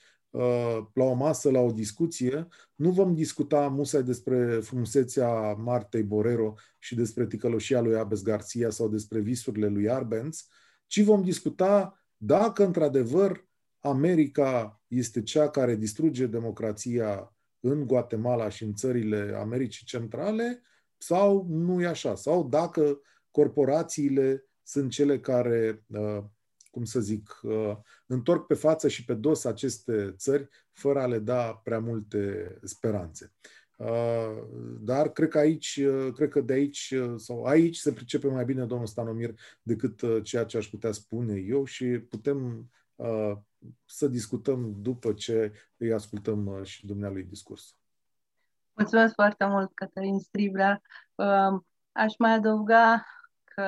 la 0.93 1.03
o 1.03 1.13
masă, 1.13 1.51
la 1.51 1.59
o 1.59 1.71
discuție, 1.71 2.47
nu 2.75 2.91
vom 2.91 3.13
discuta 3.13 3.67
musai 3.67 4.03
despre 4.03 4.59
frumusețea 4.59 5.53
Martei 5.53 6.03
Borero 6.03 6.53
și 6.79 6.95
despre 6.95 7.27
ticăloșia 7.27 7.81
lui 7.81 7.95
Abes 7.95 8.21
Garcia 8.21 8.69
sau 8.69 8.89
despre 8.89 9.19
visurile 9.19 9.67
lui 9.67 9.89
Arbenz, 9.89 10.47
ci 10.87 11.01
vom 11.01 11.23
discuta 11.23 12.05
dacă 12.17 12.65
într-adevăr 12.65 13.47
America 13.79 14.81
este 14.87 15.21
cea 15.23 15.49
care 15.49 15.75
distruge 15.75 16.25
democrația 16.25 17.35
în 17.59 17.87
Guatemala 17.87 18.49
și 18.49 18.63
în 18.63 18.73
țările 18.73 19.35
Americii 19.39 19.85
Centrale 19.85 20.61
sau 20.97 21.45
nu 21.49 21.81
e 21.81 21.87
așa, 21.87 22.15
sau 22.15 22.47
dacă 22.47 22.99
corporațiile 23.31 24.45
sunt 24.63 24.91
cele 24.91 25.19
care, 25.19 25.83
uh, 25.87 26.23
cum 26.71 26.83
să 26.83 26.99
zic, 26.99 27.39
uh, 27.41 27.77
întorc 28.05 28.45
pe 28.47 28.53
față 28.53 28.87
și 28.87 29.05
pe 29.05 29.13
dos 29.13 29.43
aceste 29.43 30.13
țări 30.17 30.47
fără 30.71 30.99
a 30.99 31.07
le 31.07 31.19
da 31.19 31.61
prea 31.63 31.79
multe 31.79 32.53
speranțe. 32.63 33.33
Uh, 33.75 34.43
dar 34.79 35.09
cred 35.09 35.29
că 35.29 35.37
aici, 35.37 35.75
uh, 35.75 36.13
cred 36.13 36.29
că 36.29 36.41
de 36.41 36.53
aici, 36.53 36.91
uh, 36.91 37.13
sau 37.17 37.43
aici 37.43 37.75
se 37.75 37.93
pricepe 37.93 38.27
mai 38.27 38.45
bine 38.45 38.65
domnul 38.65 38.87
Stanomir 38.87 39.33
decât 39.61 40.23
ceea 40.23 40.45
ce 40.45 40.57
aș 40.57 40.67
putea 40.67 40.91
spune 40.91 41.35
eu 41.35 41.65
și 41.65 41.85
putem 41.85 42.69
să 43.85 44.07
discutăm 44.07 44.75
după 44.81 45.13
ce 45.13 45.53
îi 45.77 45.93
ascultăm 45.93 46.63
și 46.63 46.85
dumnealui 46.85 47.23
discurs. 47.23 47.75
Mulțumesc 48.73 49.13
foarte 49.13 49.45
mult, 49.45 49.71
Cătălin 49.73 50.19
Striblea. 50.19 50.81
Aș 51.91 52.13
mai 52.17 52.31
adăuga 52.31 53.05
că 53.43 53.63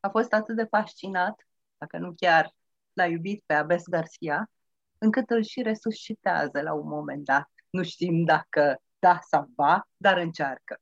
a 0.00 0.08
fost 0.08 0.32
atât 0.32 0.56
de 0.56 0.64
fascinat, 0.64 1.46
dacă 1.78 1.98
nu 1.98 2.12
chiar 2.16 2.54
l-a 2.92 3.06
iubit 3.06 3.42
pe 3.46 3.54
Abes 3.54 3.82
Garcia, 3.86 4.50
încât 4.98 5.30
îl 5.30 5.42
și 5.42 5.62
resuscitează 5.62 6.60
la 6.60 6.72
un 6.72 6.88
moment 6.88 7.24
dat 7.24 7.51
nu 7.72 7.82
știm 7.82 8.24
dacă 8.24 8.82
da 8.98 9.18
sau 9.20 9.48
ba, 9.54 9.88
dar 9.96 10.16
încearcă. 10.16 10.80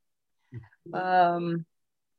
Um, 0.81 1.67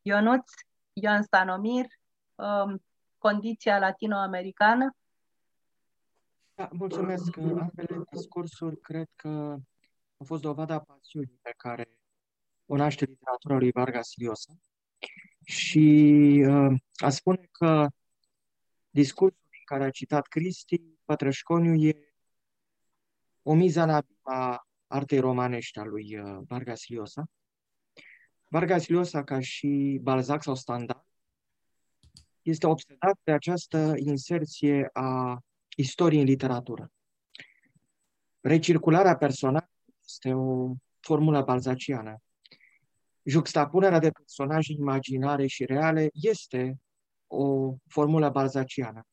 Ionuț, 0.02 0.52
Ion 0.92 1.22
Stanomir, 1.22 1.86
um, 2.34 2.82
condiția 3.18 3.78
latinoamericană? 3.78 4.96
Da, 6.54 6.68
mulțumesc. 6.72 7.36
Ambele 7.36 8.02
discursuri 8.10 8.80
cred 8.80 9.08
că 9.16 9.28
au 10.16 10.26
fost 10.26 10.42
dovada 10.42 10.80
pasiunii 10.80 11.38
pe 11.42 11.54
care 11.56 11.88
o 12.66 12.76
naște 12.76 13.04
literatura 13.04 13.56
lui 13.56 13.72
Vargas 13.72 14.12
Llosa. 14.16 14.52
Și 15.44 16.44
uh, 16.48 16.80
a 16.94 17.08
spune 17.08 17.48
că 17.50 17.86
discursul 18.90 19.46
din 19.50 19.62
care 19.64 19.84
a 19.84 19.90
citat 19.90 20.26
Cristi, 20.26 20.80
Pătrășconiu, 21.04 21.74
e 21.74 22.11
o 23.42 23.54
miza 23.54 24.02
a 24.22 24.66
artei 24.86 25.18
romanești 25.18 25.78
a 25.78 25.84
lui 25.84 26.18
uh, 26.18 26.38
Vargas 26.46 26.88
Llosa. 26.88 27.24
Vargas 28.48 28.88
Llosa, 28.88 29.24
ca 29.24 29.40
și 29.40 29.98
Balzac 30.02 30.42
sau 30.42 30.54
Stendhal, 30.54 31.06
este 32.42 32.66
obsedat 32.66 33.18
de 33.22 33.32
această 33.32 33.94
inserție 33.96 34.90
a 34.92 35.38
istoriei 35.76 36.20
în 36.20 36.26
literatură. 36.26 36.90
Recircularea 38.40 39.16
personală 39.16 39.70
este 40.04 40.32
o 40.32 40.72
formulă 41.00 41.42
balzaciană. 41.42 42.16
juxtapunerea 43.24 43.98
de 43.98 44.10
personaje 44.10 44.72
imaginare 44.72 45.46
și 45.46 45.64
reale 45.64 46.08
este 46.12 46.80
o 47.26 47.74
formulă 47.88 48.28
balzaciană. 48.30 49.06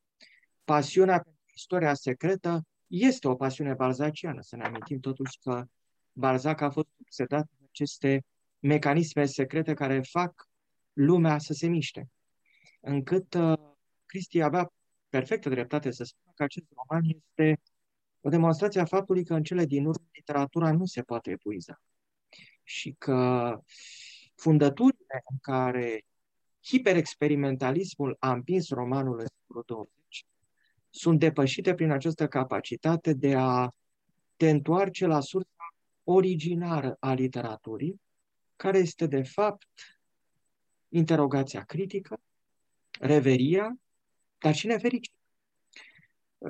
Pasiunea 0.63 1.19
pentru 1.19 1.43
istoria 1.53 1.93
secretă 1.93 2.61
este 2.89 3.27
o 3.27 3.35
pasiune 3.35 3.73
balzaciană. 3.73 4.41
Să 4.41 4.55
ne 4.55 4.63
amintim 4.63 4.99
totuși 4.99 5.39
că 5.39 5.65
Balzac 6.11 6.61
a 6.61 6.69
fost 6.69 6.87
obsedat 7.01 7.47
de 7.57 7.65
aceste 7.67 8.25
mecanisme 8.59 9.25
secrete 9.25 9.73
care 9.73 10.01
fac 10.01 10.47
lumea 10.93 11.37
să 11.37 11.53
se 11.53 11.67
miște. 11.67 12.09
Încât 12.79 13.33
uh, 13.33 13.59
Cristi 14.05 14.41
avea 14.41 14.73
perfectă 15.09 15.49
dreptate 15.49 15.91
să 15.91 16.03
spună 16.03 16.33
că 16.35 16.43
acest 16.43 16.65
roman 16.75 17.03
este 17.03 17.61
o 18.21 18.29
demonstrație 18.29 18.81
a 18.81 18.85
faptului 18.85 19.25
că 19.25 19.33
în 19.33 19.43
cele 19.43 19.65
din 19.65 19.85
urmă 19.85 20.07
literatura 20.13 20.71
nu 20.71 20.85
se 20.85 21.01
poate 21.01 21.31
epuiza 21.31 21.81
și 22.63 22.95
că 22.97 23.53
fundăturile 24.35 25.23
în 25.31 25.37
care 25.41 26.05
hiperexperimentalismul 26.63 28.15
a 28.19 28.31
împins 28.31 28.69
romanul 28.69 29.19
în 29.19 29.25
secolul 29.25 29.63
20 29.67 29.98
sunt 30.89 31.19
depășite 31.19 31.73
prin 31.73 31.91
această 31.91 32.27
capacitate 32.27 33.13
de 33.13 33.35
a 33.35 33.69
te 34.35 34.49
întoarce 34.49 35.05
la 35.05 35.19
sursa 35.19 35.73
originară 36.03 36.97
a 36.99 37.13
literaturii, 37.13 38.01
care 38.55 38.77
este 38.77 39.07
de 39.07 39.23
fapt 39.23 39.67
interogația 40.89 41.63
critică, 41.63 42.21
reveria, 42.99 43.79
dar 44.37 44.55
și 44.55 44.67
nefericire. 44.67 45.17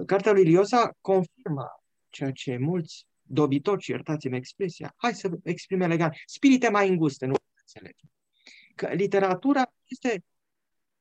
Cartea 0.05 0.31
lui 0.31 0.43
Liosa 0.43 0.97
confirmă 1.01 1.83
ceea 2.09 2.31
ce 2.31 2.57
mulți 2.57 3.07
dobitoci, 3.21 3.87
iertați-mi 3.87 4.37
expresia, 4.37 4.93
hai 4.97 5.15
să 5.15 5.29
exprim 5.43 5.81
elegant, 5.81 6.13
spirite 6.25 6.69
mai 6.69 6.89
înguste, 6.89 7.25
nu 7.25 7.35
înțelegem. 7.59 8.09
Că 8.75 8.93
literatura 8.93 9.73
este 9.85 10.23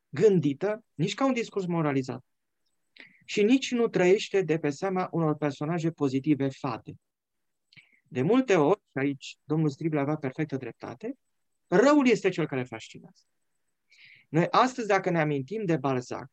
gândită 0.09 0.85
nici 0.95 1.15
ca 1.15 1.27
un 1.27 1.33
discurs 1.33 1.67
moralizat 1.67 2.25
și 3.31 3.43
nici 3.43 3.73
nu 3.73 3.89
trăiește 3.89 4.43
de 4.43 4.59
pe 4.59 4.71
seama 4.71 5.09
unor 5.11 5.35
personaje 5.37 5.91
pozitive 5.91 6.49
fate. 6.49 6.99
De 8.05 8.23
multe 8.23 8.57
ori, 8.57 8.81
și 8.81 8.99
aici 8.99 9.39
domnul 9.45 9.69
Strible 9.69 10.01
avea 10.01 10.17
perfectă 10.17 10.57
dreptate, 10.57 11.19
răul 11.67 12.09
este 12.09 12.29
cel 12.29 12.47
care 12.47 12.65
fascinează. 12.65 13.23
Noi 14.29 14.47
astăzi, 14.51 14.87
dacă 14.87 15.11
ne 15.11 15.21
amintim 15.21 15.65
de 15.65 15.77
Balzac 15.77 16.31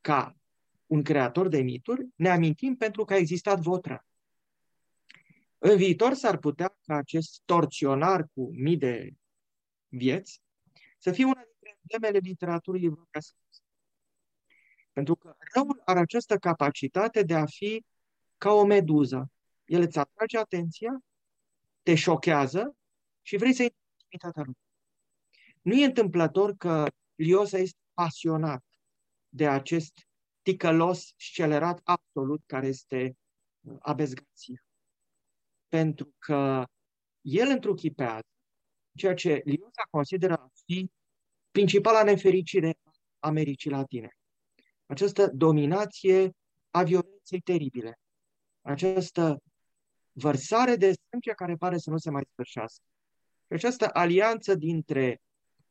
ca 0.00 0.36
un 0.86 1.02
creator 1.02 1.48
de 1.48 1.60
mituri, 1.60 2.06
ne 2.14 2.28
amintim 2.28 2.76
pentru 2.76 3.04
că 3.04 3.12
a 3.12 3.16
existat 3.16 3.60
Votra. 3.60 4.06
În 5.58 5.76
viitor 5.76 6.14
s-ar 6.14 6.38
putea 6.38 6.76
ca 6.86 6.94
acest 6.94 7.42
torționar 7.44 8.26
cu 8.34 8.50
mii 8.54 8.76
de 8.76 9.10
vieți 9.88 10.42
să 10.98 11.12
fie 11.12 11.24
una 11.24 11.44
dintre 11.50 11.78
emblemele 11.80 12.28
literaturii 12.28 12.88
vorbească. 12.88 13.36
Pentru 14.98 15.16
că 15.16 15.36
răul 15.54 15.82
are 15.84 15.98
această 15.98 16.38
capacitate 16.38 17.22
de 17.22 17.34
a 17.34 17.46
fi 17.46 17.84
ca 18.36 18.52
o 18.52 18.64
meduză. 18.64 19.30
El 19.64 19.80
îți 19.80 19.98
atrage 19.98 20.38
atenția, 20.38 21.00
te 21.82 21.94
șochează 21.94 22.76
și 23.22 23.36
vrei 23.36 23.52
să 23.52 23.62
intri 23.62 23.78
în 23.78 23.96
intimitatea 24.00 24.42
lui. 24.42 24.56
Nu 25.62 25.74
e 25.74 25.84
întâmplător 25.84 26.56
că 26.56 26.86
Liosa 27.14 27.58
este 27.58 27.78
pasionat 27.94 28.64
de 29.28 29.48
acest 29.48 29.92
ticălos 30.42 31.12
scelerat 31.16 31.80
absolut 31.84 32.42
care 32.46 32.66
este 32.66 33.16
uh, 33.60 33.76
abezgația. 33.80 34.64
Pentru 35.68 36.14
că 36.18 36.64
el 37.20 37.48
întruchipează 37.48 38.28
ceea 38.96 39.14
ce 39.14 39.42
Liosa 39.44 39.82
consideră 39.90 40.34
a 40.34 40.50
fi 40.64 40.90
principala 41.50 42.02
nefericire 42.02 42.78
a 42.82 42.90
Americii 43.18 43.70
Latine. 43.70 44.17
Această 44.88 45.30
dominație 45.34 46.30
a 46.70 46.82
violenței 46.82 47.40
teribile, 47.40 47.98
această 48.62 49.42
vărsare 50.12 50.76
de 50.76 50.92
sânge 50.92 51.32
care 51.36 51.56
pare 51.56 51.78
să 51.78 51.90
nu 51.90 51.98
se 51.98 52.10
mai 52.10 52.26
sfârșească. 52.32 52.84
Această 53.48 53.90
alianță 53.92 54.54
dintre 54.54 55.20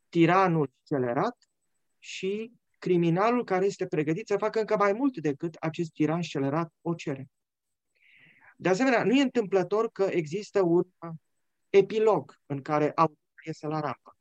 tiranul 0.09 0.72
accelerat 0.82 1.49
și 1.99 2.51
criminalul 2.80 3.43
care 3.43 3.65
este 3.65 3.88
pregătit 3.88 4.28
să 4.28 4.38
facă 4.38 4.59
încă 4.59 4.78
mai 4.78 4.93
mult 4.93 5.18
decât 5.18 5.55
acest 5.55 5.91
tiran 5.91 6.18
accelerat 6.18 6.74
o 6.82 6.93
cere. 6.93 7.30
De 8.57 8.70
asemenea, 8.70 9.03
nu 9.03 9.15
e 9.15 9.22
întâmplător 9.22 9.91
că 9.91 10.03
există 10.03 10.61
un 10.61 10.84
epilog 11.70 12.39
în 12.45 12.61
care 12.61 12.91
autorul 12.95 13.43
iese 13.45 13.68
la 13.68 13.80
rampă. 13.80 14.18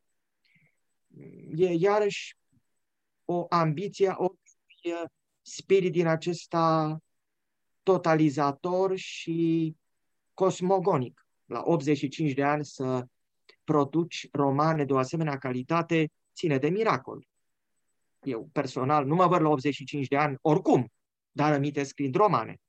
E 1.55 1.73
iarăși 1.73 2.37
o 3.25 3.47
ambiție, 3.49 4.13
o 4.17 4.35
spirit 5.43 5.93
din 5.93 6.07
acesta 6.07 6.99
totalizator 7.83 8.97
și 8.97 9.75
cosmogonic. 10.35 11.27
La 11.45 11.63
85 11.65 12.33
de 12.33 12.43
ani 12.43 12.65
să 12.65 13.07
produci 13.65 14.29
romane 14.33 14.85
de 14.85 14.93
o 14.93 14.99
asemenea 14.99 15.39
calitate 15.39 16.11
ține 16.35 16.59
de 16.59 16.69
miracol. 16.69 17.27
Eu 18.23 18.49
personal 18.53 19.07
nu 19.07 19.15
mă 19.15 19.27
văd 19.27 19.41
la 19.41 19.49
85 19.49 20.07
de 20.07 20.17
ani 20.17 20.37
oricum, 20.41 20.93
dar 21.31 21.53
aminte 21.53 21.83
scriind 21.83 22.15
romane. 22.15 22.61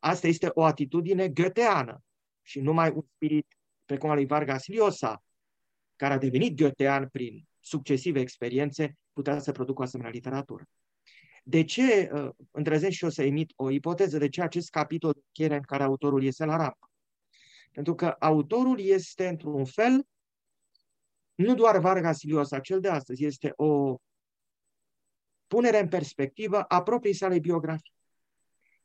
Asta 0.00 0.26
este 0.26 0.50
o 0.54 0.64
atitudine 0.64 1.28
găteană 1.28 2.02
și 2.42 2.60
numai 2.60 2.90
un 2.90 3.02
spirit 3.14 3.46
precum 3.84 4.10
al 4.10 4.16
lui 4.16 4.26
Vargas 4.26 4.66
Llosa, 4.66 5.22
care 5.96 6.14
a 6.14 6.18
devenit 6.18 6.56
gătean 6.56 7.08
prin 7.08 7.44
succesive 7.60 8.20
experiențe, 8.20 8.96
putea 9.12 9.38
să 9.38 9.52
producă 9.52 9.80
o 9.80 9.84
asemenea 9.84 10.12
literatură. 10.12 10.64
De 11.46 11.64
ce 11.64 12.10
uh, 12.12 12.30
îndrăznesc 12.50 12.96
și 12.96 13.04
eu 13.04 13.10
să 13.10 13.22
emit 13.22 13.52
o 13.56 13.70
ipoteză 13.70 14.18
de 14.18 14.28
ce 14.28 14.42
acest 14.42 14.70
capitol 14.70 15.22
chiar 15.32 15.50
în 15.50 15.60
care 15.60 15.82
autorul 15.82 16.22
iese 16.22 16.44
la 16.44 16.56
rampă? 16.56 16.90
Pentru 17.72 17.94
că 17.94 18.16
autorul 18.18 18.80
este, 18.80 19.28
într-un 19.28 19.64
fel, 19.64 20.06
nu 21.34 21.54
doar 21.54 21.78
Vargas 21.78 22.22
Llosa, 22.22 22.60
cel 22.60 22.80
de 22.80 22.88
astăzi, 22.88 23.24
este 23.24 23.52
o 23.56 23.96
punere 25.46 25.80
în 25.80 25.88
perspectivă 25.88 26.62
a 26.62 26.82
propriei 26.82 27.14
sale 27.14 27.38
biografii. 27.38 27.92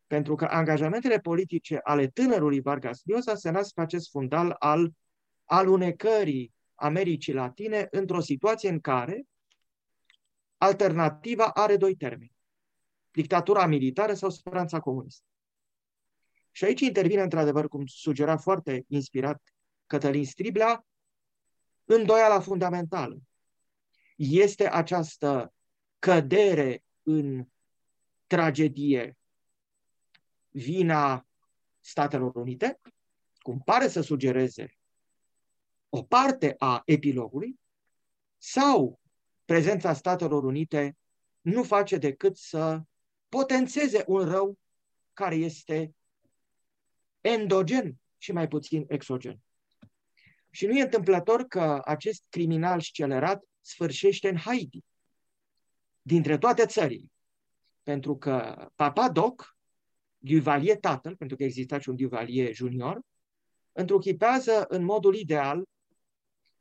Pentru 0.07 0.35
că 0.35 0.45
angajamentele 0.45 1.19
politice 1.19 1.79
ale 1.83 2.07
tânărului 2.07 2.61
Vargas 2.61 3.01
Llosa 3.03 3.35
se 3.35 3.49
nasc 3.49 3.73
pe 3.73 3.81
acest 3.81 4.09
fundal 4.09 4.55
al 4.59 4.91
alunecării 5.45 6.53
Americii 6.75 7.33
Latine 7.33 7.87
într-o 7.91 8.19
situație 8.19 8.69
în 8.69 8.79
care 8.79 9.23
alternativa 10.57 11.45
are 11.45 11.77
doi 11.77 11.95
termeni. 11.95 12.37
Dictatura 13.11 13.65
militară 13.65 14.13
sau 14.13 14.29
speranța 14.29 14.79
comunistă. 14.79 15.25
Și 16.51 16.63
aici 16.63 16.81
intervine, 16.81 17.21
într-adevăr, 17.21 17.67
cum 17.67 17.85
sugera 17.85 18.37
foarte 18.37 18.85
inspirat 18.87 19.53
Cătălin 19.85 20.25
Striblea, 20.25 20.85
îndoiala 21.85 22.39
fundamentală. 22.39 23.17
Este 24.15 24.69
această 24.69 25.53
cădere 25.99 26.83
în 27.03 27.47
tragedie 28.27 29.17
vina 30.49 31.27
Statelor 31.79 32.35
Unite, 32.35 32.79
cum 33.37 33.59
pare 33.59 33.87
să 33.87 34.01
sugereze 34.01 34.77
o 35.89 36.03
parte 36.03 36.55
a 36.57 36.81
epilogului, 36.85 37.59
sau 38.37 38.99
prezența 39.45 39.93
Statelor 39.93 40.43
Unite 40.43 40.97
nu 41.41 41.63
face 41.63 41.97
decât 41.97 42.37
să 42.37 42.81
potențeze 43.29 44.03
un 44.07 44.29
rău 44.29 44.57
care 45.13 45.35
este 45.35 45.93
endogen 47.21 47.95
și 48.17 48.31
mai 48.31 48.47
puțin 48.47 48.85
exogen. 48.87 49.39
Și 50.49 50.65
nu 50.65 50.77
e 50.77 50.81
întâmplător 50.81 51.43
că 51.43 51.81
acest 51.85 52.25
criminal 52.29 52.81
scelerat 52.81 53.43
sfârșește 53.61 54.29
în 54.29 54.37
Haiti, 54.37 54.83
dintre 56.01 56.37
toate 56.37 56.65
țările. 56.65 57.05
Pentru 57.83 58.17
că 58.17 58.67
Papa 58.75 59.09
Doc, 59.09 59.57
Duvalier 60.17 60.77
tatăl, 60.77 61.15
pentru 61.15 61.37
că 61.37 61.43
exista 61.43 61.79
și 61.79 61.89
un 61.89 61.95
Duvalier 61.95 62.53
junior, 62.53 62.99
întruchipează 63.71 64.65
în 64.67 64.83
modul 64.83 65.15
ideal 65.15 65.63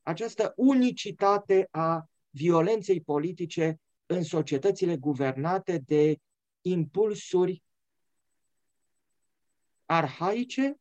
această 0.02 0.52
unicitate 0.56 1.68
a 1.70 2.08
violenței 2.30 3.00
politice 3.00 3.80
în 4.06 4.22
societățile 4.22 4.96
guvernate 4.96 5.78
de 5.78 6.18
impulsuri 6.60 7.62
arhaice, 9.86 10.80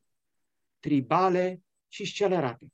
tribale 0.80 1.61
și 1.88 2.05
scelerate. 2.05 2.71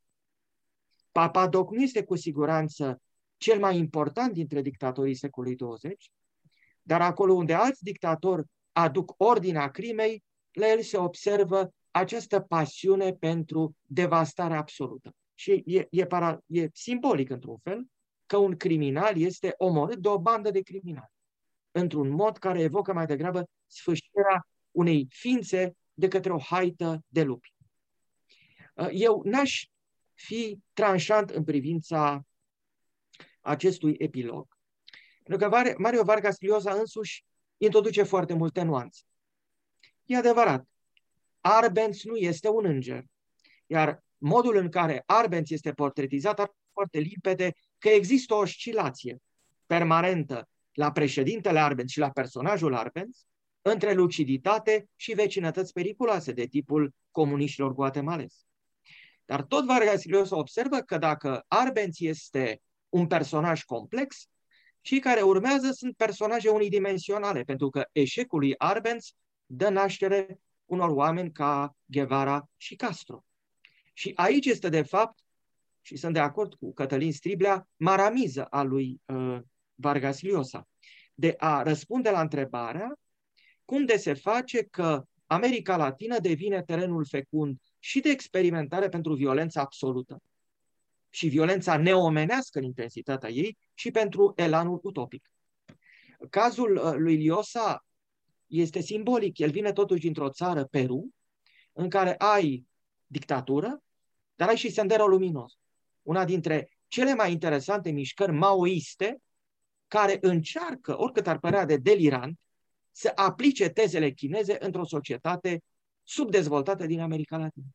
Papadoc 1.12 1.72
nu 1.72 1.82
este 1.82 2.04
cu 2.04 2.16
siguranță 2.16 3.02
cel 3.38 3.60
mai 3.60 3.78
important 3.78 4.34
dintre 4.34 4.62
dictatorii 4.62 5.16
secolului 5.16 5.56
20, 5.56 6.12
dar 6.82 7.02
acolo 7.02 7.34
unde 7.34 7.54
alți 7.54 7.84
dictatori 7.84 8.44
aduc 8.72 9.14
ordinea 9.18 9.72
crimei, 9.72 10.24
la 10.52 10.72
el 10.72 10.82
se 10.82 10.98
observă 10.98 11.74
această 11.92 12.40
pasiune 12.40 13.14
pentru 13.14 13.76
devastare 13.82 14.56
absolută. 14.56 15.16
și 15.34 15.64
e, 15.66 15.88
e, 15.90 16.06
para, 16.06 16.40
e 16.46 16.70
simbolic 16.74 17.30
într-un 17.30 17.58
fel 17.58 17.88
că 18.26 18.38
un 18.38 18.56
criminal 18.56 19.18
este 19.18 19.54
omorât 19.58 19.98
de 19.98 20.08
o 20.08 20.20
bandă 20.20 20.52
de 20.52 20.62
criminali. 20.62 21.13
Într-un 21.76 22.10
mod 22.10 22.38
care 22.38 22.62
evocă 22.62 22.94
mai 22.94 23.06
degrabă 23.06 23.50
sfârșirea 23.68 24.48
unei 24.72 25.08
ființe 25.10 25.76
de 25.94 26.08
către 26.08 26.34
o 26.34 26.40
haită 26.40 27.04
de 27.08 27.24
lupi. 27.24 27.54
Uh, 28.76 28.90
eu 28.92 29.22
n-aș 29.26 29.66
fi 30.14 30.60
tranșant 30.74 31.30
în 31.30 31.44
privința 31.44 32.26
acestui 33.42 33.96
epilog. 33.98 34.58
Pentru 35.24 35.50
că 35.50 35.74
Mario 35.78 36.04
Vargas 36.04 36.36
Llosa 36.40 36.74
însuși 36.74 37.26
introduce 37.58 38.04
foarte 38.04 38.34
multe 38.34 38.62
nuanțe. 38.62 39.02
E 40.04 40.18
adevărat, 40.18 40.68
Arbenz 41.42 42.04
nu 42.04 42.16
este 42.16 42.50
un 42.50 42.66
înger, 42.66 43.04
iar 43.66 44.04
modul 44.18 44.56
în 44.56 44.70
care 44.70 45.04
Arbenz 45.06 45.52
este 45.52 45.74
portretizat 45.74 46.40
ar 46.40 46.52
foarte 46.72 47.00
limpede 47.00 47.54
că 47.78 47.90
există 47.90 48.34
o 48.34 48.38
oscilație 48.38 49.18
permanentă 49.66 50.50
la 50.74 50.92
președintele 50.92 51.60
Arbenz 51.60 51.90
și 51.90 52.00
la 52.00 52.10
personajul 52.10 52.76
Arbenz 52.76 53.26
între 53.62 53.94
luciditate 53.94 54.90
și 54.96 55.14
vecinătăți 55.14 55.74
periculoase 55.74 56.32
de 56.32 56.46
tipul 56.46 56.94
comuniștilor 57.12 57.74
guatemalezi. 57.74 58.46
Dar 59.26 59.42
tot 59.42 59.66
Vargas 59.66 60.04
Llosa 60.04 60.38
observă 60.38 60.78
că 60.78 60.98
dacă 60.98 61.46
Arbenz 61.48 61.96
este 62.00 62.62
un 62.90 63.08
personaj 63.08 63.64
complex, 63.64 64.28
cei 64.82 65.00
care 65.00 65.22
urmează 65.22 65.72
sunt 65.72 65.96
personaje 65.96 66.50
unidimensionale, 66.50 67.42
pentru 67.42 67.70
că 67.70 67.88
eșecul 67.92 68.40
lui 68.40 68.58
Arbenz 68.58 69.12
dă 69.46 69.70
naștere 69.70 70.40
unor 70.66 70.90
oameni 70.90 71.32
ca 71.32 71.76
Guevara 71.86 72.50
și 72.58 72.76
Castro. 72.76 73.26
Și 73.94 74.12
aici 74.16 74.46
este, 74.46 74.70
de 74.70 74.82
fapt, 74.82 75.20
și 75.82 75.96
sunt 75.96 76.14
de 76.14 76.20
acord 76.20 76.54
cu 76.54 76.74
Cătălin 76.74 77.14
Striblea, 77.14 77.68
maramiză 77.76 78.46
a 78.46 78.62
lui 78.64 79.02
uh, 79.06 79.40
Vargas 79.76 80.22
Llosa, 80.22 80.68
de 81.14 81.36
a 81.38 81.62
răspunde 81.62 82.10
la 82.10 82.22
întrebarea 82.22 83.00
cum 83.66 83.86
de 83.86 83.98
se 83.98 84.14
face 84.14 84.64
că 84.64 85.04
America 85.26 85.78
Latină 85.78 86.20
devine 86.20 86.64
terenul 86.64 87.06
fecund 87.06 87.58
și 87.80 88.00
de 88.00 88.10
experimentare 88.10 88.90
pentru 88.90 89.14
violența 89.14 89.62
absolută 89.62 90.22
și 91.10 91.28
violența 91.28 91.78
neomenească 91.78 92.58
în 92.60 92.64
intensitatea 92.64 93.30
ei 93.30 93.58
și 93.74 93.92
pentru 93.92 94.34
elanul 94.36 94.80
utopic. 94.84 95.32
Cazul 96.30 96.76
uh, 96.76 96.94
lui 96.96 97.16
Liosa 97.16 97.86
este 98.48 98.80
simbolic. 98.82 99.38
El 99.38 99.52
vine 99.52 99.72
totuși 99.72 100.02
dintr-o 100.02 100.30
țară, 100.30 100.64
Peru, 100.64 101.10
în 101.74 101.90
care 101.90 102.16
ai 102.18 102.68
dictatură, 103.06 103.84
dar 104.36 104.48
ai 104.48 104.58
și 104.58 104.70
Sendero 104.70 105.08
Luminos. 105.08 105.58
Una 106.02 106.26
dintre 106.26 106.70
cele 106.88 107.14
mai 107.14 107.32
interesante 107.32 107.92
mișcări 107.92 108.32
maoiste 108.32 109.22
care 109.94 110.18
încearcă, 110.22 111.00
oricât 111.00 111.28
ar 111.28 111.40
părea 111.40 111.66
de 111.66 111.78
delirant, 111.78 112.40
să 112.92 113.12
aplice 113.16 113.70
tezele 113.70 114.12
chineze 114.12 114.58
într-o 114.60 114.86
societate 114.86 115.64
subdezvoltată 116.04 116.86
din 116.86 117.00
America 117.00 117.38
Latină. 117.38 117.66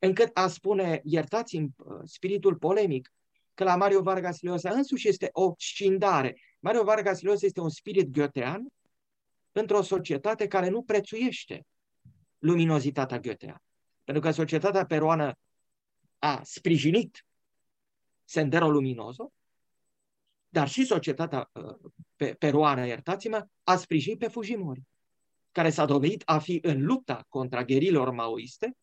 Încât 0.00 0.30
a 0.36 0.48
spune, 0.48 1.00
iertați-mi 1.04 1.70
uh, 1.76 2.00
spiritul 2.04 2.56
polemic, 2.56 3.12
că 3.54 3.64
la 3.64 3.76
Mario 3.76 4.02
Vargas 4.02 4.40
Llosa 4.40 4.70
însuși 4.70 5.08
este 5.08 5.28
o 5.32 5.54
scindare. 5.58 6.36
Mario 6.60 6.84
Vargas 6.84 7.20
Llosa 7.20 7.46
este 7.46 7.60
un 7.60 7.68
spirit 7.68 8.08
goethean 8.08 8.66
într-o 9.52 9.82
societate 9.82 10.46
care 10.46 10.68
nu 10.68 10.82
prețuiește 10.82 11.66
luminozitatea 12.38 13.18
goethean. 13.18 13.62
Pentru 14.04 14.22
că 14.22 14.30
societatea 14.30 14.86
peruană 14.86 15.32
a 16.18 16.40
sprijinit 16.42 17.26
Sendero 18.24 18.70
Luminoso, 18.70 19.32
dar 20.54 20.68
și 20.68 20.84
societatea 20.84 21.50
uh, 21.52 21.90
pe, 22.16 22.34
peruană, 22.34 22.86
iertați-mă, 22.86 23.46
a 23.62 23.76
sprijinit 23.76 24.18
pe 24.18 24.28
Fujimori, 24.28 24.82
care 25.52 25.70
s-a 25.70 25.84
dovedit 25.84 26.22
a 26.24 26.38
fi 26.38 26.58
în 26.62 26.84
lupta 26.84 27.26
contra 27.28 27.64
gherilor 27.64 28.10
maoiste, 28.10 28.76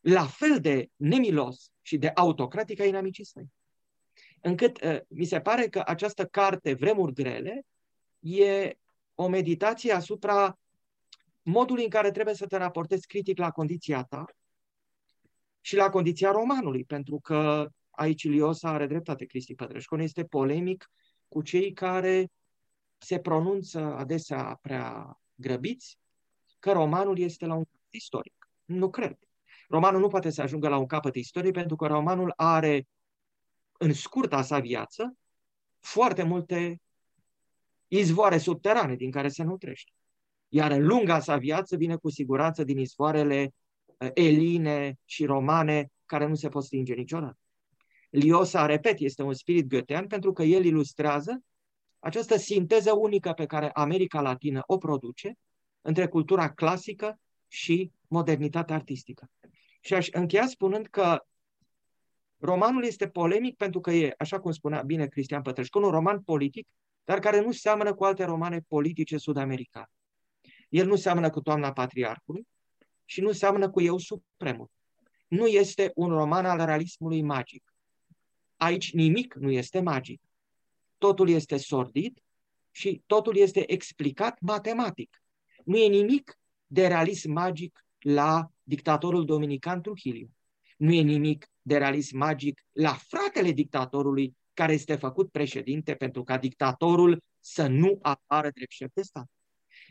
la 0.00 0.26
fel 0.26 0.60
de 0.60 0.90
nemilos 0.96 1.70
și 1.80 1.96
de 1.96 2.08
autocratic 2.14 2.78
ca 2.78 2.84
inamicii 2.84 3.24
săi. 3.24 3.52
Încât 4.40 4.82
uh, 4.82 4.98
mi 5.08 5.24
se 5.24 5.40
pare 5.40 5.68
că 5.68 5.82
această 5.86 6.26
carte, 6.26 6.74
Vremuri 6.74 7.12
grele, 7.12 7.62
e 8.18 8.74
o 9.14 9.28
meditație 9.28 9.92
asupra 9.92 10.58
modului 11.42 11.84
în 11.84 11.90
care 11.90 12.10
trebuie 12.10 12.34
să 12.34 12.46
te 12.46 12.56
raportezi 12.56 13.06
critic 13.06 13.38
la 13.38 13.50
condiția 13.50 14.02
ta 14.02 14.24
și 15.60 15.76
la 15.76 15.90
condiția 15.90 16.30
romanului, 16.30 16.84
pentru 16.84 17.18
că 17.22 17.70
aici 18.02 18.22
Iliosa 18.22 18.68
are 18.68 18.86
dreptate, 18.86 19.24
Cristi 19.24 19.54
Pătrășcon, 19.54 20.00
este 20.00 20.24
polemic 20.24 20.90
cu 21.28 21.42
cei 21.42 21.72
care 21.72 22.30
se 22.98 23.18
pronunță 23.18 23.78
adesea 23.78 24.58
prea 24.62 25.20
grăbiți 25.34 25.98
că 26.58 26.72
romanul 26.72 27.18
este 27.18 27.46
la 27.46 27.54
un 27.54 27.64
capăt 27.64 27.92
istoric. 27.92 28.50
Nu 28.64 28.90
cred. 28.90 29.18
Romanul 29.68 30.00
nu 30.00 30.08
poate 30.08 30.30
să 30.30 30.42
ajungă 30.42 30.68
la 30.68 30.76
un 30.76 30.86
capăt 30.86 31.14
istoric 31.14 31.52
pentru 31.52 31.76
că 31.76 31.86
romanul 31.86 32.32
are 32.36 32.86
în 33.78 33.92
scurta 33.92 34.42
sa 34.42 34.58
viață 34.58 35.16
foarte 35.80 36.22
multe 36.22 36.80
izvoare 37.88 38.38
subterane 38.38 38.94
din 38.94 39.10
care 39.10 39.28
se 39.28 39.42
nutrește. 39.42 39.92
Iar 40.48 40.70
în 40.70 40.86
lunga 40.86 41.20
sa 41.20 41.36
viață 41.36 41.76
vine 41.76 41.96
cu 41.96 42.10
siguranță 42.10 42.64
din 42.64 42.78
izvoarele 42.78 43.54
uh, 43.98 44.10
eline 44.14 44.98
și 45.04 45.24
romane 45.24 45.90
care 46.04 46.26
nu 46.26 46.34
se 46.34 46.48
pot 46.48 46.64
stinge 46.64 46.94
niciodată. 46.94 47.41
Liosa, 48.12 48.66
repet, 48.66 48.98
este 48.98 49.22
un 49.22 49.34
spirit 49.34 49.66
goethean 49.66 50.06
pentru 50.06 50.32
că 50.32 50.42
el 50.42 50.64
ilustrează 50.64 51.42
această 51.98 52.36
sinteză 52.36 52.92
unică 52.92 53.32
pe 53.32 53.46
care 53.46 53.70
America 53.70 54.20
Latină 54.20 54.62
o 54.66 54.76
produce 54.76 55.34
între 55.80 56.08
cultura 56.08 56.52
clasică 56.52 57.20
și 57.48 57.90
modernitatea 58.08 58.74
artistică. 58.74 59.30
Și 59.80 59.94
aș 59.94 60.08
încheia 60.10 60.46
spunând 60.46 60.86
că 60.86 61.24
romanul 62.38 62.84
este 62.84 63.08
polemic 63.08 63.56
pentru 63.56 63.80
că 63.80 63.90
e, 63.90 64.14
așa 64.18 64.40
cum 64.40 64.52
spunea 64.52 64.82
bine 64.82 65.06
Cristian 65.06 65.42
Pătrășcu, 65.42 65.78
un 65.78 65.90
roman 65.90 66.20
politic, 66.20 66.68
dar 67.04 67.18
care 67.18 67.40
nu 67.40 67.52
seamănă 67.52 67.94
cu 67.94 68.04
alte 68.04 68.24
romane 68.24 68.60
politice 68.68 69.16
sud-americane. 69.16 69.90
El 70.68 70.86
nu 70.86 70.96
seamănă 70.96 71.30
cu 71.30 71.40
Toamna 71.40 71.72
Patriarhului 71.72 72.46
și 73.04 73.20
nu 73.20 73.32
seamănă 73.32 73.70
cu 73.70 73.80
Eu 73.80 73.98
Supremul. 73.98 74.70
Nu 75.28 75.46
este 75.46 75.90
un 75.94 76.08
roman 76.08 76.46
al 76.46 76.64
realismului 76.64 77.22
magic. 77.22 77.71
Aici 78.62 78.92
nimic 78.92 79.34
nu 79.34 79.50
este 79.50 79.80
magic. 79.80 80.20
Totul 80.98 81.28
este 81.28 81.56
sordid 81.56 82.18
și 82.70 83.02
totul 83.06 83.36
este 83.36 83.72
explicat 83.72 84.40
matematic. 84.40 85.22
Nu 85.64 85.76
e 85.76 85.88
nimic 85.88 86.38
de 86.66 86.86
realism 86.86 87.32
magic 87.32 87.84
la 87.98 88.50
dictatorul 88.62 89.24
dominican 89.24 89.82
Trujillo. 89.82 90.26
Nu 90.76 90.92
e 90.92 91.00
nimic 91.00 91.50
de 91.62 91.76
realism 91.76 92.16
magic 92.16 92.64
la 92.72 92.92
fratele 92.92 93.52
dictatorului 93.52 94.36
care 94.54 94.72
este 94.72 94.94
făcut 94.94 95.30
președinte 95.30 95.94
pentru 95.94 96.22
ca 96.22 96.38
dictatorul 96.38 97.22
să 97.40 97.66
nu 97.66 97.98
apară 98.02 98.50
drept 98.50 98.70
șef 98.70 98.90
de 98.94 99.02
stat. 99.02 99.26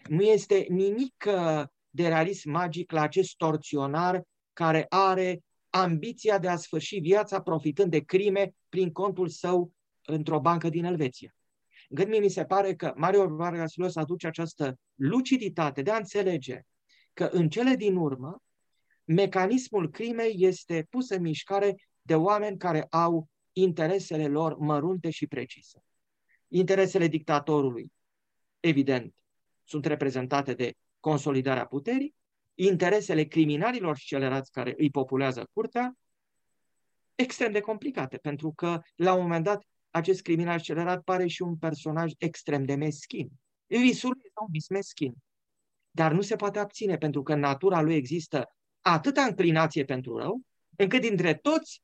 Nu 0.10 0.22
este 0.22 0.66
nimic 0.70 1.26
uh, 1.28 1.64
de 1.90 2.08
realism 2.08 2.50
magic 2.50 2.92
la 2.92 3.02
acest 3.02 3.36
torționar 3.36 4.22
care 4.54 4.86
are 4.90 5.44
ambiția 5.70 6.38
de 6.38 6.48
a 6.48 6.56
sfârși 6.56 7.00
viața 7.00 7.42
profitând 7.42 7.92
de 7.92 8.00
crime 8.00 8.54
prin 8.72 8.92
contul 8.92 9.28
său 9.28 9.72
într-o 10.06 10.40
bancă 10.40 10.70
din 10.70 10.86
Elveția. 10.86 11.36
Gând 11.90 12.10
mie 12.10 12.20
mi 12.20 12.30
se 12.30 12.46
pare 12.46 12.76
că 12.76 12.94
Mario 12.96 13.28
Vargas 13.28 13.76
Llosa 13.76 14.02
aduce 14.02 14.28
această 14.28 14.80
luciditate 14.96 15.82
de 15.82 15.92
a 15.92 15.98
înțelege 15.98 16.62
că 17.14 17.26
în 17.26 17.50
cele 17.50 17.76
din 17.76 17.96
urmă 17.96 18.42
mecanismul 19.04 19.90
crimei 19.90 20.36
este 20.38 20.88
pus 20.90 21.10
în 21.10 21.22
mișcare 21.22 21.76
de 22.02 22.16
oameni 22.16 22.58
care 22.58 22.88
au 22.90 23.28
interesele 23.52 24.28
lor 24.28 24.58
mărunte 24.58 25.10
și 25.10 25.28
precise. 25.28 25.84
Interesele 26.48 27.08
dictatorului, 27.08 27.92
evident, 28.60 29.16
sunt 29.64 29.86
reprezentate 29.86 30.54
de 30.54 30.74
consolidarea 31.00 31.66
puterii, 31.66 32.16
interesele 32.54 33.24
criminalilor 33.24 33.98
scelerați 33.98 34.52
care 34.52 34.74
îi 34.78 34.90
populează 34.90 35.50
curtea, 35.54 35.96
extrem 37.22 37.52
de 37.52 37.60
complicate, 37.60 38.18
pentru 38.18 38.52
că, 38.52 38.80
la 38.96 39.14
un 39.14 39.22
moment 39.22 39.44
dat, 39.44 39.64
acest 39.90 40.22
criminal 40.22 40.54
accelerat 40.54 41.04
pare 41.04 41.28
și 41.28 41.42
un 41.42 41.58
personaj 41.58 42.12
extrem 42.18 42.64
de 42.64 42.76
meschin. 42.76 43.30
Visul 43.68 44.18
este 44.18 44.40
un 44.42 44.48
vis 44.52 44.68
meschin, 44.68 45.14
dar 45.92 46.12
nu 46.12 46.22
se 46.22 46.36
poate 46.36 46.60
abține, 46.60 46.98
pentru 46.98 47.24
că 47.24 47.34
în 47.34 47.40
natura 47.40 47.82
lui 47.82 47.96
există 47.96 48.56
atâta 48.82 49.24
înclinație 49.24 49.84
pentru 49.84 50.18
rău, 50.18 50.42
încât 50.76 51.02
dintre 51.02 51.34
toți 51.34 51.82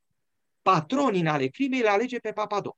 patronii 0.62 1.22
în 1.22 1.28
ale 1.28 1.48
crimei 1.48 1.82
le 1.82 1.90
alege 1.90 2.18
pe 2.18 2.32
Papadoc. 2.32 2.78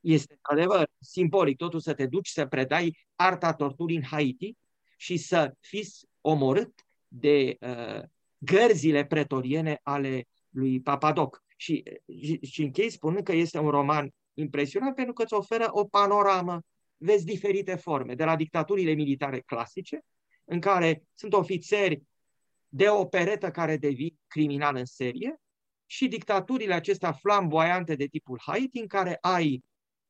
Este 0.00 0.38
adevăr 0.40 0.90
simbolic 0.98 1.56
totul 1.56 1.80
să 1.80 1.94
te 1.94 2.06
duci 2.06 2.28
să 2.28 2.46
predai 2.46 2.98
arta 3.14 3.54
torturii 3.54 3.96
în 3.96 4.02
Haiti 4.02 4.56
și 4.96 5.16
să 5.16 5.54
fii 5.60 5.86
omorât 6.20 6.86
de 7.08 7.56
uh, 7.60 8.02
gărzile 8.38 9.04
pretoriene 9.04 9.80
ale 9.82 10.24
lui 10.48 10.80
Papadoc. 10.80 11.44
Și, 11.60 11.82
și, 12.22 12.38
și 12.42 12.62
închei 12.62 12.90
spunând 12.90 13.24
că 13.24 13.32
este 13.32 13.58
un 13.58 13.70
roman 13.70 14.10
impresionant 14.34 14.94
pentru 14.94 15.12
că 15.12 15.22
îți 15.22 15.34
oferă 15.34 15.66
o 15.70 15.84
panoramă, 15.84 16.60
vezi 16.96 17.24
diferite 17.24 17.74
forme, 17.74 18.14
de 18.14 18.24
la 18.24 18.36
dictaturile 18.36 18.92
militare 18.92 19.40
clasice, 19.40 20.00
în 20.44 20.60
care 20.60 21.02
sunt 21.14 21.32
ofițeri 21.32 22.02
de 22.68 22.88
o 22.88 23.04
peretă 23.04 23.50
care 23.50 23.76
devin 23.76 24.18
criminal 24.26 24.76
în 24.76 24.84
serie, 24.84 25.40
și 25.86 26.08
dictaturile 26.08 26.74
acestea 26.74 27.12
flamboiante 27.12 27.94
de 27.94 28.06
tipul 28.06 28.40
Haiti, 28.42 28.78
în 28.80 28.86
care 28.86 29.18
ai 29.20 29.64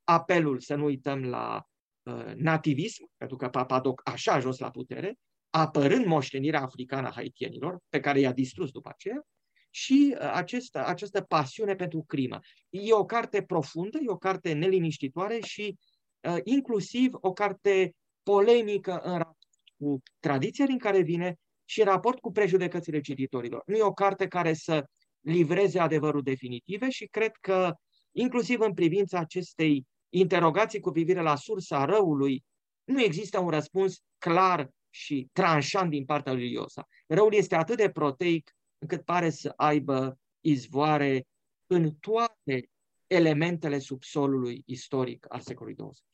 apelul, 0.04 0.60
să 0.60 0.74
nu 0.74 0.84
uităm, 0.84 1.24
la 1.24 1.62
uh, 2.02 2.32
nativism, 2.34 3.10
pentru 3.16 3.36
că 3.36 3.48
Papadoc 3.48 4.00
așa 4.04 4.32
a 4.32 4.34
ajuns 4.34 4.58
la 4.58 4.70
putere, 4.70 5.18
apărând 5.50 6.04
moștenirea 6.04 6.62
africană 6.62 7.08
a 7.08 7.12
haitienilor, 7.12 7.78
pe 7.88 8.00
care 8.00 8.20
i-a 8.20 8.32
distrus 8.32 8.70
după 8.70 8.88
aceea, 8.88 9.26
și 9.70 10.14
uh, 10.14 10.30
această, 10.32 10.86
această 10.86 11.20
pasiune 11.20 11.74
pentru 11.74 12.04
crimă. 12.06 12.38
E 12.70 12.92
o 12.92 13.04
carte 13.04 13.42
profundă, 13.42 13.98
e 14.02 14.10
o 14.10 14.16
carte 14.16 14.52
neliniștitoare 14.52 15.38
și 15.40 15.78
uh, 16.20 16.36
inclusiv 16.44 17.10
o 17.12 17.32
carte 17.32 17.94
polemică 18.22 19.00
în 19.02 19.12
raport 19.12 19.36
cu 19.76 20.02
tradiția 20.18 20.66
din 20.66 20.78
care 20.78 21.00
vine 21.00 21.36
și 21.64 21.80
în 21.80 21.86
raport 21.86 22.18
cu 22.18 22.32
prejudecățile 22.32 23.00
cititorilor. 23.00 23.62
Nu 23.66 23.76
e 23.76 23.82
o 23.82 23.92
carte 23.92 24.28
care 24.28 24.54
să 24.54 24.84
livreze 25.20 25.78
adevărul 25.78 26.22
definitive 26.22 26.90
și 26.90 27.06
cred 27.06 27.32
că 27.40 27.74
inclusiv 28.12 28.60
în 28.60 28.74
privința 28.74 29.18
acestei 29.18 29.86
interogații 30.08 30.80
cu 30.80 30.90
privire 30.90 31.20
la 31.20 31.36
sursa 31.36 31.84
răului, 31.84 32.44
nu 32.84 33.02
există 33.02 33.38
un 33.38 33.48
răspuns 33.48 34.00
clar 34.18 34.70
și 34.90 35.28
tranșant 35.32 35.90
din 35.90 36.04
partea 36.04 36.32
lui 36.32 36.52
Iosa. 36.52 36.88
Răul 37.06 37.34
este 37.34 37.54
atât 37.54 37.76
de 37.76 37.90
proteic 37.90 38.52
încât 38.78 39.04
pare 39.04 39.30
să 39.30 39.52
aibă 39.56 40.18
izvoare 40.40 41.26
în 41.66 41.94
toate 41.94 42.70
elementele 43.06 43.78
subsolului 43.78 44.62
istoric 44.66 45.26
al 45.28 45.40
secolului 45.40 45.74
20. 45.74 46.04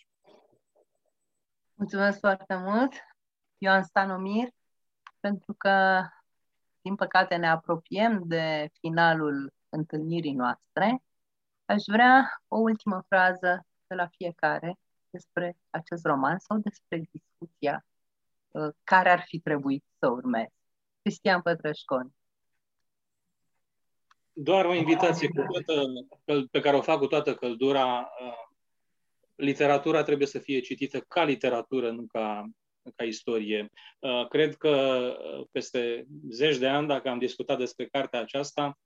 Mulțumesc 1.75 2.19
foarte 2.19 2.57
mult, 2.57 2.93
Ioan 3.59 3.83
Stanomir, 3.83 4.49
pentru 5.21 5.55
că, 5.55 6.03
din 6.81 6.95
păcate, 6.95 7.37
ne 7.37 7.49
apropiem 7.49 8.23
de 8.27 8.71
finalul 8.81 9.53
întâlnirii 9.69 10.33
noastre. 10.33 11.03
Aș 11.65 11.83
vrea 11.87 12.43
o 12.49 12.59
ultimă 12.59 13.05
frază 13.09 13.67
de 13.87 13.95
la 13.95 14.07
fiecare 14.07 14.79
despre 15.11 15.57
acest 15.71 16.05
roman 16.05 16.39
sau 16.39 16.59
despre 16.59 17.09
discuția 17.13 17.87
uh, 18.51 18.75
care 18.85 19.11
ar 19.11 19.21
fi 19.27 19.41
trebuit 19.41 19.85
să 19.99 20.09
urmeze. 20.09 20.53
Cristian 21.03 21.43
Pătrășconi. 21.43 22.15
Doar 24.37 24.65
o 24.65 24.75
invitație 24.75 25.29
cu 25.29 25.43
toată, 25.53 25.87
pe 26.51 26.61
care 26.61 26.77
o 26.77 26.81
fac 26.81 26.99
cu 26.99 27.07
toată 27.07 27.35
căldura. 27.35 28.11
Uh, 28.21 28.45
literatura 29.35 30.03
trebuie 30.03 30.27
să 30.27 30.39
fie 30.39 30.61
citită 30.61 31.01
ca 31.01 31.25
literatură, 31.25 31.91
nu 31.91 32.07
ca, 32.07 32.51
ca 32.97 33.05
istorie. 33.05 33.71
Uh, 33.99 34.29
cred 34.29 34.57
că 34.57 34.69
uh, 35.19 35.47
peste 35.53 36.07
zeci 36.31 36.57
de 36.57 36.69
ani, 36.69 36.87
dacă 36.87 37.09
am 37.09 37.19
discutat 37.19 37.59
despre 37.59 37.87
cartea 37.87 38.21
aceasta, 38.21 38.79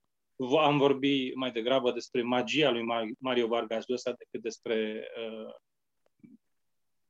am 0.61 0.79
vorbit 0.79 1.35
mai 1.35 1.51
degrabă 1.51 1.93
despre 1.93 2.23
magia 2.23 2.71
lui 2.71 2.85
Mario 3.19 3.47
Vargas 3.47 3.85
Llosa 3.87 4.13
decât 4.13 4.43
despre 4.43 5.09
uh, 5.17 5.55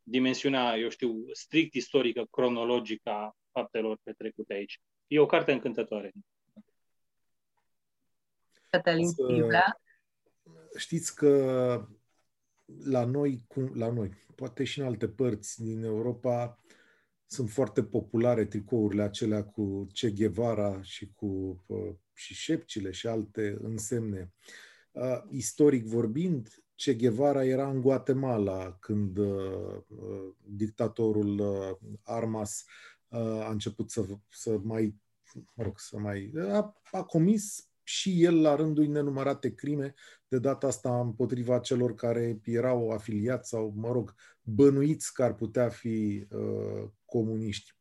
dimensiunea, 0.02 0.76
eu 0.76 0.88
știu, 0.88 1.24
strict 1.32 1.74
istorică, 1.74 2.26
cronologică 2.30 3.10
a 3.10 3.36
faptelor 3.52 3.98
petrecute 4.02 4.54
aici. 4.54 4.80
E 5.06 5.18
o 5.18 5.26
carte 5.26 5.52
încântătoare. 5.52 6.12
Cătălin 8.70 9.08
Stivlea. 9.08 9.80
Știți 10.76 11.14
că 11.14 11.88
la 12.84 13.04
noi, 13.04 13.46
la 13.74 13.90
noi, 13.90 14.12
poate 14.34 14.64
și 14.64 14.80
în 14.80 14.86
alte 14.86 15.08
părți 15.08 15.62
din 15.62 15.82
Europa, 15.82 16.58
sunt 17.26 17.50
foarte 17.50 17.84
populare 17.84 18.44
tricourile 18.44 19.02
acelea 19.02 19.44
cu 19.44 19.86
Che 19.92 20.10
Guevara 20.10 20.82
și 20.82 21.12
cu 21.14 21.64
uh, 21.66 21.94
și 22.12 22.34
șepcile 22.34 22.90
și 22.90 23.06
alte 23.06 23.58
însemne. 23.62 24.32
Uh, 24.92 25.22
istoric 25.30 25.84
vorbind, 25.84 26.62
Che 26.74 26.94
Guevara 26.94 27.44
era 27.44 27.68
în 27.68 27.80
Guatemala 27.80 28.72
când 28.72 29.16
uh, 29.16 29.82
dictatorul 30.44 31.42
Armas 32.02 32.64
a 33.40 33.50
început 33.50 33.90
să, 33.90 34.04
să 34.28 34.58
mai, 34.62 34.94
mă 35.54 35.62
rog, 35.62 35.78
să 35.78 35.98
mai, 35.98 36.32
a, 36.36 36.80
a 36.90 37.02
comis 37.02 37.67
și 37.88 38.24
el 38.24 38.40
la 38.40 38.54
rândul 38.54 38.86
nenumărate 38.86 39.54
crime, 39.54 39.94
de 40.28 40.38
data 40.38 40.66
asta 40.66 41.00
împotriva 41.00 41.58
celor 41.58 41.94
care 41.94 42.40
erau 42.44 42.90
afiliați 42.90 43.48
sau, 43.48 43.72
mă 43.76 43.92
rog, 43.92 44.14
bănuiți 44.42 45.14
că 45.14 45.22
ar 45.22 45.34
putea 45.34 45.68
fi 45.68 46.26
uh, 46.30 46.88
comuniști. 47.04 47.72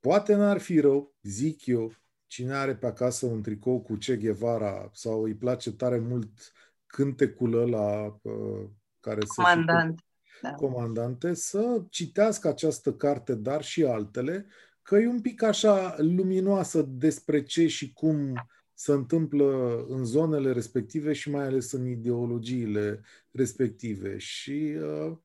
Poate 0.00 0.34
n-ar 0.34 0.58
fi 0.58 0.80
rău, 0.80 1.14
zic 1.22 1.66
eu, 1.66 1.92
cine 2.26 2.54
are 2.54 2.76
pe 2.76 2.86
acasă 2.86 3.26
un 3.26 3.42
tricou 3.42 3.82
cu 3.82 3.94
Che 3.94 4.16
Guevara 4.16 4.90
sau 4.92 5.22
îi 5.22 5.34
place 5.34 5.72
tare 5.72 5.98
mult 5.98 6.52
cântecul 6.86 7.60
ăla 7.60 8.18
uh, 8.22 8.68
care 9.00 9.20
să 9.20 9.42
Comandant. 9.42 10.00
Da. 10.42 10.52
comandante, 10.52 11.34
să 11.34 11.84
citească 11.90 12.48
această 12.48 12.92
carte, 12.92 13.34
dar 13.34 13.62
și 13.62 13.84
altele, 13.84 14.46
că 14.82 14.96
e 14.96 15.06
un 15.06 15.20
pic 15.20 15.42
așa 15.42 15.94
luminoasă 15.98 16.82
despre 16.82 17.42
ce 17.42 17.66
și 17.66 17.92
cum 17.92 18.34
se 18.74 18.92
întâmplă 18.92 19.76
în 19.88 20.04
zonele 20.04 20.52
respective 20.52 21.12
și 21.12 21.30
mai 21.30 21.44
ales 21.44 21.72
în 21.72 21.86
ideologiile 21.86 23.02
respective. 23.30 24.18
Și 24.18 24.76
uh, 24.80 25.16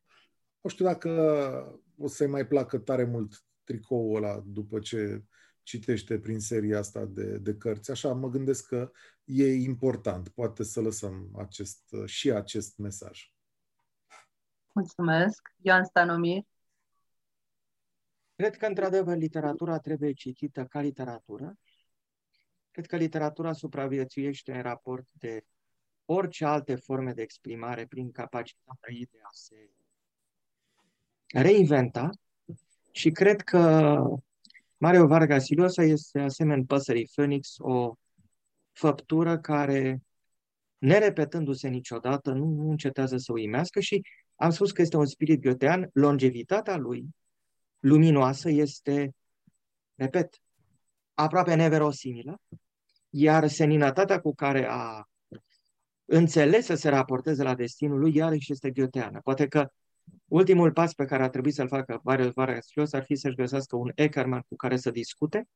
nu 0.62 0.70
știu 0.70 0.86
dacă 0.86 1.82
o 1.98 2.08
să-i 2.08 2.28
mai 2.28 2.48
placă 2.48 2.78
tare 2.78 3.04
mult 3.04 3.44
tricoul 3.64 4.16
ăla 4.16 4.44
după 4.46 4.80
ce 4.80 5.24
citește 5.64 6.20
prin 6.20 6.40
seria 6.40 6.78
asta 6.78 7.06
de, 7.06 7.38
de 7.38 7.56
cărți. 7.56 7.92
Așa 7.92 8.14
mă 8.14 8.30
gândesc 8.30 8.68
că 8.68 8.92
e 9.24 9.54
important. 9.54 10.30
Poate 10.30 10.64
să 10.64 10.82
lăsăm 10.82 11.32
acest, 11.38 11.96
și 12.06 12.32
acest 12.32 12.78
mesaj. 12.78 13.32
Mulțumesc. 14.74 15.54
Ioan 15.62 15.84
Stanomir. 15.84 16.44
Cred 18.36 18.58
că, 18.58 18.66
într-adevăr, 18.66 19.18
literatura 19.18 19.80
trebuie 19.80 20.14
citită 20.14 20.66
ca 20.66 20.82
literatură 20.82 21.58
Cred 22.80 22.92
că 22.92 22.98
literatura 22.98 23.54
supraviețuiește 23.54 24.56
în 24.56 24.62
raport 24.62 25.08
de 25.12 25.46
orice 26.06 26.46
alte 26.46 26.76
forme 26.76 27.14
de 27.14 27.22
exprimare 27.22 27.86
prin 27.86 28.12
capacitatea 28.12 28.94
ei 28.94 29.08
de 29.12 29.18
a 29.22 29.30
se 29.32 29.70
reinventa. 31.28 32.10
Și 32.92 33.10
cred 33.12 33.42
că 33.42 33.96
Mario 34.78 35.08
Vargas 35.08 35.50
Llosa 35.50 35.84
este 35.84 36.20
asemenea 36.20 36.64
păsării 36.68 37.10
Phoenix, 37.16 37.56
o 37.58 37.94
făptură 38.72 39.40
care, 39.40 40.02
nerepetându-se 40.78 41.68
niciodată, 41.68 42.32
nu, 42.32 42.46
nu 42.46 42.70
încetează 42.70 43.18
să 43.18 43.32
uimească 43.32 43.80
și 43.80 44.02
am 44.36 44.50
spus 44.50 44.72
că 44.72 44.82
este 44.82 44.98
un 44.98 45.06
spirit 45.06 45.42
gheotean, 45.42 45.90
longevitatea 45.94 46.76
lui 46.76 47.06
luminoasă 47.80 48.50
este, 48.50 49.16
repet, 49.96 50.42
aproape 51.14 51.56
neverosimilă, 51.56 52.42
iar 53.10 53.48
seninătatea 53.48 54.20
cu 54.20 54.34
care 54.36 54.68
a 54.70 55.10
înțeles 56.06 56.66
să 56.66 56.76
se 56.76 56.90
raporteze 56.90 57.44
la 57.44 57.56
destinul 57.56 58.00
lui, 58.00 58.16
iarăși 58.16 58.52
este 58.52 58.72
ghioteană. 58.72 59.20
Poate 59.24 59.48
că 59.48 59.72
ultimul 60.28 60.72
pas 60.72 60.94
pe 60.94 61.06
care 61.06 61.24
a 61.24 61.30
trebuit 61.30 61.54
să-l 61.54 61.68
facă 61.68 62.00
Varel 62.04 62.32
Vargas 62.32 62.94
ar 62.94 63.04
fi 63.04 63.16
să-și 63.16 63.36
găsească 63.36 63.76
un 63.76 63.92
Eckerman 63.96 64.42
cu 64.48 64.56
care 64.56 64.78
să 64.78 64.92
discute 64.92 65.48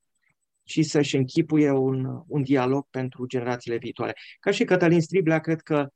și 0.64 0.84
să-și 0.84 1.16
închipuie 1.16 1.72
un, 1.72 2.24
un 2.28 2.43
dialog 2.43 2.88
pentru 2.89 3.26
generațiile 3.26 3.78
viitoare. 3.78 4.14
Ca 4.39 4.51
și 4.51 4.64
Cătălin 4.64 5.01
Striblea, 5.01 5.39
cred 5.39 5.62
că 5.62 5.88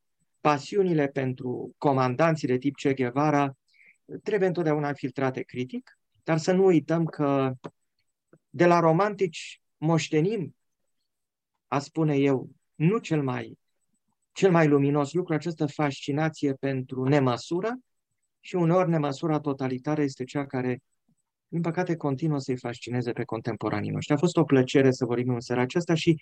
pasiunile 0.41 1.07
pentru 1.07 1.73
comandanții 1.77 2.47
de 2.47 2.57
tip 2.57 2.75
Che 2.75 2.93
Guevara 2.93 3.57
trebuie 4.23 4.47
întotdeauna 4.47 4.93
filtrate 4.93 5.41
critic, 5.41 5.99
dar 6.23 6.37
să 6.37 6.51
nu 6.51 6.65
uităm 6.65 7.05
că 7.05 7.53
de 8.49 8.65
la 8.65 8.79
romantici 8.79 9.61
moștenim 9.77 10.56
a 11.67 11.79
spune 11.79 12.15
eu, 12.15 12.49
nu 12.75 12.97
cel 12.97 13.23
mai, 13.23 13.57
cel 14.31 14.51
mai 14.51 14.67
luminos 14.67 15.13
lucru, 15.13 15.33
această 15.33 15.65
fascinație 15.65 16.53
pentru 16.53 17.03
nemăsură 17.03 17.77
și 18.39 18.55
uneori 18.55 18.89
nemăsura 18.89 19.39
totalitară 19.39 20.01
este 20.01 20.23
cea 20.23 20.45
care, 20.45 20.81
din 21.47 21.61
păcate, 21.61 21.95
continuă 21.95 22.39
să-i 22.39 22.57
fascineze 22.57 23.11
pe 23.11 23.23
contemporanii 23.23 23.91
noștri. 23.91 24.13
A 24.13 24.17
fost 24.17 24.37
o 24.37 24.43
plăcere 24.43 24.91
să 24.91 25.05
vorbim 25.05 25.33
în 25.33 25.39
seara 25.39 25.61
aceasta 25.61 25.93
și, 25.93 26.21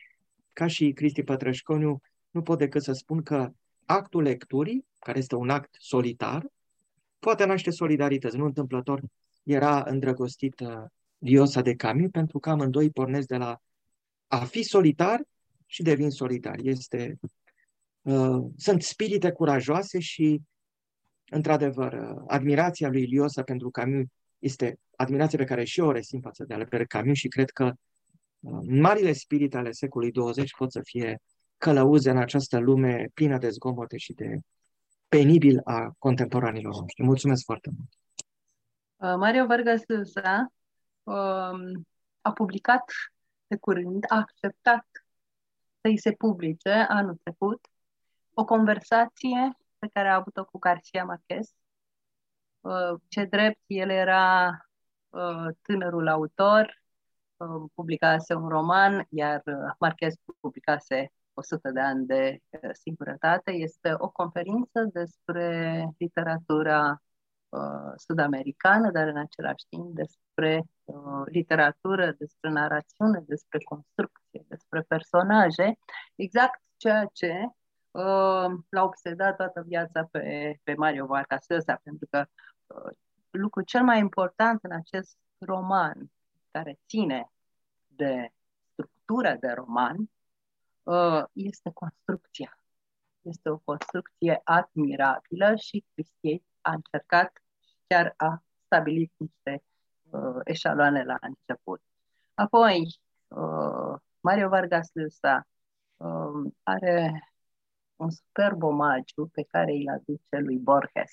ca 0.53 0.67
și 0.67 0.91
Cristi 0.91 1.23
Pătrășconiu, 1.23 2.01
nu 2.29 2.41
pot 2.41 2.57
decât 2.57 2.83
să 2.83 2.91
spun 2.91 3.21
că 3.21 3.51
actul 3.85 4.21
lecturii, 4.21 4.85
care 4.99 5.17
este 5.17 5.35
un 5.35 5.49
act 5.49 5.75
solitar, 5.79 6.45
poate 7.19 7.45
naște 7.45 7.69
solidarități. 7.71 8.37
Nu 8.37 8.45
întâmplător 8.45 9.01
era 9.43 9.83
îndrăgostită 9.87 10.91
Diosa 11.17 11.61
de 11.61 11.75
Camus, 11.75 12.09
pentru 12.11 12.39
că 12.39 12.49
amândoi 12.49 12.89
pornesc 12.89 13.27
de 13.27 13.37
la 13.37 13.61
a 14.27 14.37
fi 14.37 14.63
solitar 14.63 15.21
și 15.66 15.84
devin 15.84 16.09
solidari. 16.09 16.70
Este 16.70 17.20
uh, 18.01 18.45
sunt 18.57 18.82
spirite 18.82 19.32
curajoase 19.32 19.99
și, 19.99 20.41
într-adevăr, 21.30 21.93
uh, 21.93 22.24
admirația 22.28 22.89
lui 22.89 23.01
Iliosa 23.01 23.43
pentru 23.43 23.70
Camus 23.70 24.05
este 24.39 24.80
admirație 24.95 25.38
pe 25.38 25.43
care 25.43 25.63
și 25.63 25.80
eu 25.80 25.88
o 25.88 25.91
resimt 25.91 26.24
față 26.24 26.43
de 26.43 26.53
Albert 26.53 26.88
Camus 26.88 27.18
și 27.18 27.28
cred 27.28 27.49
că 27.49 27.74
uh, 28.39 28.59
marile 28.68 29.13
spirite 29.13 29.57
ale 29.57 29.72
secolului 29.72 30.13
20 30.13 30.55
pot 30.57 30.72
să 30.72 30.80
fie 30.84 31.22
călăuze 31.57 32.09
în 32.09 32.18
această 32.18 32.57
lume 32.57 33.07
plină 33.13 33.38
de 33.38 33.49
zgomote 33.49 33.97
și 33.97 34.13
de 34.13 34.39
penibil 35.07 35.61
a 35.63 35.95
contemporanilor 35.97 36.74
noștri. 36.80 37.03
Mulțumesc 37.03 37.43
foarte 37.43 37.70
mult! 37.78 37.89
Uh, 38.95 39.18
Mario 39.20 39.45
Vargas 39.45 39.82
Llosa 39.88 40.47
um, 41.03 41.88
a 42.22 42.32
publicat 42.32 42.91
de 43.47 43.57
curând, 43.57 44.03
a 44.07 44.16
acceptat 44.16 44.86
să-i 45.86 45.97
se 45.97 46.11
publice 46.11 46.69
anul 46.69 47.19
trecut 47.23 47.67
o 48.33 48.45
conversație 48.45 49.57
pe 49.79 49.88
care 49.93 50.07
a 50.07 50.15
avut-o 50.15 50.45
cu 50.45 50.57
Garcia 50.57 51.03
Marquez. 51.03 51.53
Uh, 52.61 52.99
ce 53.07 53.25
drept, 53.25 53.59
el 53.65 53.89
era 53.89 54.49
uh, 55.09 55.47
tânărul 55.61 56.07
autor, 56.07 56.83
publicase 57.73 58.33
un 58.33 58.47
roman, 58.47 59.05
iar 59.09 59.43
Marquez 59.79 60.13
publicase 60.39 61.11
100 61.33 61.71
de 61.71 61.79
ani 61.79 62.05
de 62.05 62.39
singurătate. 62.71 63.51
Este 63.51 63.93
o 63.97 64.09
conferință 64.09 64.89
despre 64.93 65.83
literatura 65.97 66.89
uh, 66.89 67.05
sud-americană, 67.95 68.91
dar 68.91 69.08
în 69.08 69.18
același 69.18 69.66
timp 69.70 69.95
despre 69.95 70.64
uh, 70.84 71.24
literatură, 71.26 72.12
despre 72.12 72.49
narațiune, 72.49 73.24
despre 73.28 73.60
construcție, 73.60 74.45
despre 74.47 74.82
personaje, 74.82 75.78
exact 76.16 76.62
ceea 76.78 77.10
ce 77.14 77.32
uh, 77.91 78.51
l-a 78.70 78.84
obsedat 78.84 79.36
toată 79.36 79.64
viața 79.68 80.08
pe, 80.12 80.56
pe 80.64 80.74
Mario 80.76 81.06
Vargas 81.06 81.45
Llosa, 81.47 81.80
pentru 81.84 82.08
că 82.10 82.26
uh, 82.66 82.91
lucrul 83.30 83.64
cel 83.64 83.84
mai 83.84 83.99
important 83.99 84.64
în 84.64 84.72
acest 84.72 85.18
roman, 85.38 86.12
care 86.51 86.80
ține 86.88 87.32
de 87.88 88.30
structura 88.72 89.36
de 89.36 89.51
roman, 89.51 90.10
uh, 90.84 91.24
este 91.34 91.72
construcția. 91.74 92.60
Este 93.22 93.49
o 93.49 93.58
construcție 93.58 94.41
admirabilă 94.43 95.56
și 95.56 95.86
Cristiei 95.93 96.43
a 96.62 96.72
încercat 96.72 97.44
chiar 97.88 98.13
a 98.17 98.43
stabilit 98.65 99.13
niște 99.17 99.63
uh, 100.09 100.39
eșaloane 100.43 101.03
la 101.03 101.17
început. 101.21 101.81
Apoi, 102.33 102.99
uh, 103.27 103.99
Mario 104.19 104.49
Vargas 104.49 104.89
Llosa 104.93 105.47
uh, 105.97 106.51
are 106.63 107.29
un 107.95 108.09
superb 108.09 108.63
omagiu 108.63 109.27
pe 109.27 109.43
care 109.43 109.71
îl 109.71 109.89
aduce 109.89 110.38
lui 110.38 110.57
Borges. 110.57 111.11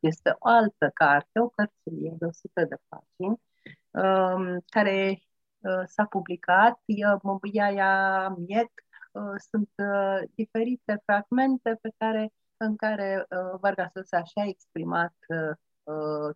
Este 0.00 0.30
o 0.38 0.48
altă 0.48 0.90
carte, 0.94 1.40
o 1.40 1.48
cărțulie 1.48 2.14
de 2.18 2.24
100 2.24 2.64
de 2.64 2.76
pagini, 2.88 3.40
uh, 3.90 4.62
care 4.66 5.22
uh, 5.58 5.82
s-a 5.86 6.04
publicat, 6.04 6.80
ea, 7.52 7.70
ea 7.72 8.28
miet, 8.28 8.72
uh, 9.12 9.34
sunt 9.50 9.70
uh, 9.76 10.28
diferite 10.34 11.02
fragmente 11.04 11.78
pe 11.82 11.90
care, 11.96 12.32
în 12.56 12.76
care 12.76 13.26
uh, 13.28 13.58
Vargas 13.60 13.90
Llosa 13.94 14.22
și-a 14.22 14.44
exprimat 14.44 15.14
uh, 15.28 15.36
uh, 15.38 15.56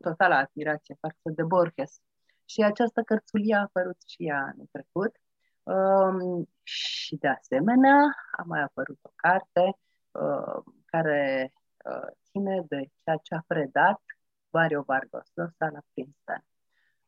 totală 0.01 0.35
admirație 0.35 0.97
față 1.01 1.31
de 1.35 1.43
Borges. 1.43 2.01
Și 2.45 2.63
această 2.63 3.03
cărțulie 3.03 3.55
a 3.55 3.61
apărut 3.61 3.97
și 4.07 4.27
ea 4.27 4.39
anul 4.39 4.69
trecut. 4.71 5.17
Um, 5.63 6.49
și 6.63 7.17
de 7.17 7.29
asemenea 7.29 7.99
a 8.39 8.43
mai 8.47 8.61
apărut 8.61 8.99
o 9.03 9.11
carte 9.15 9.79
uh, 10.11 10.63
care 10.85 11.53
uh, 11.85 12.11
ține 12.25 12.63
de 12.69 12.91
ceea 13.05 13.17
ce 13.23 13.35
a 13.35 13.45
predat 13.47 14.01
Mario 14.51 14.83
Vargas 14.83 15.31
Llosa 15.35 15.69
la 15.73 15.81
Princeton. 15.93 16.45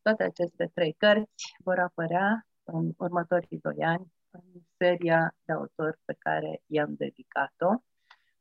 Toate 0.02 0.22
aceste 0.22 0.70
trei 0.74 0.92
cărți 0.92 1.54
vor 1.58 1.78
apărea 1.78 2.46
în 2.64 2.92
următorii 2.96 3.58
doi 3.62 3.84
ani 3.84 4.12
în 4.30 4.42
seria 4.76 5.34
de 5.44 5.52
autor 5.52 5.98
pe 6.04 6.14
care 6.18 6.62
i-am 6.66 6.94
dedicat-o 6.94 7.74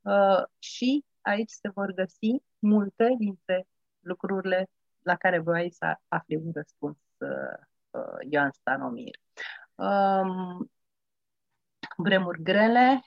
uh, 0.02 0.44
și 0.60 1.06
aici 1.22 1.52
se 1.52 1.70
vor 1.70 1.92
găsi 1.92 2.42
multe 2.60 3.16
dintre 3.18 3.68
lucrurile 4.04 4.70
la 5.02 5.16
care 5.16 5.40
voi 5.40 5.72
să 5.72 5.96
afli 6.08 6.36
un 6.36 6.52
răspuns 6.54 6.98
uh, 7.18 7.66
uh, 7.90 8.18
Ioan 8.30 8.52
Stanomir. 8.52 9.16
Um, 9.76 10.72
Vremuri 11.98 12.44
grele, 12.44 13.02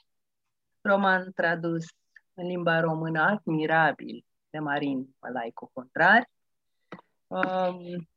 roman 0.81 1.33
tradus 1.33 1.85
în 2.35 2.47
limba 2.47 2.81
română 2.81 3.21
admirabil 3.21 4.25
de 4.51 4.59
Marin 4.59 5.17
Mălaicu 5.21 5.71
Contrari. 5.73 6.31
Um, 7.27 8.09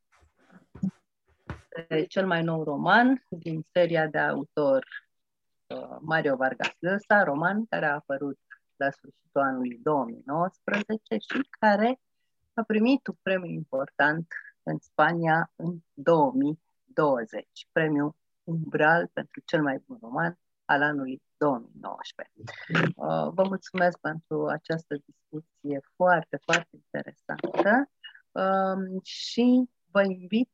cel 2.08 2.26
mai 2.26 2.42
nou 2.42 2.64
roman 2.64 3.24
din 3.28 3.62
seria 3.72 4.06
de 4.06 4.18
autor 4.18 4.84
uh, 5.66 5.96
Mario 6.00 6.36
Vargas 6.36 6.76
Llosa, 6.78 7.22
roman 7.22 7.66
care 7.66 7.86
a 7.86 7.94
apărut 7.94 8.38
la 8.76 8.90
sfârșitul 8.90 9.40
anului 9.40 9.78
2019 9.82 11.16
și 11.18 11.48
care 11.58 12.00
a 12.60 12.64
primit 12.66 13.06
un 13.06 13.16
premiu 13.22 13.50
important 13.50 14.26
în 14.62 14.78
Spania 14.78 15.52
în 15.56 15.78
2020, 15.92 17.68
premiul 17.72 18.14
Umbral 18.44 19.06
pentru 19.12 19.40
cel 19.44 19.62
mai 19.62 19.82
bun 19.86 19.98
roman 20.00 20.38
al 20.64 20.82
anului 20.82 21.22
2019. 21.36 22.34
Uh, 22.96 23.32
vă 23.34 23.42
mulțumesc 23.46 23.98
pentru 23.98 24.46
această 24.46 24.96
discuție 25.04 25.80
foarte, 25.96 26.38
foarte 26.44 26.68
interesantă 26.72 27.90
um, 28.30 29.00
și 29.02 29.68
vă 29.90 30.02
invit 30.02 30.52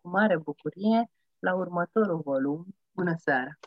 cu 0.00 0.08
mare 0.08 0.38
bucurie 0.38 1.10
la 1.38 1.54
următorul 1.54 2.20
volum. 2.20 2.66
Bună 2.92 3.14
seara! 3.18 3.58